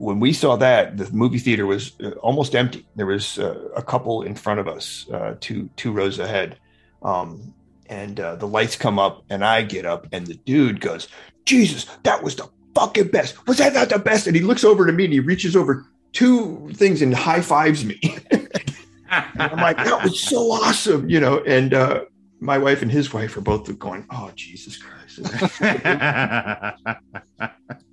when 0.00 0.18
we 0.18 0.32
saw 0.32 0.56
that, 0.56 0.96
the 0.96 1.10
movie 1.12 1.38
theater 1.38 1.66
was 1.66 1.92
uh, 2.02 2.12
almost 2.22 2.54
empty. 2.54 2.86
There 2.96 3.04
was 3.04 3.38
uh, 3.38 3.68
a 3.76 3.82
couple 3.82 4.22
in 4.22 4.34
front 4.34 4.58
of 4.58 4.66
us, 4.66 5.06
uh, 5.12 5.36
two 5.40 5.68
two 5.76 5.92
rows 5.92 6.18
ahead. 6.18 6.58
Um, 7.02 7.52
and 7.86 8.18
uh, 8.18 8.36
the 8.36 8.46
lights 8.46 8.76
come 8.76 8.98
up 8.98 9.24
and 9.28 9.44
I 9.44 9.60
get 9.60 9.84
up 9.84 10.06
and 10.12 10.26
the 10.26 10.36
dude 10.36 10.80
goes, 10.80 11.08
Jesus, 11.44 11.84
that 12.04 12.22
was 12.22 12.34
the 12.36 12.48
fucking 12.74 13.08
best. 13.08 13.46
Was 13.46 13.58
that 13.58 13.74
not 13.74 13.90
the 13.90 13.98
best? 13.98 14.26
And 14.26 14.34
he 14.34 14.42
looks 14.42 14.64
over 14.64 14.86
to 14.86 14.92
me 14.92 15.04
and 15.04 15.12
he 15.12 15.20
reaches 15.20 15.54
over 15.54 15.84
two 16.12 16.70
things 16.74 17.02
and 17.02 17.14
high 17.14 17.42
fives 17.42 17.84
me. 17.84 18.00
I'm 19.10 19.58
like, 19.58 19.76
that 19.76 20.00
was 20.02 20.18
so 20.18 20.50
awesome, 20.50 21.10
you 21.10 21.20
know. 21.20 21.40
And 21.40 21.74
uh, 21.74 22.04
my 22.40 22.58
wife 22.58 22.82
and 22.82 22.90
his 22.90 23.12
wife 23.12 23.36
are 23.36 23.42
both 23.42 23.78
going, 23.78 24.06
oh, 24.10 24.30
Jesus 24.34 24.78
Christ. 24.78 25.20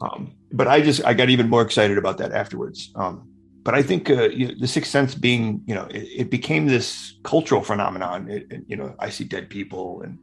um, 0.02 0.34
but 0.52 0.68
I 0.68 0.82
just, 0.82 1.04
I 1.06 1.14
got 1.14 1.30
even 1.30 1.50
more 1.50 1.62
excited 1.62 1.98
about 1.98 2.18
that 2.20 2.32
afterwards. 2.32 2.92
Um, 2.96 3.30
but 3.68 3.76
I 3.76 3.84
think 3.84 4.10
uh, 4.10 4.30
you 4.30 4.48
know, 4.48 4.54
the 4.58 4.68
Sixth 4.68 4.90
Sense 4.90 5.14
being, 5.14 5.62
you 5.68 5.76
know, 5.76 5.88
it, 5.88 6.04
it 6.04 6.30
became 6.30 6.68
this 6.68 7.20
cultural 7.24 7.62
phenomenon. 7.62 8.30
It, 8.30 8.48
it, 8.50 8.64
you 8.66 8.78
know, 8.78 8.96
I 8.98 9.10
see 9.10 9.26
dead 9.26 9.50
people, 9.50 10.04
and 10.04 10.20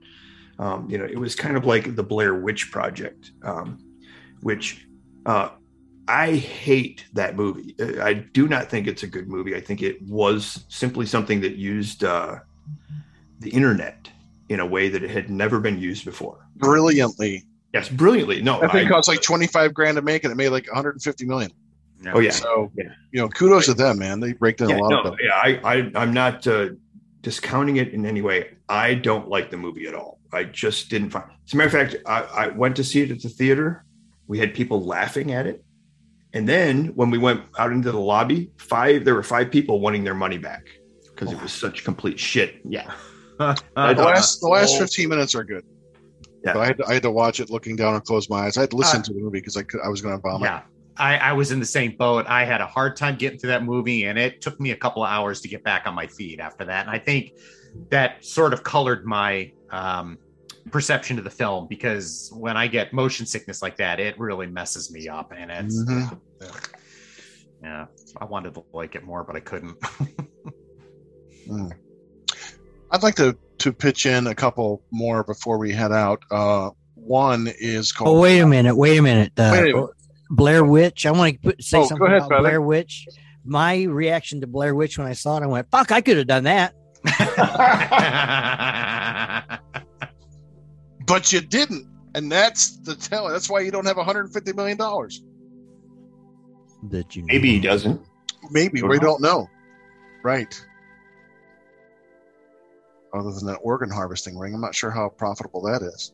um, 0.58 0.88
you 0.88 0.96
know, 0.96 1.04
it 1.04 1.18
was 1.18 1.34
kind 1.34 1.54
of 1.54 1.66
like 1.66 1.94
the 1.94 2.02
Blair 2.02 2.34
Witch 2.34 2.72
Project, 2.72 3.32
um, 3.42 3.84
which 4.40 4.86
uh, 5.26 5.50
I 6.08 6.36
hate 6.36 7.04
that 7.12 7.36
movie. 7.36 7.76
I 8.00 8.14
do 8.14 8.48
not 8.48 8.70
think 8.70 8.86
it's 8.86 9.02
a 9.02 9.06
good 9.06 9.28
movie. 9.28 9.54
I 9.54 9.60
think 9.60 9.82
it 9.82 10.00
was 10.00 10.64
simply 10.70 11.04
something 11.04 11.42
that 11.42 11.56
used 11.56 12.02
uh, 12.02 12.38
the 13.40 13.50
internet 13.50 14.08
in 14.54 14.60
a 14.60 14.66
way 14.66 14.88
that 14.88 15.02
it 15.02 15.10
had 15.10 15.28
never 15.28 15.60
been 15.60 15.78
used 15.78 16.04
before. 16.04 16.46
Brilliantly. 16.56 17.44
Yes, 17.74 17.88
brilliantly. 17.88 18.40
No, 18.40 18.60
That 18.60 18.72
thing 18.72 18.86
I- 18.86 18.88
cost 18.88 19.08
like 19.08 19.20
25 19.20 19.74
grand 19.74 19.96
to 19.96 20.02
make 20.02 20.24
and 20.24 20.32
it 20.32 20.36
made 20.36 20.50
like 20.50 20.66
150 20.68 21.26
million. 21.26 21.50
oh 22.14 22.20
yeah, 22.20 22.30
So, 22.30 22.70
Yeah. 22.76 22.84
you 23.12 23.20
know, 23.20 23.28
kudos 23.28 23.66
to 23.66 23.74
them, 23.74 23.98
man. 23.98 24.20
They 24.20 24.32
break 24.32 24.56
down 24.58 24.68
yeah, 24.70 24.78
a 24.78 24.78
lot 24.78 24.90
no, 24.90 24.98
of 25.00 25.04
them. 25.04 25.16
yeah, 25.22 25.32
I, 25.34 25.60
I, 25.64 25.92
I'm 25.96 26.12
not 26.12 26.46
uh, 26.46 26.68
discounting 27.22 27.76
it 27.76 27.88
in 27.92 28.06
any 28.06 28.22
way. 28.22 28.50
I 28.68 28.94
don't 28.94 29.28
like 29.28 29.50
the 29.50 29.56
movie 29.56 29.86
at 29.86 29.94
all. 29.94 30.20
I 30.32 30.44
just 30.44 30.88
didn't 30.88 31.10
find. 31.10 31.24
As 31.46 31.52
a 31.52 31.56
matter 31.56 31.66
of 31.82 31.90
fact, 31.90 32.02
I, 32.06 32.22
I 32.22 32.48
went 32.48 32.76
to 32.76 32.84
see 32.84 33.02
it 33.02 33.10
at 33.10 33.20
the 33.22 33.28
theater. 33.28 33.84
We 34.26 34.38
had 34.38 34.54
people 34.54 34.84
laughing 34.84 35.32
at 35.32 35.46
it, 35.46 35.62
and 36.32 36.48
then 36.48 36.86
when 36.94 37.10
we 37.10 37.18
went 37.18 37.42
out 37.58 37.72
into 37.72 37.92
the 37.92 38.00
lobby, 38.00 38.50
five 38.56 39.04
there 39.04 39.14
were 39.14 39.22
five 39.22 39.50
people 39.50 39.80
wanting 39.80 40.02
their 40.04 40.14
money 40.14 40.38
back 40.38 40.66
because 41.14 41.30
it 41.32 41.40
was 41.42 41.52
such 41.52 41.84
complete 41.84 42.18
shit. 42.18 42.56
Yeah. 42.64 42.90
The 43.38 43.56
last, 43.76 44.40
the 44.40 44.48
last. 44.48 44.78
15 44.78 45.08
minutes 45.08 45.34
are 45.34 45.44
good. 45.44 45.64
Yeah. 46.44 46.58
I 46.58 46.66
had, 46.66 46.78
to, 46.78 46.86
I 46.86 46.94
had 46.94 47.02
to 47.04 47.10
watch 47.10 47.40
it 47.40 47.48
looking 47.50 47.74
down 47.74 47.94
and 47.94 48.04
close 48.04 48.28
my 48.28 48.40
eyes. 48.46 48.56
I 48.58 48.62
had 48.62 48.70
to 48.70 48.76
listen 48.76 49.00
Uh, 49.00 49.04
to 49.04 49.12
the 49.14 49.20
movie 49.20 49.38
because 49.38 49.56
I, 49.56 49.62
could, 49.62 49.80
I 49.82 49.88
was 49.88 50.00
going 50.02 50.14
to 50.14 50.20
vomit. 50.20 50.42
yeah. 50.48 50.62
I, 50.96 51.16
I 51.16 51.32
was 51.32 51.50
in 51.50 51.58
the 51.58 51.66
same 51.66 51.96
boat. 51.96 52.26
I 52.28 52.44
had 52.44 52.60
a 52.60 52.66
hard 52.66 52.96
time 52.96 53.16
getting 53.16 53.38
through 53.38 53.48
that 53.50 53.64
movie, 53.64 54.04
and 54.04 54.16
it 54.18 54.40
took 54.40 54.60
me 54.60 54.70
a 54.70 54.76
couple 54.76 55.02
of 55.02 55.08
hours 55.10 55.40
to 55.40 55.48
get 55.48 55.64
back 55.64 55.86
on 55.88 55.94
my 55.94 56.06
feet 56.06 56.38
after 56.38 56.64
that. 56.66 56.86
And 56.86 56.90
I 56.94 56.98
think 57.00 57.32
that 57.90 58.24
sort 58.24 58.52
of 58.52 58.62
colored 58.62 59.04
my 59.04 59.50
um, 59.70 60.18
perception 60.70 61.18
of 61.18 61.24
the 61.24 61.30
film 61.30 61.66
because 61.68 62.30
when 62.36 62.56
I 62.56 62.68
get 62.68 62.92
motion 62.92 63.26
sickness 63.26 63.60
like 63.62 63.76
that, 63.78 63.98
it 63.98 64.16
really 64.20 64.46
messes 64.46 64.92
me 64.92 65.08
up. 65.08 65.32
And 65.36 65.50
it's, 65.50 65.84
Mhm. 65.84 66.20
yeah, 67.62 67.86
I 68.20 68.24
wanted 68.26 68.54
to 68.54 68.62
like 68.72 68.94
it 68.94 69.02
more, 69.02 69.24
but 69.24 69.34
I 69.34 69.40
couldn't. 69.40 69.76
I'd 72.90 73.02
like 73.02 73.14
to, 73.16 73.36
to 73.58 73.72
pitch 73.72 74.06
in 74.06 74.26
a 74.26 74.34
couple 74.34 74.82
more 74.90 75.24
before 75.24 75.58
we 75.58 75.72
head 75.72 75.92
out. 75.92 76.22
Uh, 76.30 76.70
one 76.94 77.48
is 77.58 77.92
called. 77.92 78.16
Oh, 78.16 78.20
wait 78.20 78.40
a 78.40 78.46
minute. 78.46 78.76
Wait 78.76 78.98
a 78.98 79.02
minute. 79.02 79.32
Uh, 79.36 79.50
Wait 79.52 79.72
a 79.72 79.76
minute. 79.76 79.90
Blair 80.30 80.64
Witch. 80.64 81.04
I 81.06 81.10
want 81.12 81.34
to 81.34 81.38
put, 81.50 81.62
say 81.62 81.78
Oh, 81.78 81.86
something 81.86 82.06
ahead, 82.06 82.18
about 82.18 82.28
brother. 82.28 82.42
Blair 82.48 82.60
Witch. 82.62 83.06
My 83.44 83.82
reaction 83.82 84.40
to 84.40 84.46
Blair 84.46 84.74
Witch 84.74 84.96
when 84.96 85.06
I 85.06 85.12
saw 85.12 85.36
it, 85.36 85.42
I 85.42 85.46
went, 85.46 85.70
fuck, 85.70 85.92
I 85.92 86.00
could 86.00 86.16
have 86.16 86.26
done 86.26 86.44
that. 86.44 86.74
But 91.06 91.30
you 91.34 91.42
didn't. 91.42 91.86
And 92.14 92.32
that's 92.32 92.78
the 92.78 92.94
tell. 92.94 93.28
That's 93.28 93.50
why 93.50 93.60
you 93.60 93.70
don't 93.70 93.84
have 93.86 93.98
150 93.98 94.52
million 94.54 94.78
dollars. 94.78 95.22
that 96.90 97.14
you 97.14 97.22
know 97.22 97.26
Maybe 97.26 97.50
he 97.50 97.60
doesn't. 97.60 98.00
Maybe 98.50 98.80
Don't 98.80 98.88
we 98.90 98.98
don't 98.98 99.20
know. 99.20 99.48
Right. 100.22 100.58
Other 103.14 103.30
than 103.30 103.46
that 103.46 103.58
organ 103.62 103.90
harvesting 103.90 104.36
ring, 104.36 104.54
I'm 104.54 104.60
not 104.60 104.74
sure 104.74 104.90
how 104.90 105.08
profitable 105.08 105.62
that 105.62 105.82
is. 105.82 106.12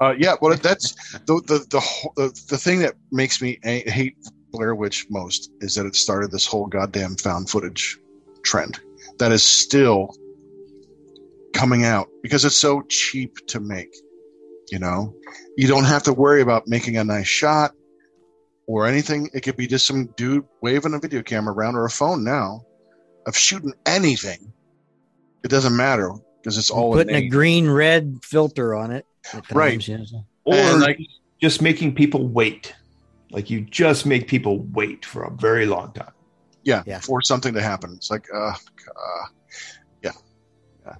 Uh, 0.00 0.14
yeah, 0.18 0.34
well, 0.40 0.56
that's 0.56 0.92
the 1.26 1.42
the 1.46 1.58
the 1.70 2.10
the, 2.16 2.42
the 2.48 2.58
thing 2.58 2.80
that 2.80 2.94
makes 3.12 3.40
me 3.40 3.58
hate 3.62 4.16
Blair 4.50 4.74
Witch 4.74 5.06
most 5.10 5.50
is 5.60 5.74
that 5.74 5.86
it 5.86 5.94
started 5.94 6.30
this 6.30 6.46
whole 6.46 6.66
goddamn 6.66 7.16
found 7.16 7.48
footage 7.48 7.98
trend 8.44 8.80
that 9.18 9.32
is 9.32 9.42
still 9.42 10.14
coming 11.52 11.84
out 11.84 12.08
because 12.22 12.44
it's 12.44 12.56
so 12.56 12.82
cheap 12.88 13.46
to 13.48 13.60
make. 13.60 13.94
You 14.70 14.78
know, 14.78 15.14
you 15.56 15.66
don't 15.66 15.84
have 15.84 16.02
to 16.04 16.12
worry 16.12 16.42
about 16.42 16.68
making 16.68 16.96
a 16.96 17.04
nice 17.04 17.26
shot 17.26 17.72
or 18.66 18.86
anything. 18.86 19.30
It 19.32 19.40
could 19.40 19.56
be 19.56 19.66
just 19.66 19.86
some 19.86 20.06
dude 20.16 20.44
waving 20.60 20.94
a 20.94 20.98
video 20.98 21.22
camera 21.22 21.54
around 21.54 21.76
or 21.76 21.86
a 21.86 21.90
phone 21.90 22.22
now 22.22 22.62
of 23.26 23.36
shooting 23.36 23.72
anything. 23.86 24.52
It 25.48 25.50
doesn't 25.50 25.74
matter 25.74 26.12
because 26.42 26.58
it's 26.58 26.70
all 26.70 26.92
putting 26.92 27.14
a 27.14 27.18
innate. 27.20 27.30
green 27.30 27.70
red 27.70 28.18
filter 28.22 28.74
on 28.74 28.90
it. 28.90 29.06
at 29.32 29.50
Right. 29.50 29.70
times, 29.80 29.88
yes. 29.88 30.12
Or 30.44 30.54
And, 30.54 30.80
like- 30.82 31.00
just 31.40 31.62
making 31.62 31.94
people 31.94 32.28
wait. 32.28 32.74
Like 33.30 33.48
you 33.48 33.62
just 33.62 34.04
make 34.04 34.28
people 34.28 34.58
wait 34.74 35.06
for 35.06 35.22
a 35.24 35.30
very 35.30 35.64
long 35.64 35.92
time. 35.92 36.12
yeah, 36.64 36.82
Yeah. 36.86 37.00
for 37.00 37.22
something 37.22 37.54
to 37.54 37.62
happen. 37.62 37.94
It's 37.94 38.10
like, 38.10 38.26
uh, 38.34 38.52
uh, 40.06 40.92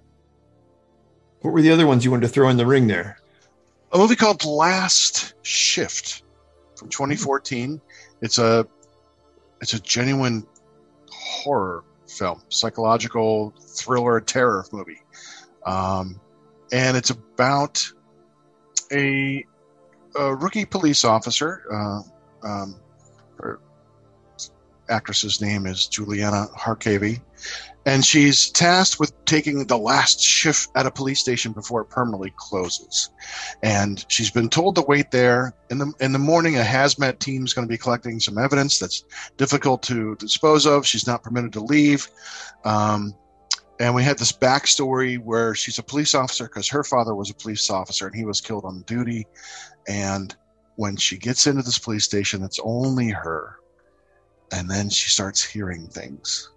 What 1.43 1.53
were 1.53 1.63
the 1.63 1.71
other 1.71 1.87
ones 1.87 2.05
you 2.05 2.11
wanted 2.11 2.27
to 2.27 2.33
throw 2.33 2.49
in 2.49 2.57
the 2.57 2.67
ring 2.67 2.87
there? 2.87 3.19
a 3.93 3.99
movie 3.99 4.17
called 4.17 4.45
Last 4.47 5.35
Shift 5.43 6.23
from 6.77 6.89
2014. 6.89 7.81
It's 8.23 8.39
a 8.39 8.67
it's 9.61 9.73
a 9.75 9.81
genuine 9.81 10.47
horror 11.11 11.85
film, 12.09 12.43
psychological 12.49 13.55
thriller 13.61 14.21
terror 14.21 14.65
movie, 14.73 15.03
um, 15.65 16.21
and 16.73 16.97
it's 16.97 17.11
about 17.11 17.91
a, 18.93 19.45
a 20.17 20.35
rookie 20.35 20.65
police 20.65 21.05
officer. 21.05 21.63
Uh, 21.73 22.47
um, 22.47 22.81
actress's 24.91 25.41
name 25.41 25.67
is 25.67 25.87
Juliana 25.87 26.47
Harkavy, 26.59 27.21
and 27.87 28.05
she's 28.05 28.51
tasked 28.51 29.01
with 29.01 29.13
taking 29.25 29.67
the 29.67 29.79
last 29.79 30.21
shift 30.21 30.69
at 30.75 30.87
a 30.87 30.91
police 30.91 31.21
station 31.21 31.53
before 31.53 31.81
it 31.81 31.87
permanently 31.87 32.33
closes. 32.37 33.11
And 33.63 34.05
she's 34.09 34.31
been 34.31 34.51
told 34.51 34.75
to 34.75 34.83
wait 34.83 35.11
there. 35.11 35.55
In 35.71 35.79
the 35.79 35.93
in 36.01 36.13
the 36.13 36.19
morning 36.19 36.59
a 36.59 36.63
hazmat 36.63 37.19
team 37.19 37.45
is 37.45 37.55
going 37.55 37.67
to 37.67 37.73
be 37.73 37.79
collecting 37.79 38.21
some 38.21 38.37
evidence 38.37 38.79
that's 38.79 39.05
difficult 39.37 39.83
to 39.85 40.17
dispose 40.17 40.67
of. 40.67 40.87
She's 40.87 41.07
not 41.07 41.23
permitted 41.23 41.53
to 41.55 41.61
leave. 41.61 42.09
Um, 42.65 43.15
and 43.81 43.95
we 43.95 44.03
had 44.03 44.19
this 44.19 44.33
backstory 44.33 45.19
where 45.19 45.55
she's 45.55 45.79
a 45.79 45.83
police 45.83 46.15
officer 46.15 46.45
because 46.45 46.69
her 46.69 46.83
father 46.83 47.15
was 47.15 47.31
a 47.31 47.35
police 47.35 47.71
officer 47.71 48.07
and 48.07 48.17
he 48.17 48.25
was 48.25 48.41
killed 48.41 48.65
on 48.65 48.83
duty. 48.83 49.27
And 49.87 50.35
when 50.77 50.97
she 50.97 51.17
gets 51.17 51.47
into 51.47 51.63
this 51.63 51.79
police 51.79 52.05
station 52.05 52.43
it's 52.43 52.61
only 52.63 53.09
her 53.09 53.57
and 54.53 54.71
then 54.71 54.89
she 54.89 55.11
starts 55.11 55.45
hearing 55.45 55.87
things. 55.89 56.51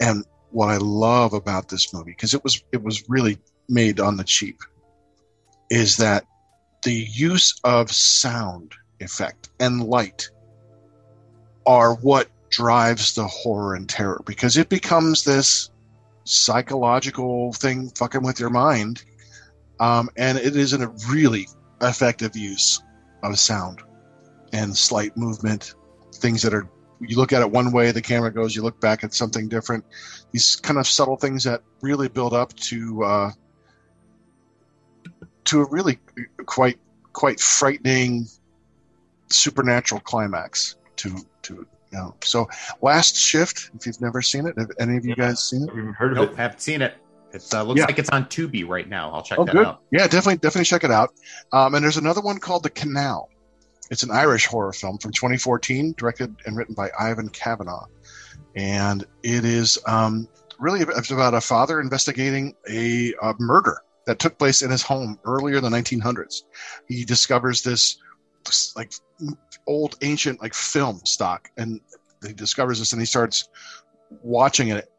And 0.00 0.24
what 0.50 0.68
i 0.68 0.76
love 0.78 1.32
about 1.32 1.68
this 1.68 1.92
movie 1.92 2.12
because 2.12 2.34
it 2.34 2.42
was 2.42 2.62
it 2.72 2.82
was 2.82 3.08
really 3.08 3.38
made 3.68 4.00
on 4.00 4.16
the 4.16 4.24
cheap 4.24 4.60
is 5.70 5.96
that 5.96 6.24
the 6.84 7.06
use 7.10 7.60
of 7.64 7.90
sound 7.90 8.74
effect 9.00 9.50
and 9.60 9.84
light 9.84 10.30
are 11.66 11.94
what 11.96 12.28
drives 12.50 13.14
the 13.14 13.26
horror 13.26 13.74
and 13.74 13.88
terror 13.88 14.22
because 14.24 14.56
it 14.56 14.68
becomes 14.68 15.22
this 15.24 15.70
psychological 16.24 17.52
thing 17.52 17.90
fucking 17.90 18.22
with 18.22 18.40
your 18.40 18.50
mind 18.50 19.04
um, 19.80 20.08
and 20.16 20.38
it 20.38 20.56
is 20.56 20.72
a 20.72 20.88
really 21.10 21.46
effective 21.82 22.34
use 22.36 22.82
of 23.22 23.38
sound 23.38 23.82
and 24.52 24.74
slight 24.74 25.14
movement 25.16 25.74
things 26.14 26.40
that 26.42 26.54
are 26.54 26.68
you 27.00 27.16
look 27.16 27.32
at 27.32 27.42
it 27.42 27.50
one 27.50 27.70
way 27.72 27.90
the 27.92 28.02
camera 28.02 28.32
goes 28.32 28.54
you 28.56 28.62
look 28.62 28.80
back 28.80 29.04
at 29.04 29.14
something 29.14 29.48
different 29.48 29.84
these 30.32 30.56
kind 30.56 30.78
of 30.78 30.86
subtle 30.86 31.16
things 31.16 31.44
that 31.44 31.62
really 31.82 32.08
build 32.08 32.34
up 32.34 32.52
to 32.56 33.02
uh, 33.04 33.30
to 35.44 35.60
a 35.60 35.68
really 35.70 35.98
quite 36.46 36.78
quite 37.12 37.40
frightening 37.40 38.26
supernatural 39.30 40.00
climax 40.02 40.76
to 40.96 41.14
to 41.42 41.54
you 41.54 41.98
know 41.98 42.14
so 42.22 42.46
last 42.82 43.16
shift 43.16 43.70
if 43.74 43.86
you've 43.86 44.00
never 44.00 44.20
seen 44.22 44.46
it 44.46 44.54
have 44.58 44.70
any 44.80 44.96
of 44.96 45.04
you 45.04 45.14
Yeah. 45.16 45.28
guys 45.28 45.44
seen 45.48 45.62
it 45.62 45.70
I've 45.70 45.78
even 45.78 45.92
heard 45.92 46.12
of 46.12 46.18
Nope, 46.18 46.30
it. 46.32 46.36
haven't 46.36 46.60
seen 46.60 46.82
it. 46.82 46.94
It 47.32 47.44
uh, 47.52 47.62
looks 47.62 47.78
Yeah. 47.78 47.84
like 47.84 47.98
it's 47.98 48.08
on 48.08 48.24
Tubi 48.24 48.66
right 48.66 48.88
now. 48.88 49.10
I'll 49.12 49.22
check 49.22 49.38
oh 49.38 49.44
that 49.44 49.52
good 49.54 49.66
out. 49.66 49.82
yeah 49.92 50.04
definitely 50.04 50.36
definitely 50.36 50.64
check 50.64 50.84
it 50.84 50.90
out 50.90 51.10
um, 51.52 51.74
and 51.74 51.84
there's 51.84 51.96
another 51.98 52.20
one 52.20 52.38
called 52.38 52.62
the 52.62 52.70
canal 52.70 53.28
it's 53.90 54.02
an 54.02 54.10
irish 54.10 54.46
horror 54.46 54.72
film 54.72 54.98
from 54.98 55.12
2014 55.12 55.94
directed 55.96 56.34
and 56.46 56.56
written 56.56 56.74
by 56.74 56.90
ivan 56.98 57.28
Kavanagh, 57.28 57.86
and 58.56 59.04
it 59.22 59.44
is 59.44 59.78
um, 59.86 60.28
really 60.58 60.82
about 60.82 61.34
a 61.34 61.40
father 61.40 61.80
investigating 61.80 62.54
a, 62.68 63.12
a 63.22 63.34
murder 63.38 63.82
that 64.06 64.18
took 64.18 64.38
place 64.38 64.62
in 64.62 64.70
his 64.70 64.82
home 64.82 65.18
earlier 65.24 65.58
in 65.58 65.62
the 65.62 65.70
1900s 65.70 66.42
he 66.88 67.04
discovers 67.04 67.62
this, 67.62 67.98
like 68.76 68.92
old 69.66 69.96
ancient 70.02 70.40
like 70.40 70.54
film 70.54 71.00
stock 71.04 71.50
and 71.58 71.80
he 72.26 72.32
discovers 72.32 72.78
this 72.78 72.92
and 72.92 73.02
he 73.02 73.06
starts 73.06 73.48
watching 74.22 74.68
it 74.68 74.90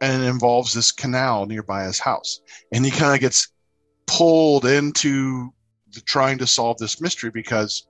and 0.00 0.22
it 0.22 0.26
involves 0.26 0.72
this 0.72 0.92
canal 0.92 1.46
nearby 1.46 1.84
his 1.84 1.98
house. 1.98 2.40
And 2.72 2.84
he 2.84 2.90
kind 2.90 3.14
of 3.14 3.20
gets 3.20 3.48
pulled 4.06 4.64
into 4.64 5.52
the, 5.92 6.00
trying 6.02 6.38
to 6.38 6.46
solve 6.46 6.78
this 6.78 7.00
mystery 7.00 7.30
because 7.30 7.86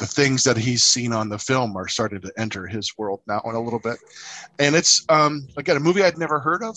the 0.00 0.06
things 0.06 0.44
that 0.44 0.58
he's 0.58 0.84
seen 0.84 1.12
on 1.12 1.30
the 1.30 1.38
film 1.38 1.76
are 1.76 1.88
starting 1.88 2.22
to 2.22 2.32
enter 2.38 2.66
his 2.66 2.92
world 2.98 3.20
now 3.28 3.42
in 3.46 3.54
a 3.56 3.62
little 3.62 3.80
bit. 3.80 3.98
And 4.58 4.76
it's 4.76 5.04
um 5.08 5.46
again 5.58 5.76
a 5.76 5.80
movie 5.80 6.02
i'd 6.04 6.18
never 6.18 6.40
heard 6.40 6.64
of 6.64 6.76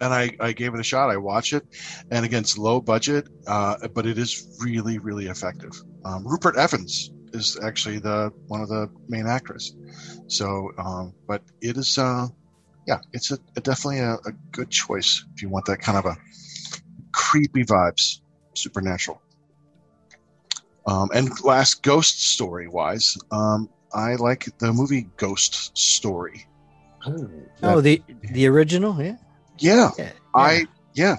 and 0.00 0.12
I, 0.12 0.30
I 0.40 0.52
gave 0.52 0.74
it 0.74 0.80
a 0.80 0.84
shot. 0.84 1.10
I 1.10 1.16
watched 1.16 1.54
it 1.54 1.64
and 2.10 2.24
again 2.26 2.42
it's 2.42 2.58
low 2.58 2.80
budget 2.80 3.28
uh, 3.48 3.76
but 3.94 4.06
it 4.06 4.18
is 4.18 4.46
really 4.60 4.98
really 4.98 5.26
effective. 5.26 5.72
Um, 6.04 6.26
rupert 6.26 6.56
evans 6.58 7.12
is 7.32 7.58
actually 7.62 7.98
the 8.00 8.32
one 8.48 8.62
of 8.62 8.68
the 8.68 8.88
main 9.08 9.26
actors. 9.26 9.74
So 10.28 10.70
um, 10.78 11.14
but 11.28 11.42
it 11.62 11.76
is 11.76 11.96
uh 11.98 12.28
yeah 12.86 12.98
it's 13.12 13.30
a, 13.30 13.38
a 13.56 13.60
definitely 13.60 14.00
a, 14.00 14.14
a 14.14 14.32
good 14.52 14.70
choice 14.70 15.24
if 15.34 15.42
you 15.42 15.48
want 15.48 15.66
that 15.66 15.80
kind 15.80 15.98
of 15.98 16.06
a 16.06 16.16
creepy 17.12 17.64
vibes 17.64 18.20
supernatural 18.56 19.20
um, 20.86 21.08
and 21.14 21.28
last 21.44 21.82
ghost 21.82 22.22
story 22.34 22.68
wise 22.68 23.16
um, 23.30 23.68
i 23.94 24.14
like 24.16 24.48
the 24.58 24.72
movie 24.72 25.06
ghost 25.16 25.76
story 25.76 26.46
Oh, 27.62 27.80
the 27.80 28.02
the 28.32 28.46
original, 28.48 29.00
yeah. 29.00 29.16
yeah, 29.58 29.90
yeah. 29.96 30.10
i 30.34 30.66
yeah 30.94 31.16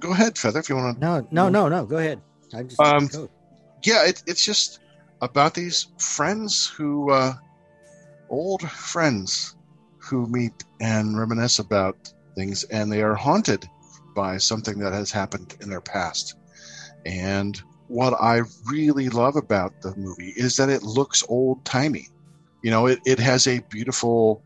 go 0.00 0.10
ahead 0.10 0.36
Fether 0.36 0.58
if 0.58 0.68
you 0.68 0.74
want 0.74 0.96
to 0.96 1.00
no, 1.00 1.26
no, 1.30 1.48
no, 1.48 1.68
no. 1.68 1.86
Go 1.86 1.98
ahead. 1.98 2.20
I 2.52 2.62
just 2.64 2.80
Um, 2.80 3.08
yeah, 3.84 4.04
it, 4.04 4.22
it's 4.26 4.44
just 4.44 4.80
about 5.22 5.54
these 5.54 5.86
friends 5.98 6.66
who, 6.66 7.10
uh, 7.12 7.34
old 8.28 8.62
friends 8.68 9.56
who 9.98 10.26
meet 10.26 10.64
and 10.80 11.18
reminisce 11.18 11.58
about 11.58 12.12
things, 12.34 12.64
and 12.64 12.90
they 12.90 13.02
are 13.02 13.14
haunted 13.14 13.68
by 14.14 14.38
something 14.38 14.78
that 14.80 14.92
has 14.92 15.10
happened 15.12 15.56
in 15.60 15.70
their 15.70 15.80
past. 15.80 16.34
And 17.06 17.60
what 17.88 18.14
I 18.20 18.42
really 18.70 19.08
love 19.08 19.36
about 19.36 19.80
the 19.80 19.96
movie 19.96 20.32
is 20.36 20.56
that 20.56 20.68
it 20.68 20.82
looks 20.82 21.24
old 21.28 21.64
timey. 21.64 22.08
You 22.62 22.70
know, 22.70 22.86
it, 22.86 23.00
it 23.06 23.18
has 23.18 23.46
a 23.46 23.60
beautiful 23.70 24.42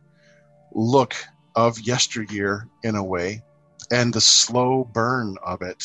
look 0.72 1.14
of 1.54 1.78
yesteryear 1.80 2.68
in 2.82 2.94
a 2.94 3.04
way, 3.04 3.42
and 3.90 4.14
the 4.14 4.20
slow 4.20 4.88
burn 4.92 5.36
of 5.44 5.60
it 5.62 5.84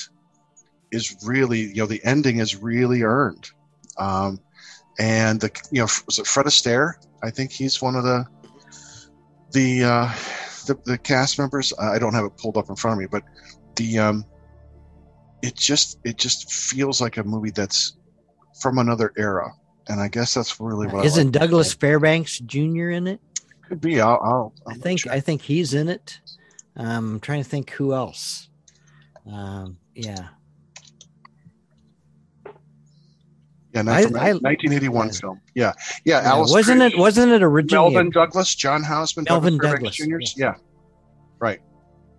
is 0.91 1.18
really 1.26 1.60
you 1.60 1.76
know 1.76 1.86
the 1.86 2.03
ending 2.05 2.39
is 2.39 2.55
really 2.55 3.01
earned. 3.01 3.49
Um 3.97 4.39
and 4.99 5.41
the 5.41 5.51
you 5.72 5.80
know 5.80 5.88
was 6.05 6.20
it 6.20 6.28
fred 6.28 6.45
astaire? 6.45 6.93
I 7.24 7.32
think 7.32 7.51
he's 7.51 7.82
one 7.82 7.95
of 7.95 8.03
the 8.03 8.26
the 9.51 9.84
uh 9.84 10.14
the, 10.68 10.78
the 10.86 10.97
cast 10.97 11.39
members. 11.39 11.74
I 11.80 11.97
don't 11.99 12.14
have 12.14 12.26
it 12.26 12.38
pulled 12.38 12.58
up 12.58 12.70
in 12.70 12.76
front 12.76 12.93
of 12.93 12.99
me 12.99 13.08
but 13.08 13.24
the 13.76 13.99
um 13.99 14.26
it 15.42 15.56
just 15.56 16.00
it 16.04 16.18
just 16.18 16.52
feels 16.52 17.00
like 17.02 17.18
a 17.18 17.24
movie 17.24 17.52
that's 17.52 17.98
from 18.62 18.78
another 18.80 19.14
era 19.18 19.52
and 19.88 20.02
i 20.02 20.08
guess 20.08 20.34
that's 20.34 20.60
really 20.60 20.88
what 20.88 21.06
Isn't 21.06 21.36
I 21.36 21.40
like. 21.40 21.50
Douglas 21.50 21.74
Fairbanks 21.74 22.40
Jr. 22.40 22.90
in 22.90 23.08
it? 23.08 23.20
could 23.68 23.80
be 23.82 24.02
i'll, 24.02 24.20
I'll, 24.24 24.54
I 24.68 24.72
I'll 24.72 24.78
think 24.80 25.02
check. 25.02 25.14
I 25.14 25.20
think 25.20 25.42
he's 25.42 25.74
in 25.74 25.90
it. 25.90 26.20
Um, 26.76 27.14
I'm 27.16 27.20
trying 27.20 27.44
to 27.44 27.50
think 27.50 27.70
who 27.72 27.94
else. 27.94 28.50
Um, 29.32 29.78
yeah. 29.96 30.28
Yeah, 33.74 33.82
I- 33.88 34.04
from 34.04 34.16
I- 34.16 34.34
1981 34.34 35.08
yeah. 35.08 35.14
film. 35.14 35.42
Yeah, 35.56 35.74
yeah. 36.06 36.22
Yeah, 36.22 36.30
Alice 36.30 36.52
wasn't 36.52 36.82
it? 36.82 36.98
Wasn't 36.98 37.32
it 37.32 37.44
originally? 37.44 37.94
Melvyn 37.94 38.12
Douglas, 38.12 38.56
John 38.56 38.84
Houseman, 38.84 39.26
Melvyn 39.30 39.58
Douglas 39.58 39.98
Douglas, 39.98 40.18
Jr.'s? 40.32 40.38
Yeah, 40.38 40.56
right. 41.40 41.60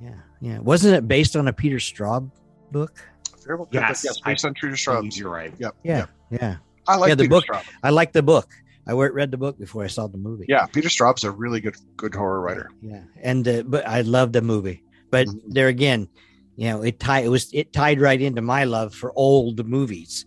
yeah, 0.01 0.11
yeah. 0.41 0.59
Wasn't 0.59 0.95
it 0.95 1.09
based 1.09 1.35
on 1.37 1.49
a 1.49 1.53
Peter 1.53 1.77
Straub 1.79 2.31
book? 2.71 3.01
Terrible. 3.49 3.66
Yes, 3.72 4.05
yes, 4.05 4.20
based 4.20 4.44
on 4.44 4.53
True 4.53 4.68
to 4.68 4.76
Straub. 4.76 5.16
You're 5.16 5.30
right. 5.30 5.55
Yep. 5.59 5.74
Yeah, 5.82 6.05
yeah. 6.30 6.57
I 6.86 6.96
like 6.96 7.09
Yeah, 7.09 7.14
the 7.14 7.22
Peter 7.24 7.30
book- 7.30 7.44
Straub. 7.46 7.64
I 7.82 7.88
like 7.88 8.12
the 8.12 8.22
book. 8.22 8.51
I 8.86 8.92
read 8.92 9.30
the 9.30 9.38
book 9.38 9.59
before 9.59 9.84
I 9.84 9.86
saw 9.86 10.07
the 10.07 10.18
movie. 10.18 10.44
Yeah, 10.49 10.66
Peter 10.66 10.88
Straub's 10.90 11.24
a 11.24 11.30
really 11.30 11.61
good 11.61 11.76
good 11.96 12.14
horror 12.14 12.40
writer. 12.42 12.68
yeah, 12.82 13.05
and 13.22 13.46
uh, 13.49 13.62
but 13.62 13.86
I 13.86 14.03
love 14.03 14.32
the 14.32 14.42
movie. 14.42 14.82
But 15.11 15.26
Mhm. 15.28 15.40
there 15.49 15.68
again, 15.68 16.09
you 16.57 16.68
know, 16.68 16.82
it 16.82 17.01
tied. 17.01 17.24
It 17.24 17.28
was 17.30 17.49
it 17.55 17.72
tied 17.72 18.01
right 18.03 18.20
into 18.20 18.42
my 18.42 18.64
love 18.64 18.94
for 18.94 19.12
old 19.16 19.66
movies 19.66 20.26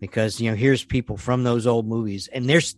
because 0.00 0.40
you 0.40 0.48
know 0.50 0.56
here's 0.56 0.84
people 0.84 1.16
from 1.16 1.42
those 1.42 1.66
old 1.66 1.88
movies, 1.88 2.28
and 2.32 2.48
there's 2.48 2.76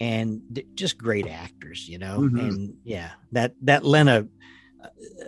and 0.00 0.42
just 0.74 0.98
great 0.98 1.26
actors, 1.28 1.88
you 1.88 1.98
know, 1.98 2.20
Mhm. 2.20 2.40
and 2.40 2.74
yeah, 2.84 3.10
that 3.32 3.54
that 3.62 3.84
lent 3.84 4.08
a 4.08 4.28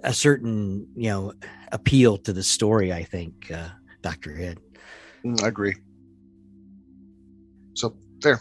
a 0.04 0.14
certain 0.14 0.86
you 0.96 1.10
know 1.10 1.32
appeal 1.72 2.18
to 2.18 2.32
the 2.32 2.42
story. 2.44 2.92
I 2.92 3.02
think 3.02 3.50
uh, 3.52 3.68
Doctor 4.02 4.34
Head. 4.34 4.58
Mm, 5.24 5.42
I 5.42 5.48
agree. 5.48 5.74
So 7.74 7.94
there. 8.20 8.40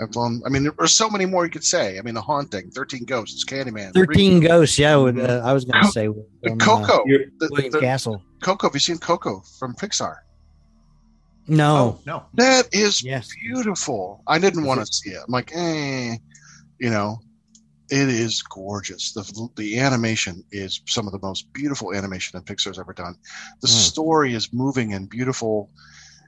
I've 0.00 0.16
um, 0.16 0.42
I 0.46 0.48
mean, 0.48 0.70
there's 0.78 0.94
so 0.94 1.10
many 1.10 1.26
more 1.26 1.44
you 1.44 1.50
could 1.50 1.64
say. 1.64 1.98
I 1.98 2.02
mean, 2.02 2.14
The 2.14 2.22
Haunting, 2.22 2.70
13 2.70 3.04
Ghosts, 3.04 3.44
Candyman, 3.44 3.92
Thirteen 3.92 4.40
Ghosts. 4.40 4.78
Yeah, 4.78 4.96
with, 4.96 5.18
uh, 5.18 5.42
I 5.44 5.52
was 5.52 5.66
going 5.66 5.84
to 5.84 5.90
say 5.90 6.06
um, 6.06 6.58
Coco. 6.58 7.02
You're- 7.04 7.26
The, 7.38 7.48
William 7.52 7.72
the- 7.72 7.80
Castle. 7.80 8.22
Coco. 8.40 8.68
Have 8.68 8.74
you 8.74 8.80
seen 8.80 8.96
Coco 8.98 9.42
from 9.58 9.74
Pixar? 9.74 10.16
No. 11.46 11.76
Oh 11.76 12.00
no. 12.06 12.24
That 12.34 12.68
is 12.72 13.02
Yes. 13.04 13.28
beautiful. 13.42 14.22
I 14.26 14.38
didn't 14.38 14.64
want 14.64 14.80
to 14.80 14.86
see 14.86 15.10
it. 15.10 15.18
I'm 15.26 15.30
like, 15.32 15.50
eh, 15.54 16.16
you 16.78 16.88
know, 16.90 17.18
it 17.92 18.08
is 18.08 18.40
gorgeous. 18.42 19.12
The 19.12 19.48
the 19.56 19.78
animation 19.78 20.42
is 20.50 20.80
some 20.88 21.06
of 21.06 21.12
the 21.12 21.18
most 21.26 21.52
beautiful 21.52 21.94
animation 21.94 22.38
that 22.38 22.46
Pixar's 22.46 22.78
ever 22.78 22.94
done. 22.94 23.14
The 23.60 23.68
Hmm. 23.68 23.74
story 23.74 24.34
is 24.34 24.48
moving 24.52 24.94
and 24.94 25.08
beautiful. 25.10 25.70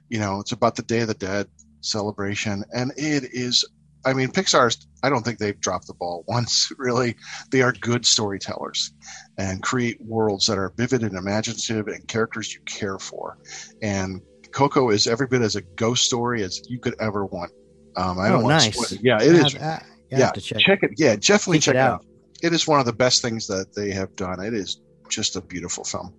You 0.09 0.19
know, 0.19 0.39
it's 0.39 0.51
about 0.51 0.75
the 0.75 0.83
Day 0.83 0.99
of 1.01 1.07
the 1.07 1.15
Dead 1.15 1.47
celebration, 1.81 2.63
and 2.73 2.91
it 2.97 3.23
is. 3.33 3.65
I 4.05 4.13
mean, 4.13 4.27
Pixar's. 4.29 4.87
I 5.01 5.09
don't 5.09 5.23
think 5.25 5.39
they've 5.39 5.59
dropped 5.59 5.87
the 5.87 5.95
ball 5.95 6.23
once. 6.27 6.71
Really, 6.77 7.15
they 7.51 7.63
are 7.63 7.71
good 7.73 8.05
storytellers, 8.05 8.91
and 9.39 9.63
create 9.63 9.97
worlds 9.99 10.45
that 10.45 10.59
are 10.59 10.71
vivid 10.77 11.01
and 11.01 11.17
imaginative, 11.17 11.87
and 11.87 12.07
characters 12.07 12.53
you 12.53 12.61
care 12.67 12.99
for. 12.99 13.37
And 13.81 14.21
Coco 14.51 14.91
is 14.91 15.07
every 15.07 15.25
bit 15.25 15.41
as 15.41 15.55
a 15.55 15.63
ghost 15.77 16.03
story 16.05 16.43
as 16.43 16.61
you 16.69 16.79
could 16.79 16.93
ever 16.99 17.25
want. 17.25 17.51
Um, 17.97 18.19
I 18.19 18.27
Oh, 18.29 18.33
don't 18.33 18.41
to 18.43 18.47
nice. 18.49 18.73
spoil. 18.75 18.99
Yeah, 19.01 19.19
it 19.21 19.33
is. 19.33 19.55
I- 19.55 19.83
I- 20.11 20.15
I 20.15 20.19
yeah, 20.19 20.25
have 20.25 20.33
to 20.33 20.41
check. 20.41 20.59
check 20.59 20.83
it. 20.83 20.91
Yeah, 20.97 21.15
definitely 21.15 21.59
Check 21.59 21.73
check 21.73 21.75
it 21.75 21.77
it 21.79 21.81
out. 21.81 21.93
out. 22.01 22.05
It 22.43 22.53
is 22.53 22.67
one 22.67 22.79
of 22.79 22.85
the 22.85 22.93
best 22.93 23.21
things 23.21 23.47
that 23.47 23.73
they 23.75 23.91
have 23.91 24.15
done. 24.15 24.39
It 24.43 24.53
is 24.53 24.81
just 25.09 25.35
a 25.35 25.41
beautiful 25.41 25.83
film. 25.83 26.13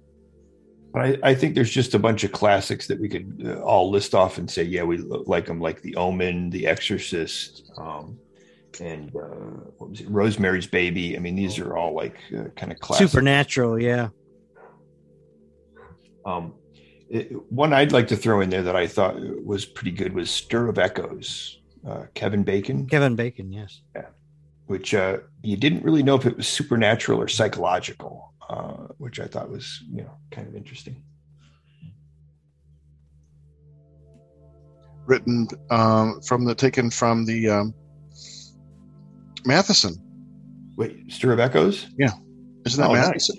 But 0.93 1.03
I, 1.03 1.19
I 1.31 1.35
think 1.35 1.55
there's 1.55 1.71
just 1.71 1.95
a 1.95 1.99
bunch 1.99 2.25
of 2.25 2.33
classics 2.33 2.87
that 2.89 2.99
we 2.99 3.09
could 3.09 3.43
uh, 3.45 3.61
all 3.61 3.91
list 3.91 4.15
off 4.15 4.39
and 4.39 4.51
say, 4.51 4.63
yeah, 4.63 4.83
we 4.83 4.97
like 4.99 5.47
them, 5.47 5.61
like 5.61 5.83
The 5.83 5.95
Omen, 5.97 6.49
The 6.51 6.67
Exorcist, 6.67 7.71
um, 7.77 8.19
and 8.81 9.11
uh, 9.15 9.71
what 9.79 9.91
was 9.91 10.01
it, 10.01 10.09
Rosemary's 10.11 10.67
Baby. 10.67 11.17
I 11.17 11.21
mean, 11.21 11.37
these 11.37 11.59
are 11.59 11.77
all 11.77 11.95
like 11.95 12.17
uh, 12.37 12.45
kind 12.57 12.73
of 12.73 12.79
classic. 12.81 13.09
Supernatural, 13.09 13.79
yeah. 13.81 14.09
Um, 16.25 16.55
it- 17.09 17.31
one 17.53 17.73
I'd 17.73 17.93
like 17.93 18.09
to 18.09 18.17
throw 18.17 18.41
in 18.41 18.51
there 18.51 18.63
that 18.63 18.77
I 18.77 18.87
thought 18.87 19.17
was 19.45 19.65
pretty 19.65 19.93
good 19.93 20.13
was 20.15 20.31
Stir 20.31 20.69
of 20.69 20.79
Echoes, 20.79 21.61
uh, 21.87 22.07
Kevin 22.15 22.43
Bacon, 22.43 22.87
Kevin 22.89 23.15
Bacon, 23.17 23.53
yes. 23.53 23.81
Yeah. 23.95 24.07
which 24.67 24.95
uh, 24.95 25.19
you 25.43 25.57
didn't 25.57 25.83
really 25.85 26.03
know 26.03 26.17
if 26.17 26.27
it 26.27 26.37
was 26.37 26.49
supernatural 26.49 27.21
or 27.21 27.29
psychological, 27.29 28.33
uh, 28.51 28.89
which 28.99 29.21
I 29.21 29.27
thought 29.27 29.51
was 29.51 29.83
you 29.91 30.03
know 30.03 30.17
kind 30.31 30.49
of 30.49 30.57
interesting. 30.57 31.03
Written 35.07 35.47
um, 35.71 36.21
from 36.23 36.45
the 36.45 36.55
taken 36.55 36.91
from 36.91 37.25
the 37.25 37.49
um, 37.49 37.75
Matheson. 39.45 39.95
Wait, 40.77 41.11
Stir 41.11 41.33
of 41.33 41.39
Echoes? 41.39 41.87
Yeah, 41.97 42.11
isn't 42.67 42.83
that 42.83 42.91
Oh, 42.91 42.95
Matheson? 42.95 43.37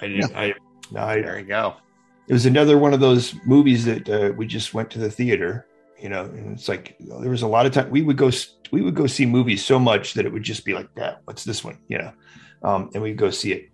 I 0.00 0.06
didn't. 0.08 0.36
I, 0.36 0.54
no, 0.92 1.00
I, 1.00 1.22
There 1.22 1.38
you 1.38 1.46
go. 1.46 1.74
it 2.28 2.32
was 2.34 2.44
another 2.46 2.76
one 2.76 2.92
of 2.92 3.00
those 3.00 3.34
movies 3.46 3.84
that 3.86 4.08
uh, 4.08 4.32
we 4.36 4.46
just 4.46 4.74
went 4.74 4.90
to 4.90 4.98
the 4.98 5.10
theater 5.10 5.66
you 6.00 6.08
know 6.08 6.30
it's 6.52 6.68
like 6.68 6.96
there 6.98 7.30
was 7.30 7.42
a 7.42 7.48
lot 7.48 7.66
of 7.66 7.72
time 7.72 7.90
we 7.90 8.02
would 8.02 8.16
go 8.16 8.30
we 8.70 8.82
would 8.82 8.94
go 8.94 9.06
see 9.06 9.26
movies 9.26 9.64
so 9.64 9.78
much 9.78 10.14
that 10.14 10.26
it 10.26 10.32
would 10.32 10.42
just 10.42 10.64
be 10.64 10.74
like 10.74 10.88
yeah 10.96 11.16
what's 11.24 11.44
this 11.44 11.64
one? 11.64 11.78
You 11.88 11.98
know 11.98 12.12
um, 12.62 12.90
and 12.94 13.02
we'd 13.02 13.16
go 13.16 13.30
see 13.30 13.52
it. 13.52 13.70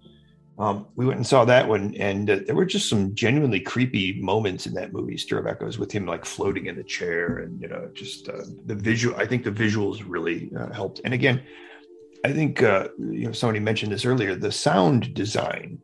Um, 0.56 0.86
we 0.94 1.04
went 1.04 1.16
and 1.16 1.26
saw 1.26 1.44
that 1.46 1.68
one 1.68 1.96
and 1.96 2.30
uh, 2.30 2.38
there 2.46 2.54
were 2.54 2.64
just 2.64 2.88
some 2.88 3.12
genuinely 3.12 3.58
creepy 3.58 4.20
moments 4.20 4.66
in 4.66 4.74
that 4.74 4.92
movie 4.92 5.16
stir 5.16 5.40
of 5.40 5.48
echoes 5.48 5.78
with 5.80 5.90
him 5.90 6.06
like 6.06 6.24
floating 6.24 6.66
in 6.66 6.76
the 6.76 6.84
chair 6.84 7.38
and 7.38 7.60
you 7.60 7.66
know 7.66 7.90
just 7.92 8.28
uh, 8.28 8.44
the 8.66 8.74
visual 8.76 9.16
i 9.16 9.26
think 9.26 9.42
the 9.42 9.50
visuals 9.50 10.04
really 10.06 10.52
uh, 10.56 10.72
helped. 10.72 11.00
And 11.04 11.12
again 11.12 11.42
i 12.24 12.32
think 12.32 12.62
uh, 12.62 12.86
you 12.98 13.26
know 13.26 13.32
somebody 13.32 13.58
mentioned 13.58 13.90
this 13.90 14.04
earlier 14.04 14.36
the 14.36 14.52
sound 14.52 15.12
design 15.12 15.80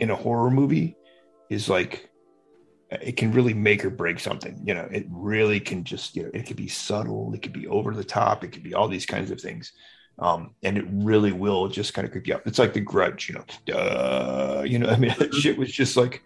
in 0.00 0.10
a 0.10 0.16
horror 0.16 0.50
movie 0.50 0.96
is 1.48 1.68
like 1.68 2.10
it 3.00 3.16
can 3.16 3.32
really 3.32 3.54
make 3.54 3.84
or 3.84 3.90
break 3.90 4.20
something 4.20 4.60
you 4.64 4.74
know 4.74 4.88
it 4.90 5.06
really 5.10 5.58
can 5.60 5.84
just 5.84 6.14
you 6.16 6.22
know 6.22 6.30
it 6.34 6.46
could 6.46 6.56
be 6.56 6.68
subtle 6.68 7.32
it 7.34 7.42
could 7.42 7.52
be 7.52 7.66
over 7.68 7.94
the 7.94 8.04
top 8.04 8.44
it 8.44 8.48
could 8.52 8.62
be 8.62 8.74
all 8.74 8.88
these 8.88 9.06
kinds 9.06 9.30
of 9.30 9.40
things 9.40 9.72
um 10.18 10.54
and 10.62 10.76
it 10.76 10.84
really 10.90 11.32
will 11.32 11.68
just 11.68 11.94
kind 11.94 12.04
of 12.04 12.12
creep 12.12 12.26
you 12.26 12.34
up. 12.34 12.46
it's 12.46 12.58
like 12.58 12.74
the 12.74 12.80
grudge 12.80 13.28
you 13.28 13.34
know 13.34 13.44
Duh, 13.66 14.62
you 14.66 14.78
know 14.78 14.88
i 14.88 14.96
mean 14.96 15.14
that 15.18 15.34
shit 15.40 15.56
was 15.56 15.72
just 15.72 15.96
like 15.96 16.22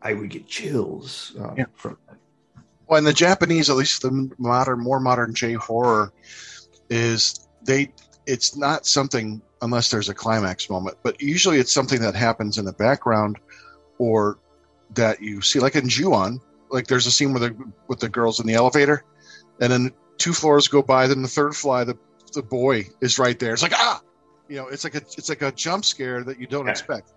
i 0.00 0.14
would 0.14 0.30
get 0.30 0.46
chills 0.46 1.34
um, 1.40 1.54
Yeah. 1.58 1.66
from 1.74 1.98
Well, 2.86 2.98
in 2.98 3.04
the 3.04 3.12
Japanese, 3.12 3.70
at 3.70 3.76
least 3.76 4.02
the 4.02 4.30
modern, 4.38 4.80
more 4.80 5.00
modern 5.00 5.32
J 5.34 5.54
horror, 5.54 6.12
is 6.90 7.48
they. 7.64 7.92
It's 8.26 8.54
not 8.56 8.86
something 8.86 9.40
unless 9.62 9.90
there's 9.90 10.10
a 10.10 10.14
climax 10.14 10.68
moment, 10.68 10.98
but 11.02 11.20
usually 11.22 11.58
it's 11.58 11.72
something 11.72 12.00
that 12.02 12.14
happens 12.14 12.58
in 12.58 12.64
the 12.66 12.72
background, 12.74 13.38
or 13.98 14.38
that 14.94 15.20
you 15.22 15.40
see, 15.42 15.58
like 15.60 15.76
in 15.76 15.88
Ju-on. 15.88 16.40
Like 16.70 16.86
there's 16.86 17.06
a 17.06 17.10
scene 17.12 17.32
with 17.32 17.42
the 17.42 17.54
with 17.88 18.00
the 18.00 18.08
girls 18.08 18.40
in 18.40 18.46
the 18.46 18.54
elevator, 18.54 19.04
and 19.60 19.70
then 19.70 19.90
two 20.18 20.32
floors 20.32 20.68
go 20.68 20.82
by, 20.82 21.06
then 21.06 21.20
the 21.22 21.28
third 21.28 21.54
fly, 21.54 21.84
the 21.84 21.98
the 22.32 22.42
boy 22.42 22.86
is 23.02 23.18
right 23.18 23.38
there. 23.38 23.52
It's 23.52 23.62
like 23.62 23.74
ah, 23.74 24.00
you 24.48 24.56
know, 24.56 24.68
it's 24.68 24.84
like 24.84 24.94
a 24.94 24.98
it's 25.18 25.28
like 25.28 25.42
a 25.42 25.52
jump 25.52 25.84
scare 25.84 26.24
that 26.24 26.40
you 26.40 26.46
don't 26.46 26.64
Yeah. 26.66 26.72
expect, 26.72 27.12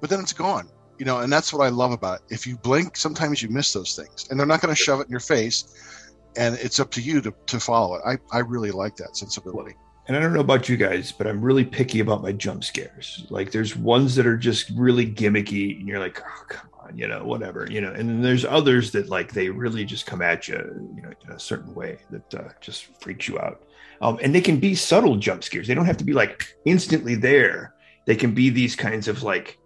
but 0.00 0.10
then 0.10 0.20
it's 0.20 0.32
gone 0.34 0.68
you 0.98 1.04
know 1.04 1.20
and 1.20 1.32
that's 1.32 1.52
what 1.52 1.64
i 1.64 1.68
love 1.68 1.92
about 1.92 2.18
it 2.18 2.34
if 2.34 2.44
you 2.44 2.56
blink 2.58 2.96
sometimes 2.96 3.40
you 3.40 3.48
miss 3.48 3.72
those 3.72 3.94
things 3.94 4.26
and 4.28 4.40
they're 4.40 4.48
not 4.48 4.60
going 4.60 4.74
to 4.74 4.82
shove 4.82 4.98
it 4.98 5.04
in 5.04 5.10
your 5.12 5.20
face 5.20 6.10
and 6.36 6.56
it's 6.56 6.80
up 6.80 6.90
to 6.90 7.00
you 7.00 7.20
to, 7.20 7.32
to 7.46 7.60
follow 7.60 7.94
it 7.94 8.02
I, 8.04 8.18
I 8.36 8.40
really 8.40 8.72
like 8.72 8.96
that 8.96 9.16
sensibility 9.16 9.76
and 10.08 10.16
I 10.16 10.20
don't 10.20 10.32
know 10.32 10.40
about 10.40 10.68
you 10.70 10.76
guys, 10.78 11.12
but 11.12 11.26
I'm 11.26 11.40
really 11.42 11.64
picky 11.66 12.00
about 12.00 12.22
my 12.22 12.32
jump 12.32 12.64
scares. 12.64 13.26
Like 13.28 13.52
there's 13.52 13.76
ones 13.76 14.14
that 14.14 14.26
are 14.26 14.38
just 14.38 14.70
really 14.70 15.06
gimmicky, 15.06 15.78
and 15.78 15.86
you're 15.86 16.00
like, 16.00 16.18
oh 16.26 16.44
come 16.48 16.66
on, 16.77 16.77
you 16.94 17.06
know, 17.06 17.24
whatever, 17.24 17.66
you 17.70 17.80
know. 17.80 17.92
And 17.92 18.08
then 18.08 18.22
there's 18.22 18.44
others 18.44 18.92
that 18.92 19.08
like 19.08 19.32
they 19.32 19.48
really 19.48 19.84
just 19.84 20.06
come 20.06 20.22
at 20.22 20.48
you, 20.48 20.56
you 20.96 21.02
know, 21.02 21.12
in 21.26 21.32
a 21.32 21.38
certain 21.38 21.74
way 21.74 21.98
that 22.10 22.34
uh, 22.34 22.48
just 22.60 22.86
freaks 23.00 23.28
you 23.28 23.38
out. 23.38 23.62
Um, 24.00 24.18
and 24.22 24.34
they 24.34 24.40
can 24.40 24.60
be 24.60 24.74
subtle 24.74 25.16
jump 25.16 25.42
scares. 25.42 25.66
They 25.66 25.74
don't 25.74 25.86
have 25.86 25.96
to 25.98 26.04
be 26.04 26.12
like 26.12 26.56
instantly 26.64 27.14
there. 27.14 27.74
They 28.06 28.16
can 28.16 28.32
be 28.32 28.50
these 28.50 28.76
kinds 28.76 29.08
of 29.08 29.22
like, 29.22 29.58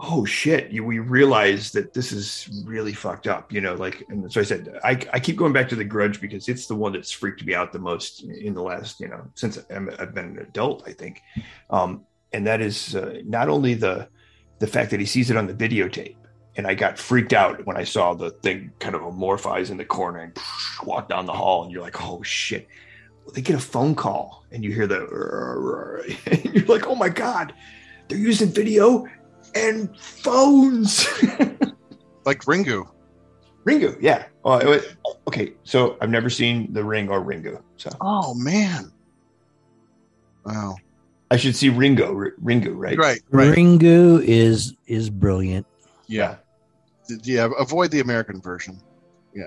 oh 0.00 0.24
shit, 0.24 0.70
you, 0.70 0.84
we 0.84 0.98
realize 0.98 1.72
that 1.72 1.94
this 1.94 2.12
is 2.12 2.62
really 2.66 2.92
fucked 2.92 3.26
up, 3.26 3.52
you 3.52 3.60
know. 3.60 3.74
Like, 3.74 4.04
and 4.08 4.30
so 4.30 4.40
I 4.40 4.44
said, 4.44 4.78
I, 4.84 5.00
I 5.12 5.20
keep 5.20 5.36
going 5.36 5.52
back 5.52 5.68
to 5.70 5.76
the 5.76 5.84
Grudge 5.84 6.20
because 6.20 6.48
it's 6.48 6.66
the 6.66 6.74
one 6.74 6.92
that's 6.92 7.10
freaked 7.10 7.44
me 7.44 7.54
out 7.54 7.72
the 7.72 7.78
most 7.78 8.22
in 8.24 8.54
the 8.54 8.62
last, 8.62 9.00
you 9.00 9.08
know, 9.08 9.22
since 9.34 9.58
I'm, 9.70 9.90
I've 9.98 10.14
been 10.14 10.36
an 10.36 10.38
adult, 10.38 10.82
I 10.86 10.92
think. 10.92 11.22
Um, 11.70 12.04
and 12.32 12.46
that 12.46 12.60
is 12.60 12.94
uh, 12.94 13.20
not 13.24 13.48
only 13.48 13.74
the 13.74 14.08
the 14.58 14.66
fact 14.66 14.90
that 14.90 15.00
he 15.00 15.06
sees 15.06 15.30
it 15.30 15.36
on 15.36 15.46
the 15.46 15.54
videotape, 15.54 16.16
and 16.56 16.66
I 16.66 16.74
got 16.74 16.98
freaked 16.98 17.32
out 17.32 17.64
when 17.66 17.76
I 17.76 17.84
saw 17.84 18.14
the 18.14 18.30
thing 18.30 18.72
kind 18.78 18.94
of 18.94 19.02
amorphize 19.02 19.70
in 19.70 19.76
the 19.76 19.84
corner 19.84 20.20
and 20.20 20.36
walk 20.84 21.08
down 21.08 21.26
the 21.26 21.32
hall, 21.32 21.62
and 21.64 21.72
you're 21.72 21.82
like, 21.82 22.02
oh 22.02 22.22
shit. 22.22 22.66
Well, 23.24 23.32
they 23.34 23.40
get 23.42 23.56
a 23.56 23.60
phone 23.60 23.94
call, 23.94 24.44
and 24.52 24.62
you 24.64 24.72
hear 24.72 24.86
the, 24.86 25.00
and 26.30 26.44
you're 26.54 26.64
like, 26.66 26.86
oh 26.86 26.94
my 26.94 27.08
god, 27.08 27.52
they're 28.08 28.18
using 28.18 28.48
video 28.48 29.04
and 29.54 29.96
phones. 29.98 31.06
like 32.24 32.40
ringu 32.42 32.86
Ringu, 33.64 33.96
yeah. 34.00 34.26
Oh, 34.44 34.58
it 34.58 34.66
was- 34.66 34.86
okay, 35.26 35.54
so 35.64 35.96
I've 36.00 36.10
never 36.10 36.30
seen 36.30 36.72
The 36.72 36.84
Ring 36.84 37.08
or 37.10 37.20
Ringu, 37.20 37.60
so 37.76 37.90
oh 38.00 38.32
man 38.34 38.92
wow 40.44 40.76
I 41.30 41.36
should 41.36 41.56
see 41.56 41.68
Ringo, 41.70 42.14
R- 42.16 42.34
Ringu, 42.42 42.74
right? 42.76 42.96
right 42.96 43.20
right 43.30 43.56
Ringu 43.56 44.22
is 44.22 44.74
is 44.86 45.10
brilliant. 45.10 45.66
yeah 46.06 46.36
yeah 47.22 47.48
avoid 47.58 47.90
the 47.90 48.00
american 48.00 48.40
version 48.40 48.80
yeah 49.34 49.44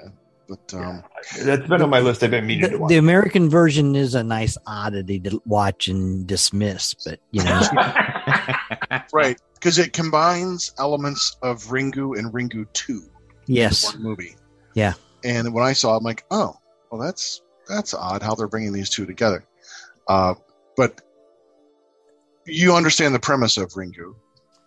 But 0.47 0.73
um, 0.73 1.03
yeah. 1.37 1.43
that's 1.43 1.67
been 1.67 1.81
on 1.83 1.91
my 1.91 1.99
list. 1.99 2.23
I've 2.23 2.31
been 2.31 2.47
meaning 2.47 2.63
the, 2.63 2.69
to 2.69 2.77
watch. 2.79 2.89
the 2.89 2.97
American 2.97 3.49
version 3.51 3.95
is 3.95 4.15
a 4.15 4.23
nice 4.23 4.57
oddity 4.65 5.19
to 5.19 5.39
watch 5.45 5.87
and 5.87 6.25
dismiss, 6.25 6.95
but 7.05 7.19
you 7.29 7.43
know, 7.43 7.61
right, 9.13 9.37
because 9.53 9.77
it 9.77 9.93
combines 9.93 10.73
elements 10.79 11.37
of 11.43 11.65
Ringu 11.65 12.17
and 12.17 12.33
Ringu 12.33 12.65
Two. 12.73 13.03
yes, 13.45 13.93
one 13.93 14.01
movie. 14.01 14.35
Yeah. 14.73 14.93
And 15.23 15.53
when 15.53 15.63
I 15.63 15.73
saw, 15.73 15.93
it, 15.93 15.97
I'm 15.97 16.03
like, 16.03 16.25
oh, 16.31 16.55
well, 16.89 16.99
that's 16.99 17.41
that's 17.67 17.93
odd 17.93 18.23
how 18.23 18.33
they're 18.33 18.47
bringing 18.47 18.73
these 18.73 18.89
two 18.89 19.05
together. 19.05 19.45
Uh, 20.07 20.33
but 20.75 20.99
you 22.47 22.73
understand 22.73 23.13
the 23.13 23.19
premise 23.19 23.57
of 23.57 23.69
Ringu, 23.73 24.15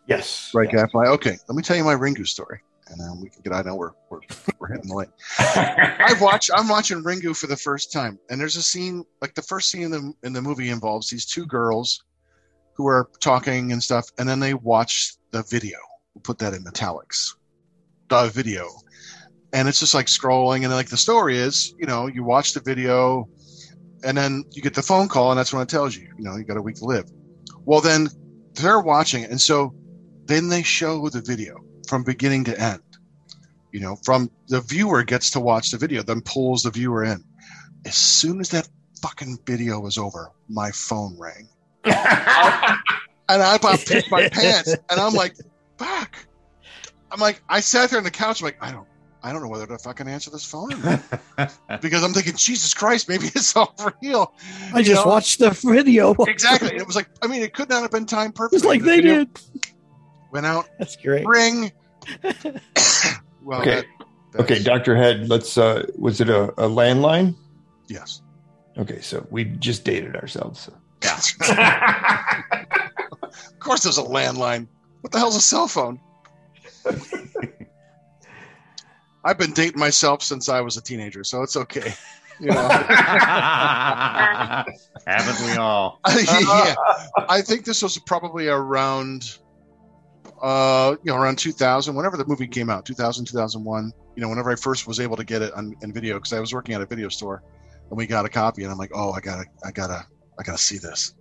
yes, 0.07 0.53
right, 0.55 0.69
yeah. 0.73 0.83
Gadfly? 0.83 1.07
Okay, 1.19 1.37
let 1.49 1.57
me 1.57 1.63
tell 1.65 1.77
you 1.77 1.83
my 1.83 1.97
Ringu 1.97 2.25
story, 2.27 2.61
and 2.93 3.01
then 3.01 3.21
we 3.21 3.29
can 3.29 3.43
get. 3.43 3.53
I 3.53 3.63
know 3.63 3.75
we're 3.75 3.93
we're, 4.11 4.21
we're 4.59 4.69
hitting 4.69 4.89
the 4.89 4.95
light. 4.95 5.09
I've 5.39 6.21
watched. 6.21 6.51
I'm 6.55 6.69
watching 6.69 7.03
Ringu 7.03 7.37
for 7.37 7.47
the 7.47 7.57
first 7.57 7.93
time, 7.93 8.19
and 8.31 8.41
there's 8.41 8.57
a 8.57 8.63
scene 8.63 9.05
like 9.21 9.35
the 9.35 9.43
first 9.43 9.71
scene 9.71 9.83
in 9.83 9.91
the 9.91 10.13
in 10.23 10.33
the 10.33 10.43
movie 10.43 10.69
involves 10.69 11.11
these 11.11 11.27
two 11.27 11.47
girls 11.47 12.05
who 12.75 12.87
are 12.87 13.09
talking 13.21 13.73
and 13.73 13.83
stuff, 13.83 14.07
and 14.19 14.29
then 14.29 14.39
they 14.39 14.55
watch 14.55 15.15
the 15.31 15.43
video. 15.51 15.79
We'll 16.15 16.23
put 16.23 16.39
that 16.39 16.55
in 16.55 16.67
italics. 16.67 17.37
The 18.09 18.29
video, 18.29 18.69
and 19.53 19.69
it's 19.69 19.81
just 19.81 19.95
like 19.95 20.07
scrolling, 20.07 20.65
and 20.65 20.71
like 20.71 20.89
the 20.89 20.97
story 20.97 21.39
is, 21.39 21.75
you 21.79 21.87
know, 21.87 22.07
you 22.07 22.23
watch 22.23 22.53
the 22.53 22.61
video, 22.61 23.29
and 24.05 24.17
then 24.17 24.45
you 24.51 24.61
get 24.61 24.75
the 24.75 24.83
phone 24.83 25.09
call, 25.09 25.31
and 25.31 25.39
that's 25.39 25.53
when 25.53 25.63
it 25.63 25.69
tells 25.69 25.97
you, 25.97 26.13
you 26.19 26.25
know, 26.25 26.37
you 26.37 26.45
got 26.45 26.59
a 26.59 26.63
week 26.63 26.77
to 26.77 26.85
live. 26.85 27.11
Well, 27.65 27.81
then 27.81 28.09
they're 28.55 28.81
watching 28.81 29.23
it, 29.23 29.31
and 29.31 29.41
so 29.41 29.75
then 30.27 30.49
they 30.49 30.63
show 30.63 31.09
the 31.09 31.23
video 31.23 31.57
from 31.89 32.03
beginning 32.05 32.45
to 32.45 32.61
end. 32.61 32.83
You 33.73 33.81
know, 33.81 33.97
from 34.05 34.31
the 34.49 34.61
viewer 34.61 35.03
gets 35.03 35.31
to 35.31 35.41
watch 35.41 35.71
the 35.71 35.79
video, 35.79 36.03
then 36.03 36.21
pulls 36.21 36.63
the 36.63 36.71
viewer 36.71 37.05
in. 37.05 37.25
As 37.87 37.95
soon 37.95 38.41
as 38.41 38.51
that 38.51 38.69
fucking 39.01 39.39
video 39.47 39.81
was 39.81 39.97
over, 39.99 40.31
my 40.49 40.71
phone 40.71 41.17
rang. 41.19 41.49
and 41.85 41.95
I 43.43 43.57
about 43.57 43.81
pissed 43.81 44.11
my 44.11 44.29
pants. 44.29 44.75
And 44.91 45.01
I'm 45.01 45.15
like, 45.15 45.35
fuck. 45.79 46.15
I'm 47.11 47.21
like, 47.21 47.43
I 47.49 47.61
sat 47.61 47.91
there 47.91 47.99
on 47.99 48.05
the 48.05 48.11
couch, 48.11 48.41
I'm 48.41 48.47
like, 48.47 48.59
I 48.61 48.71
don't 48.73 48.87
I 49.25 49.33
don't 49.33 49.41
know 49.41 49.49
whether 49.49 49.67
to 49.69 49.79
fucking 49.79 50.09
answer 50.09 50.31
this 50.31 50.45
phone 50.45 50.71
because 51.81 52.03
I'm 52.03 52.13
thinking, 52.13 52.35
Jesus 52.35 52.75
Christ, 52.75 53.09
maybe 53.09 53.27
it's 53.27 53.55
all 53.55 53.73
real. 54.03 54.35
I 54.75 54.79
You 54.81 54.85
just 54.85 55.05
know? 55.05 55.11
watched 55.13 55.39
the 55.39 55.51
video. 55.51 56.13
Exactly. 56.27 56.75
It 56.75 56.85
was 56.85 56.97
like, 56.97 57.09
I 57.23 57.29
mean, 57.29 57.43
it 57.43 57.55
could 57.55 57.69
not 57.69 57.83
have 57.83 57.93
been 57.93 58.07
timed 58.07 58.35
perfectly. 58.35 58.57
It's 58.57 58.67
like 58.67 58.81
The 58.81 58.87
they 58.87 58.97
video 58.97 59.25
did. 59.25 59.41
Went 60.33 60.47
out, 60.47 60.69
That's 60.79 60.97
great. 60.97 61.27
ring. 61.27 61.71
well, 63.43 63.61
Okay. 63.61 63.77
that- 63.77 63.87
Okay, 64.35 64.63
Doctor 64.63 64.97
Head. 64.97 65.29
Let's. 65.29 65.59
uh 65.59 65.85
Was 65.99 66.23
it 66.23 66.31
a, 66.31 66.45
a 66.53 66.67
landline? 66.67 67.35
Yes. 67.89 68.23
Okay, 68.79 69.03
so 69.03 69.27
we 69.31 69.45
just 69.45 69.85
dated 69.85 70.17
ourselves. 70.17 70.61
So. 70.61 70.73
of 73.23 73.59
course, 73.59 73.83
there's 73.83 73.99
a 73.99 74.03
landline. 74.03 74.67
What 75.03 75.13
the 75.13 75.19
hell's 75.19 75.37
a 75.37 75.41
cell 75.43 75.69
phone? 75.69 76.01
I've 79.25 79.37
been 79.39 79.53
dating 79.53 79.79
myself 79.79 80.23
since 80.23 80.49
I 80.49 80.63
was 80.63 80.79
a 80.79 80.83
teenager, 80.83 81.23
so 81.25 81.43
it's 81.43 81.57
okay. 81.57 81.93
You 82.41 82.47
know, 82.49 82.69
Haven't 85.07 85.47
we 85.47 85.53
all? 85.59 86.01
yeah. 86.09 86.75
I 87.29 87.43
think 87.43 87.65
this 87.67 87.83
was 87.83 87.99
probably 87.99 88.49
around, 88.49 89.39
uh, 90.43 90.97
you 91.05 91.13
know, 91.13 91.19
around 91.19 91.39
2000, 91.39 91.95
whenever 91.95 92.17
the 92.17 92.27
movie 92.27 92.49
came 92.49 92.69
out, 92.69 92.85
2000, 92.85 93.25
2001. 93.27 93.93
You 94.17 94.23
know, 94.23 94.29
whenever 94.29 94.51
I 94.51 94.57
first 94.57 94.87
was 94.87 95.01
able 95.01 95.17
to 95.17 95.25
get 95.25 95.41
it 95.41 95.53
on 95.55 95.75
in 95.83 95.93
video, 95.93 96.17
because 96.17 96.33
I 96.33 96.41
was 96.41 96.53
working 96.53 96.75
at 96.75 96.83
a 96.83 96.87
video 96.87 97.09
store, 97.09 97.43
and 97.89 97.97
we 97.97 98.07
got 98.07 98.27
a 98.27 98.29
copy, 98.29 98.65
and 98.65 98.73
I'm 98.73 98.79
like, 98.79 98.91
oh, 98.95 99.13
I 99.13 99.21
gotta, 99.21 99.45
I 99.65 99.71
gotta, 99.71 100.05
I 100.39 100.43
gotta 100.43 100.59
see 100.59 100.79
this. 100.79 101.15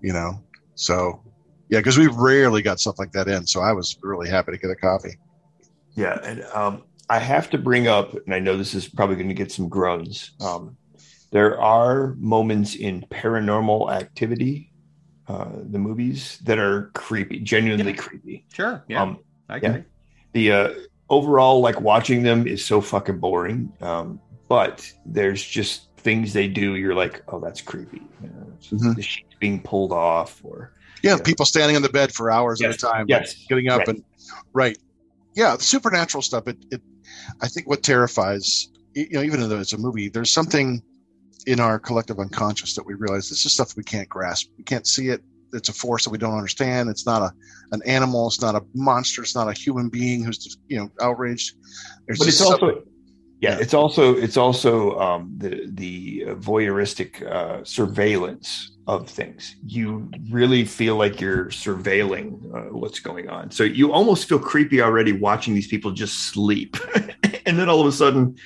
You 0.00 0.12
know, 0.12 0.42
so 0.76 1.20
yeah, 1.68 1.80
because 1.80 1.98
we 1.98 2.06
rarely 2.06 2.62
got 2.62 2.78
stuff 2.78 2.98
like 2.98 3.12
that 3.12 3.28
in, 3.28 3.46
so 3.46 3.60
I 3.60 3.72
was 3.72 3.98
really 4.02 4.30
happy 4.30 4.52
to 4.52 4.58
get 4.58 4.70
a 4.70 4.76
copy. 4.76 5.18
Yeah, 5.94 6.18
and 6.22 6.44
um, 6.54 6.84
I 7.10 7.18
have 7.18 7.50
to 7.50 7.58
bring 7.58 7.88
up, 7.88 8.14
and 8.14 8.32
I 8.32 8.38
know 8.38 8.56
this 8.56 8.74
is 8.74 8.88
probably 8.88 9.16
going 9.16 9.28
to 9.28 9.34
get 9.34 9.50
some 9.50 9.68
groans. 9.68 10.32
Um, 10.40 10.76
there 11.32 11.60
are 11.60 12.14
moments 12.18 12.76
in 12.76 13.04
Paranormal 13.10 13.92
Activity, 13.92 14.67
uh, 15.28 15.48
the 15.70 15.78
movies 15.78 16.38
that 16.44 16.58
are 16.58 16.90
creepy, 16.94 17.40
genuinely 17.40 17.92
creepy. 17.92 18.44
Sure. 18.52 18.82
Yeah. 18.88 19.02
Um, 19.02 19.18
I 19.48 19.56
yeah. 19.62 19.78
the 20.32 20.52
uh, 20.52 20.74
overall, 21.10 21.60
like 21.60 21.80
watching 21.80 22.22
them 22.22 22.46
is 22.46 22.64
so 22.64 22.80
fucking 22.80 23.18
boring. 23.18 23.72
Um, 23.80 24.20
but 24.48 24.90
there's 25.04 25.44
just 25.44 25.88
things 25.98 26.32
they 26.32 26.48
do. 26.48 26.76
You're 26.76 26.94
like, 26.94 27.22
oh, 27.28 27.40
that's 27.40 27.60
creepy. 27.60 28.02
You 28.22 28.28
know, 28.30 28.52
it's 28.56 28.68
Mhm. 28.68 28.96
The 28.96 29.02
sheets 29.02 29.34
being 29.38 29.60
pulled 29.62 29.92
off, 29.92 30.40
or 30.42 30.72
Yeah, 31.02 31.16
Yeah. 31.16 31.22
people 31.22 31.44
standing 31.46 31.76
on 31.76 31.82
the 31.82 31.88
bed 31.90 32.12
for 32.12 32.30
hours 32.30 32.60
Yes, 32.60 32.74
at 32.82 32.88
a 32.90 32.92
time, 32.92 33.06
yes, 33.08 33.34
getting 33.48 33.68
up 33.68 33.78
right. 33.80 33.88
and 33.88 34.04
right. 34.52 34.76
Yeah, 35.36 35.54
the 35.56 35.62
supernatural 35.62 36.22
stuff. 36.22 36.48
It, 36.48 36.56
it, 36.72 36.82
I 37.40 37.46
think 37.48 37.68
what 37.68 37.82
terrifies, 37.82 38.68
you 38.94 39.06
know, 39.12 39.22
even 39.22 39.48
though 39.48 39.60
it's 39.60 39.72
a 39.72 39.78
movie, 39.78 40.08
there's 40.08 40.30
something 40.32 40.82
in 41.48 41.60
our 41.60 41.78
collective 41.78 42.18
unconscious 42.18 42.74
that 42.74 42.84
we 42.84 42.92
realize 42.92 43.30
this 43.30 43.46
is 43.46 43.52
stuff 43.54 43.74
we 43.74 43.82
can't 43.82 44.08
grasp. 44.08 44.50
We 44.58 44.64
can't 44.64 44.86
see 44.86 45.08
it. 45.08 45.22
It's 45.54 45.70
a 45.70 45.72
force 45.72 46.04
that 46.04 46.10
we 46.10 46.18
don't 46.18 46.34
understand. 46.34 46.90
It's 46.90 47.06
not 47.06 47.22
a 47.22 47.32
an 47.72 47.80
animal. 47.86 48.26
It's 48.26 48.42
not 48.42 48.54
a 48.54 48.62
monster. 48.74 49.22
It's 49.22 49.34
not 49.34 49.48
a 49.48 49.54
human 49.54 49.88
being 49.88 50.22
who's 50.22 50.36
just, 50.38 50.58
you 50.68 50.76
know 50.78 50.90
outraged. 51.00 51.56
There's 52.06 52.18
but 52.18 52.28
it's 52.28 52.42
also 52.42 52.66
yeah, 53.40 53.52
Yeah. 53.52 53.58
it's 53.60 53.72
also 53.72 54.14
it's 54.14 54.36
also 54.36 54.98
um, 55.00 55.32
the 55.38 55.70
the 55.72 56.24
voyeuristic 56.50 57.22
uh, 57.22 57.64
surveillance 57.64 58.72
of 58.86 59.08
things. 59.08 59.56
You 59.66 60.10
really 60.30 60.66
feel 60.66 60.96
like 60.96 61.18
you're 61.18 61.46
surveilling 61.46 62.26
uh, 62.54 62.76
what's 62.76 63.00
going 63.00 63.30
on. 63.30 63.50
So 63.50 63.64
you 63.64 63.90
almost 63.90 64.28
feel 64.28 64.38
creepy 64.38 64.82
already 64.82 65.12
watching 65.12 65.54
these 65.54 65.68
people 65.68 65.92
just 65.92 66.14
sleep, 66.32 66.76
and 67.46 67.58
then 67.58 67.70
all 67.70 67.80
of 67.80 67.86
a 67.86 67.92
sudden. 67.92 68.36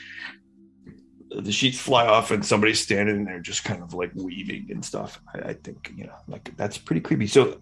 The 1.41 1.53
sheets 1.53 1.79
fly 1.79 2.07
off 2.07 2.31
and 2.31 2.45
somebody's 2.45 2.81
standing 2.81 3.25
there 3.25 3.41
just 3.41 3.65
kind 3.65 3.83
of 3.83 3.95
like 3.95 4.11
weaving 4.15 4.67
and 4.71 4.85
stuff. 4.85 5.21
I, 5.35 5.51
I 5.51 5.53
think, 5.55 5.93
you 5.97 6.05
know, 6.05 6.15
like 6.29 6.55
that's 6.57 6.77
pretty 6.79 7.01
creepy. 7.01 7.27
So 7.27 7.61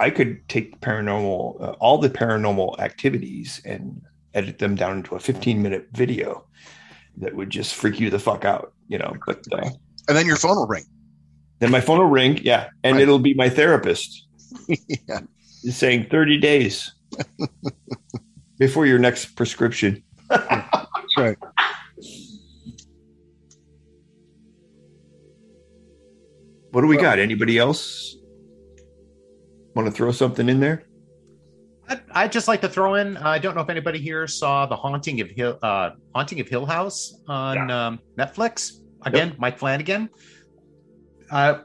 I 0.00 0.10
could 0.10 0.46
take 0.48 0.80
paranormal, 0.80 1.60
uh, 1.62 1.70
all 1.78 1.98
the 1.98 2.10
paranormal 2.10 2.78
activities 2.80 3.60
and 3.64 4.02
edit 4.34 4.58
them 4.58 4.74
down 4.74 4.96
into 4.98 5.14
a 5.14 5.20
15 5.20 5.62
minute 5.62 5.88
video 5.92 6.44
that 7.18 7.34
would 7.36 7.50
just 7.50 7.74
freak 7.74 8.00
you 8.00 8.10
the 8.10 8.18
fuck 8.18 8.44
out, 8.44 8.72
you 8.88 8.98
know. 8.98 9.14
But 9.26 9.44
uh, 9.52 9.68
and 10.08 10.16
then 10.16 10.26
your 10.26 10.36
phone 10.36 10.56
will 10.56 10.66
ring. 10.66 10.84
then 11.60 11.70
my 11.70 11.80
phone 11.80 11.98
will 11.98 12.06
ring, 12.06 12.38
yeah, 12.42 12.70
and 12.82 12.94
Right. 12.96 13.02
it'll 13.02 13.18
be 13.20 13.34
my 13.34 13.48
therapist 13.50 14.26
yeah. 15.08 15.20
saying 15.70 16.06
30 16.10 16.38
days 16.38 16.92
before 18.58 18.86
your 18.86 18.98
next 18.98 19.36
prescription. 19.36 20.02
That's 20.28 21.16
right. 21.16 21.36
What 26.72 26.80
do 26.80 26.86
we 26.86 26.96
got? 26.96 27.18
Anybody 27.18 27.58
else 27.58 28.16
want 29.74 29.86
to 29.86 29.92
throw 29.92 30.10
something 30.10 30.48
in 30.48 30.58
there? 30.58 30.84
I'd, 31.86 32.00
I'd 32.12 32.32
just 32.32 32.48
like 32.48 32.62
to 32.62 32.68
throw 32.68 32.94
in. 32.94 33.18
I 33.18 33.38
don't 33.38 33.54
know 33.54 33.60
if 33.60 33.68
anybody 33.68 33.98
here 33.98 34.26
saw 34.26 34.64
the 34.64 34.76
Haunting 34.76 35.20
of 35.20 35.30
Hill, 35.30 35.58
uh, 35.62 35.90
Haunting 36.14 36.40
of 36.40 36.48
Hill 36.48 36.64
House 36.64 37.20
on 37.28 37.70
um, 37.70 37.98
Netflix. 38.18 38.80
Again, 39.02 39.34
Mike 39.38 39.58
Flanagan. 39.58 40.08
Uh, 41.30 41.58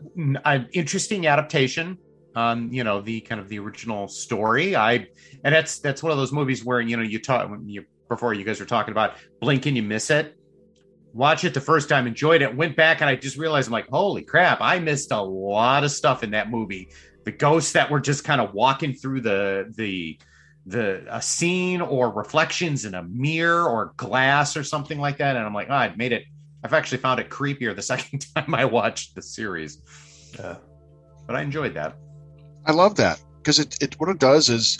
an 0.43 0.67
interesting 0.73 1.25
adaptation 1.25 1.97
on 2.35 2.71
you 2.73 2.83
know 2.83 2.99
the 2.99 3.21
kind 3.21 3.39
of 3.39 3.47
the 3.47 3.59
original 3.59 4.09
story. 4.09 4.75
I 4.75 5.07
and 5.45 5.55
that's 5.55 5.79
that's 5.79 6.03
one 6.03 6.11
of 6.11 6.17
those 6.17 6.33
movies 6.33 6.65
where 6.65 6.81
you 6.81 6.97
know 6.97 7.03
you 7.03 7.19
talk 7.19 7.49
when 7.49 7.69
you 7.69 7.85
before 8.09 8.33
you 8.33 8.43
guys 8.43 8.59
were 8.59 8.65
talking 8.65 8.91
about 8.91 9.13
blink 9.39 9.65
and 9.67 9.77
you 9.77 9.83
miss 9.83 10.09
it. 10.09 10.37
Watch 11.17 11.43
it 11.45 11.55
the 11.55 11.61
first 11.61 11.89
time, 11.89 12.05
enjoyed 12.05 12.43
it, 12.43 12.55
went 12.55 12.75
back, 12.75 13.01
and 13.01 13.09
I 13.09 13.15
just 13.15 13.37
realized 13.37 13.69
I'm 13.69 13.71
like, 13.71 13.89
holy 13.89 14.21
crap, 14.21 14.59
I 14.61 14.77
missed 14.77 15.11
a 15.11 15.19
lot 15.19 15.83
of 15.83 15.89
stuff 15.89 16.21
in 16.21 16.29
that 16.31 16.51
movie. 16.51 16.91
The 17.25 17.31
ghosts 17.31 17.71
that 17.71 17.89
were 17.89 17.99
just 17.99 18.23
kind 18.23 18.39
of 18.39 18.53
walking 18.53 18.93
through 18.93 19.21
the 19.21 19.73
the 19.75 20.19
the 20.67 21.03
a 21.09 21.19
scene 21.19 21.81
or 21.81 22.11
reflections 22.11 22.85
in 22.85 22.93
a 22.93 23.01
mirror 23.01 23.67
or 23.67 23.93
glass 23.97 24.55
or 24.55 24.63
something 24.63 24.99
like 24.99 25.17
that 25.17 25.37
and 25.37 25.45
i'm 25.45 25.53
like 25.53 25.69
oh, 25.69 25.75
i've 25.75 25.95
made 25.95 26.11
it 26.11 26.25
i've 26.61 26.73
actually 26.73 26.97
found 26.97 27.21
it 27.21 27.29
creepier 27.29 27.73
the 27.73 27.81
second 27.93 28.25
time 28.35 28.53
i 28.53 28.65
watched 28.65 29.15
the 29.15 29.21
series. 29.21 29.81
Uh, 30.37 30.55
but 31.25 31.35
i 31.35 31.41
enjoyed 31.41 31.73
that. 31.73 31.95
I 32.65 32.73
love 32.73 32.95
that 32.95 33.19
because 33.37 33.59
it, 33.59 33.81
it 33.81 33.95
what 33.97 34.09
it 34.09 34.19
does 34.19 34.49
is 34.49 34.79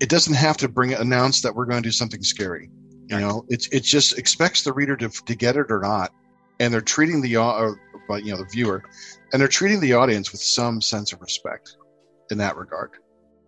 it 0.00 0.08
doesn't 0.08 0.34
have 0.34 0.56
to 0.56 0.68
bring 0.68 0.94
announce 0.94 1.42
that 1.42 1.54
we're 1.54 1.66
going 1.66 1.82
to 1.82 1.86
do 1.86 1.92
something 1.92 2.22
scary. 2.22 2.70
You 3.08 3.20
know, 3.20 3.44
it's 3.48 3.68
it 3.68 3.82
just 3.82 4.18
expects 4.18 4.62
the 4.62 4.72
reader 4.72 4.96
to 4.96 5.08
to 5.08 5.34
get 5.34 5.56
it 5.56 5.66
or 5.70 5.80
not, 5.80 6.10
and 6.60 6.72
they're 6.72 6.80
treating 6.80 7.20
the 7.20 7.36
au- 7.36 7.56
or, 7.58 7.80
but 8.08 8.24
you 8.24 8.32
know 8.32 8.38
the 8.38 8.48
viewer, 8.50 8.82
and 9.32 9.40
they're 9.40 9.48
treating 9.48 9.80
the 9.80 9.92
audience 9.92 10.32
with 10.32 10.40
some 10.40 10.80
sense 10.80 11.12
of 11.12 11.20
respect 11.20 11.76
in 12.30 12.38
that 12.38 12.56
regard. 12.56 12.90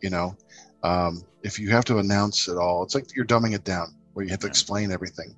You 0.03 0.11
know, 0.11 0.37
um, 0.83 1.23
if 1.43 1.59
you 1.59 1.71
have 1.71 1.85
to 1.87 1.99
announce 1.99 2.49
it 2.49 2.57
all, 2.59 2.83
it's 2.83 2.95
like 2.95 3.07
you're 3.17 3.25
dumbing 3.25 3.55
it 3.55 3.65
down. 3.65 3.89
where 4.13 4.25
you 4.25 4.31
have 4.31 4.41
to 4.41 4.47
explain 4.47 4.91
everything. 4.93 5.35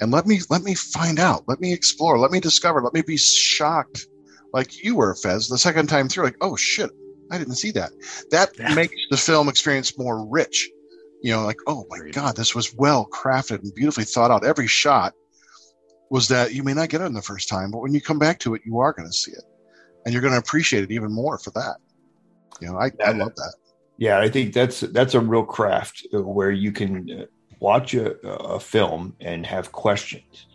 And 0.00 0.10
let 0.12 0.26
me 0.26 0.40
let 0.50 0.62
me 0.62 0.74
find 0.74 1.18
out. 1.20 1.44
Let 1.48 1.60
me 1.60 1.72
explore. 1.72 2.18
Let 2.18 2.30
me 2.32 2.40
discover. 2.40 2.80
Let 2.82 2.94
me 2.94 3.02
be 3.02 3.16
shocked, 3.16 4.06
like 4.52 4.82
you 4.84 4.96
were, 4.96 5.14
Fez, 5.14 5.48
the 5.48 5.58
second 5.58 5.88
time 5.88 6.08
through. 6.08 6.24
Like, 6.24 6.36
oh 6.40 6.56
shit, 6.56 6.90
I 7.30 7.38
didn't 7.38 7.56
see 7.56 7.70
that. 7.72 7.90
That 8.30 8.50
Yeah. 8.58 8.74
makes 8.74 8.94
the 9.10 9.16
film 9.16 9.48
experience 9.48 9.96
more 9.98 10.26
rich. 10.28 10.68
You 11.22 11.32
know, 11.32 11.44
like, 11.44 11.58
oh 11.66 11.84
my 11.90 12.08
god, 12.10 12.36
this 12.36 12.54
was 12.54 12.74
well 12.74 13.06
crafted 13.06 13.62
and 13.62 13.74
beautifully 13.74 14.04
thought 14.04 14.30
out. 14.30 14.44
Every 14.44 14.66
shot 14.66 15.12
was 16.10 16.28
that 16.28 16.54
you 16.54 16.62
may 16.62 16.74
not 16.74 16.88
get 16.88 17.00
it 17.00 17.04
in 17.04 17.12
the 17.12 17.22
first 17.22 17.48
time, 17.48 17.70
but 17.70 17.80
when 17.80 17.94
you 17.94 18.00
come 18.00 18.18
back 18.18 18.38
to 18.40 18.54
it, 18.54 18.62
you 18.64 18.78
are 18.78 18.92
going 18.92 19.08
to 19.08 19.12
see 19.12 19.32
it, 19.32 19.44
and 20.04 20.12
you're 20.12 20.22
going 20.22 20.32
to 20.32 20.40
appreciate 20.40 20.82
it 20.82 20.90
even 20.90 21.12
more 21.12 21.38
for 21.38 21.50
that. 21.50 21.76
You 22.60 22.68
know, 22.68 22.78
I, 22.78 22.90
I 23.04 23.12
love 23.12 23.34
that. 23.36 23.54
Yeah, 23.98 24.18
I 24.18 24.28
think 24.28 24.54
that's 24.54 24.80
that's 24.80 25.14
a 25.14 25.20
real 25.20 25.44
craft 25.44 26.06
uh, 26.14 26.22
where 26.22 26.50
you 26.50 26.72
can 26.72 27.10
uh, 27.10 27.24
watch 27.60 27.94
a, 27.94 28.18
a 28.26 28.58
film 28.58 29.14
and 29.20 29.46
have 29.46 29.72
questions, 29.72 30.46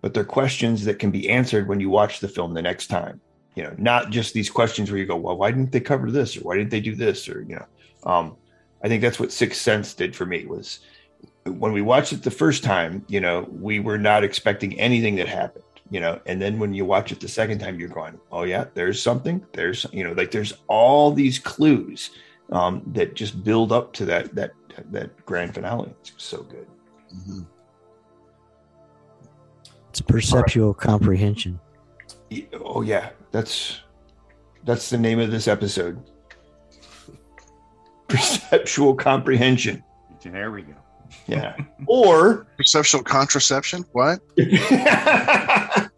but 0.00 0.14
they're 0.14 0.24
questions 0.24 0.84
that 0.86 0.98
can 0.98 1.10
be 1.10 1.28
answered 1.28 1.68
when 1.68 1.80
you 1.80 1.90
watch 1.90 2.20
the 2.20 2.28
film 2.28 2.54
the 2.54 2.62
next 2.62 2.86
time. 2.86 3.20
You 3.54 3.64
know, 3.64 3.74
not 3.76 4.10
just 4.10 4.34
these 4.34 4.48
questions 4.48 4.90
where 4.90 4.98
you 4.98 5.06
go, 5.06 5.16
"Well, 5.16 5.36
why 5.36 5.50
didn't 5.50 5.70
they 5.70 5.80
cover 5.80 6.10
this?" 6.10 6.36
or 6.36 6.40
"Why 6.40 6.56
didn't 6.56 6.70
they 6.70 6.80
do 6.80 6.94
this?" 6.94 7.28
or 7.28 7.42
you 7.42 7.56
know, 7.56 7.66
um, 8.10 8.36
I 8.82 8.88
think 8.88 9.02
that's 9.02 9.18
what 9.18 9.32
Sixth 9.32 9.60
Sense 9.60 9.94
did 9.94 10.14
for 10.14 10.26
me 10.26 10.46
was 10.46 10.80
when 11.44 11.72
we 11.72 11.82
watched 11.82 12.12
it 12.12 12.22
the 12.22 12.30
first 12.30 12.62
time. 12.62 13.04
You 13.08 13.20
know, 13.20 13.48
we 13.50 13.80
were 13.80 13.98
not 13.98 14.24
expecting 14.24 14.78
anything 14.78 15.16
that 15.16 15.28
happened. 15.28 15.64
You 15.90 16.00
know, 16.00 16.20
and 16.26 16.40
then 16.40 16.58
when 16.58 16.74
you 16.74 16.84
watch 16.84 17.12
it 17.12 17.20
the 17.20 17.28
second 17.28 17.60
time, 17.60 17.80
you're 17.80 17.88
going, 17.88 18.20
"Oh 18.30 18.42
yeah, 18.42 18.66
there's 18.74 19.02
something." 19.02 19.44
There's 19.52 19.86
you 19.90 20.04
know, 20.04 20.12
like 20.12 20.30
there's 20.30 20.52
all 20.66 21.12
these 21.12 21.38
clues 21.38 22.10
um, 22.52 22.82
that 22.88 23.14
just 23.14 23.42
build 23.42 23.72
up 23.72 23.94
to 23.94 24.04
that 24.04 24.34
that 24.34 24.52
that 24.90 25.24
grand 25.24 25.54
finale. 25.54 25.94
It's 26.00 26.12
so 26.18 26.42
good. 26.42 26.66
Mhm. 27.14 27.46
It's 29.88 30.02
perceptual 30.02 30.74
comprehension. 30.74 31.58
Oh 32.60 32.82
yeah, 32.82 33.10
that's 33.32 33.80
that's 34.64 34.90
the 34.90 34.98
name 34.98 35.18
of 35.18 35.30
this 35.30 35.48
episode. 35.48 36.02
Perceptual 38.08 38.94
comprehension. 38.94 39.82
There 40.22 40.50
we 40.50 40.62
go. 40.62 40.74
Yeah. 41.26 41.56
or 41.86 42.46
Perceptual 42.56 43.04
contraception. 43.04 43.84
What? 43.92 44.20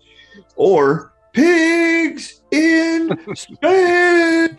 or 0.57 1.13
pigs 1.33 2.43
in 2.51 3.19
space. 3.35 4.57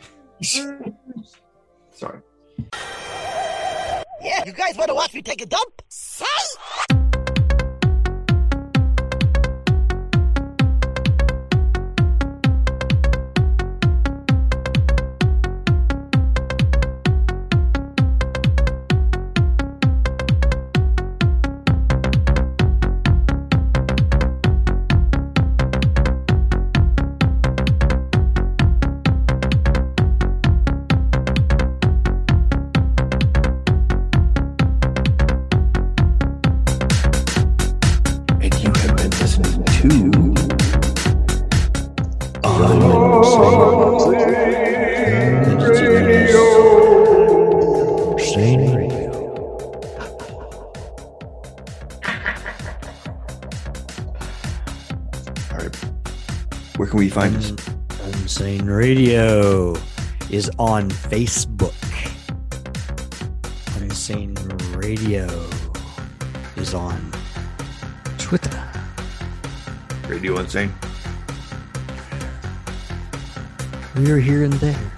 Sorry. 1.91 2.19
Yeah, 4.23 4.45
you 4.45 4.53
guys 4.53 4.77
want 4.77 4.89
to 4.89 4.95
watch 4.95 5.13
me 5.13 5.21
take 5.21 5.41
a 5.41 5.45
dump? 5.45 5.81
Say! 5.89 6.25
To. 39.81 40.11
Where 56.77 56.87
can 56.87 56.97
we 56.99 57.09
find 57.09 57.35
us? 57.35 57.53
Insane 58.21 58.65
Radio 58.65 59.75
is 60.29 60.49
on 60.59 60.89
Facebook. 60.89 61.73
Insane 63.81 64.35
Radio 64.73 65.50
Radio 70.53 70.69
Insane. 70.69 70.73
We 73.95 74.11
are 74.11 74.19
here 74.19 74.43
and 74.43 74.53
there. 74.53 74.91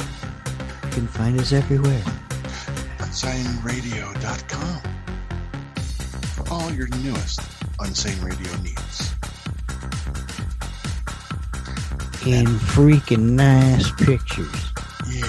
You 0.84 0.90
can 0.92 1.08
find 1.08 1.40
us 1.40 1.52
everywhere. 1.54 2.02
UnsaneRadio.com 3.00 4.82
for 6.36 6.54
all 6.54 6.72
your 6.72 6.88
newest 7.04 7.42
Unsane 7.80 8.24
Radio 8.24 8.52
needs. 8.62 9.14
In 12.26 12.46
freaking 12.46 13.32
nice 13.32 13.92
pictures. 13.92 14.72
Yeah. 15.08 15.26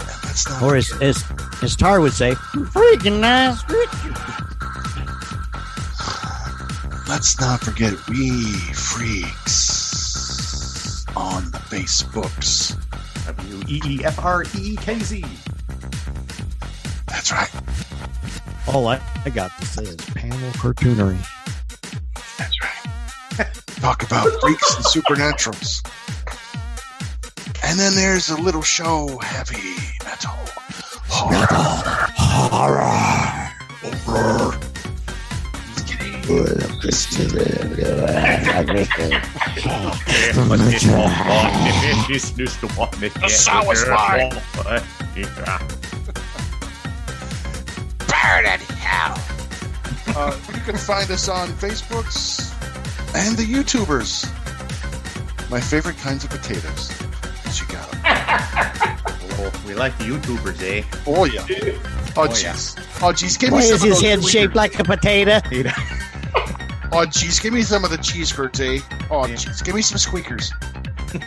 And 0.00 0.24
let's 0.24 0.48
not 0.48 0.62
Or 0.62 0.76
as, 0.76 0.90
as, 1.00 1.22
as 1.62 1.76
Tarr 1.76 2.00
would 2.00 2.12
say, 2.12 2.32
freaking 2.32 3.20
nice 3.20 3.62
pictures. 3.62 4.16
let's 7.08 7.40
not 7.40 7.60
forget 7.60 7.94
we 8.08 8.42
freaks 8.98 10.74
on 11.16 11.50
the 11.52 11.58
Facebooks. 11.58 12.74
W 13.26 13.62
E 13.68 13.80
E 13.84 14.04
F 14.04 14.18
R 14.24 14.44
E 14.58 14.76
K 14.76 14.98
Z. 14.98 15.24
That's 17.06 17.30
right. 17.30 17.50
All 18.66 18.88
I, 18.88 19.00
I 19.24 19.30
got 19.30 19.56
to 19.60 19.66
say 19.66 19.84
is 19.84 19.96
panel 19.96 20.50
cartoonery. 20.52 21.18
That's 22.38 22.56
right. 22.60 23.46
Talk 23.80 24.02
about 24.02 24.28
freaks 24.40 24.74
and 24.76 24.84
supernaturals. 24.84 25.86
And 27.62 27.78
then 27.78 27.94
there's 27.94 28.30
a 28.30 28.40
little 28.40 28.62
show, 28.62 29.18
heavy 29.18 29.76
metal. 30.04 30.32
Horror. 31.06 31.46
Horror. 32.16 33.18
The 42.00 43.28
sour 43.28 43.74
spine. 43.74 44.30
Burn 48.06 48.44
in 48.44 48.60
hell! 48.78 49.18
Uh, 50.16 50.36
you 50.54 50.60
can 50.60 50.76
find 50.76 51.10
us 51.10 51.28
on 51.28 51.48
Facebooks 51.48 52.52
and 53.14 53.36
the 53.36 53.42
YouTubers. 53.44 54.24
My 55.50 55.60
favorite 55.60 55.96
kinds 55.98 56.24
of 56.24 56.30
potatoes. 56.30 56.92
Yes, 57.44 57.60
you 57.60 57.66
got 57.68 57.94
'em. 57.94 58.94
Oh, 59.40 59.52
we 59.68 59.72
like 59.74 59.96
the 59.98 60.04
YouTubers, 60.04 60.60
eh? 60.62 60.82
Oh, 61.06 61.24
yeah. 61.24 61.46
Oh, 62.16 62.22
Oh, 62.24 62.26
jeez. 62.28 62.76
Oh, 63.00 63.12
jeez. 63.12 63.38
Give 63.38 63.52
Why 63.52 63.60
me 63.60 63.66
some 63.66 63.74
is 63.76 63.82
of 63.84 63.88
his 63.90 64.00
head 64.00 64.18
squeakers. 64.18 64.30
shaped 64.32 64.56
like 64.56 64.76
a 64.80 64.84
potato? 64.84 65.38
Oh, 66.90 67.04
jeez. 67.06 67.40
Give 67.42 67.52
me 67.52 67.62
some 67.62 67.84
of 67.84 67.90
the 67.90 67.98
cheese 67.98 68.32
curds, 68.32 68.60
eh? 68.60 68.78
Oh, 69.10 69.26
Yeah. 69.26 69.34
jeez. 69.34 69.62
Give 69.64 69.74
me 69.74 69.82
some 69.82 69.98
squeakers. 69.98 70.52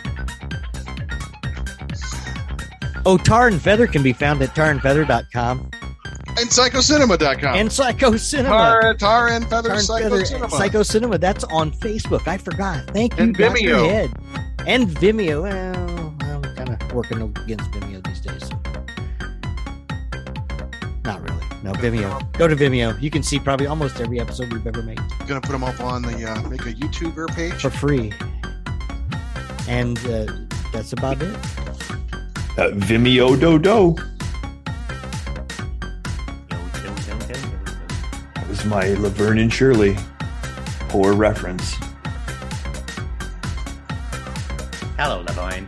Oh, 3.04 3.18
Tarr 3.18 3.48
and 3.48 3.60
Fether 3.60 3.88
can 3.88 4.04
be 4.04 4.12
found 4.12 4.40
at 4.42 4.50
tarandfeather.com 4.54 5.70
And 6.38 6.48
psychocinema.com. 6.48 7.56
and 7.56 7.72
Psycho 7.72 8.16
Cinema. 8.16 8.48
Tarr, 8.54 8.94
tar 8.94 9.28
and 9.28 9.44
feather, 9.50 9.70
Tarr 9.70 9.76
and 9.78 9.84
psycho 9.84 10.08
Fether 10.08 10.24
cinema. 10.24 10.50
Psycho 10.50 11.18
That's 11.18 11.42
on 11.44 11.72
Facebook. 11.72 12.28
I 12.28 12.38
forgot. 12.38 12.86
Thank 12.92 13.16
you, 13.16 13.24
And 13.24 13.34
Dr. 13.36 13.56
Vimeo. 13.58 13.88
Head. 13.88 14.12
And 14.68 14.86
Vimeo. 14.86 15.42
Well, 15.42 16.14
I'm 16.20 16.42
kind 16.54 16.68
of 16.80 16.92
working 16.92 17.20
against 17.22 17.68
Vimeo 17.72 17.91
No, 21.62 21.72
Vimeo. 21.72 22.32
Go 22.38 22.48
to 22.48 22.56
Vimeo. 22.56 23.00
You 23.00 23.10
can 23.10 23.22
see 23.22 23.38
probably 23.38 23.66
almost 23.66 24.00
every 24.00 24.18
episode 24.20 24.52
we've 24.52 24.66
ever 24.66 24.82
made 24.82 24.98
gonna 25.32 25.40
put 25.40 25.52
them 25.52 25.64
up 25.64 25.80
on 25.80 26.02
the 26.02 26.30
uh, 26.30 26.42
make 26.48 26.60
a 26.66 26.74
YouTuber 26.74 27.34
page. 27.34 27.54
for 27.54 27.70
free. 27.70 28.12
And 29.66 29.98
uh, 30.06 30.26
that's 30.74 30.92
about 30.92 31.22
it. 31.22 31.34
Uh, 32.58 32.72
Vimeo 32.74 33.40
Dodo. 33.40 33.94
That 38.34 38.46
was 38.46 38.64
my 38.66 38.88
Laverne 38.94 39.38
and 39.38 39.50
Shirley. 39.50 39.96
Poor 40.90 41.14
reference. 41.14 41.76
Hello, 44.98 45.22
Levine. 45.22 45.66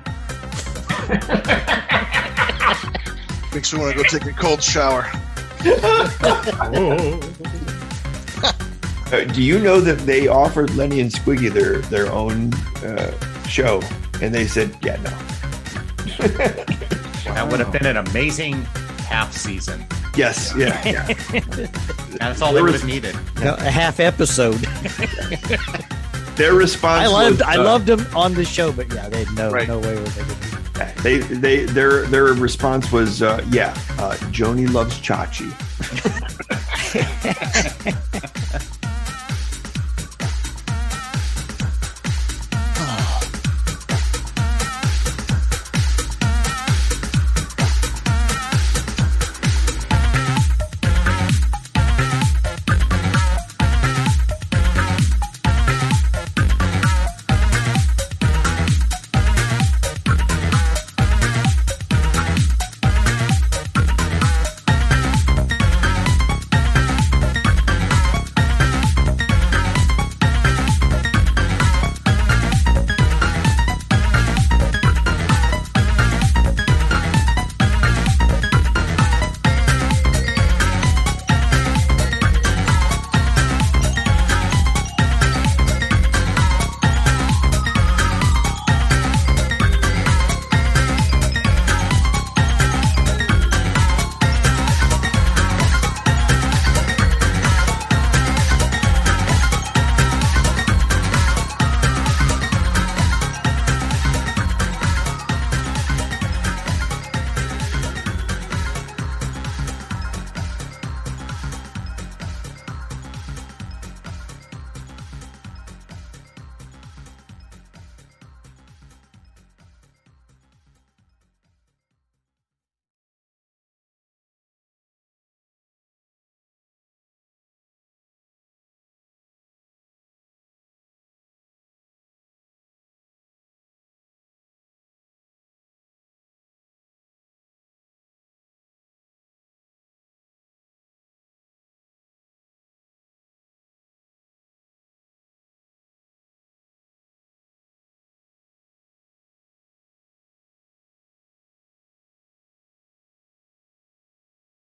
Makes 3.55 3.73
me 3.73 3.81
want 3.81 3.97
to 3.97 4.03
go 4.03 4.03
take 4.03 4.27
a 4.27 4.33
cold 4.33 4.63
shower. 4.63 5.11
Uh, 9.13 9.23
do 9.33 9.43
you 9.43 9.59
know 9.59 9.81
that 9.81 9.99
they 10.07 10.27
offered 10.29 10.75
Lenny 10.75 11.01
and 11.01 11.11
Squiggy 11.11 11.53
their 11.53 11.79
their 11.83 12.11
own 12.11 12.53
uh, 12.85 13.13
show, 13.47 13.81
and 14.21 14.35
they 14.35 14.47
said, 14.47 14.77
"Yeah, 14.83 14.97
no." 14.97 15.11
That 17.35 17.49
would 17.51 17.59
have 17.59 17.73
been 17.73 17.87
an 17.87 17.97
amazing 17.97 18.63
half 19.09 19.33
season. 19.37 19.85
Yes, 20.17 20.55
yeah, 20.57 20.81
yeah. 20.87 21.07
That's 22.21 22.41
all 22.43 22.53
they 22.53 22.63
would 22.63 22.75
have 22.75 22.85
needed. 22.85 23.17
No, 23.43 23.55
a 23.55 23.71
half 23.71 23.99
episode. 23.99 24.59
Their 26.37 26.55
response. 26.55 27.03
I 27.03 27.07
loved 27.09 27.39
was, 27.39 27.43
I 27.43 27.57
uh, 27.57 27.65
loved 27.65 27.87
them 27.87 28.07
on 28.15 28.35
the 28.35 28.45
show, 28.45 28.71
but 28.73 28.93
yeah, 28.93 29.09
they 29.09 29.25
had 29.25 29.35
no 29.35 29.51
Right. 29.51 29.67
no 29.67 29.79
way 29.81 29.95
were 29.95 30.01
they 30.01 30.23
gonna 30.23 30.35
do 30.35 30.51
that. 30.51 30.54
They 31.03 31.19
they 31.19 31.65
their 31.65 32.07
their 32.07 32.25
response 32.25 32.91
was, 32.91 33.23
uh, 33.23 33.45
"Yeah, 33.51 33.71
uh, 33.99 34.17
Joni 34.33 34.73
loves 34.73 34.99
Chachi." 35.01 35.53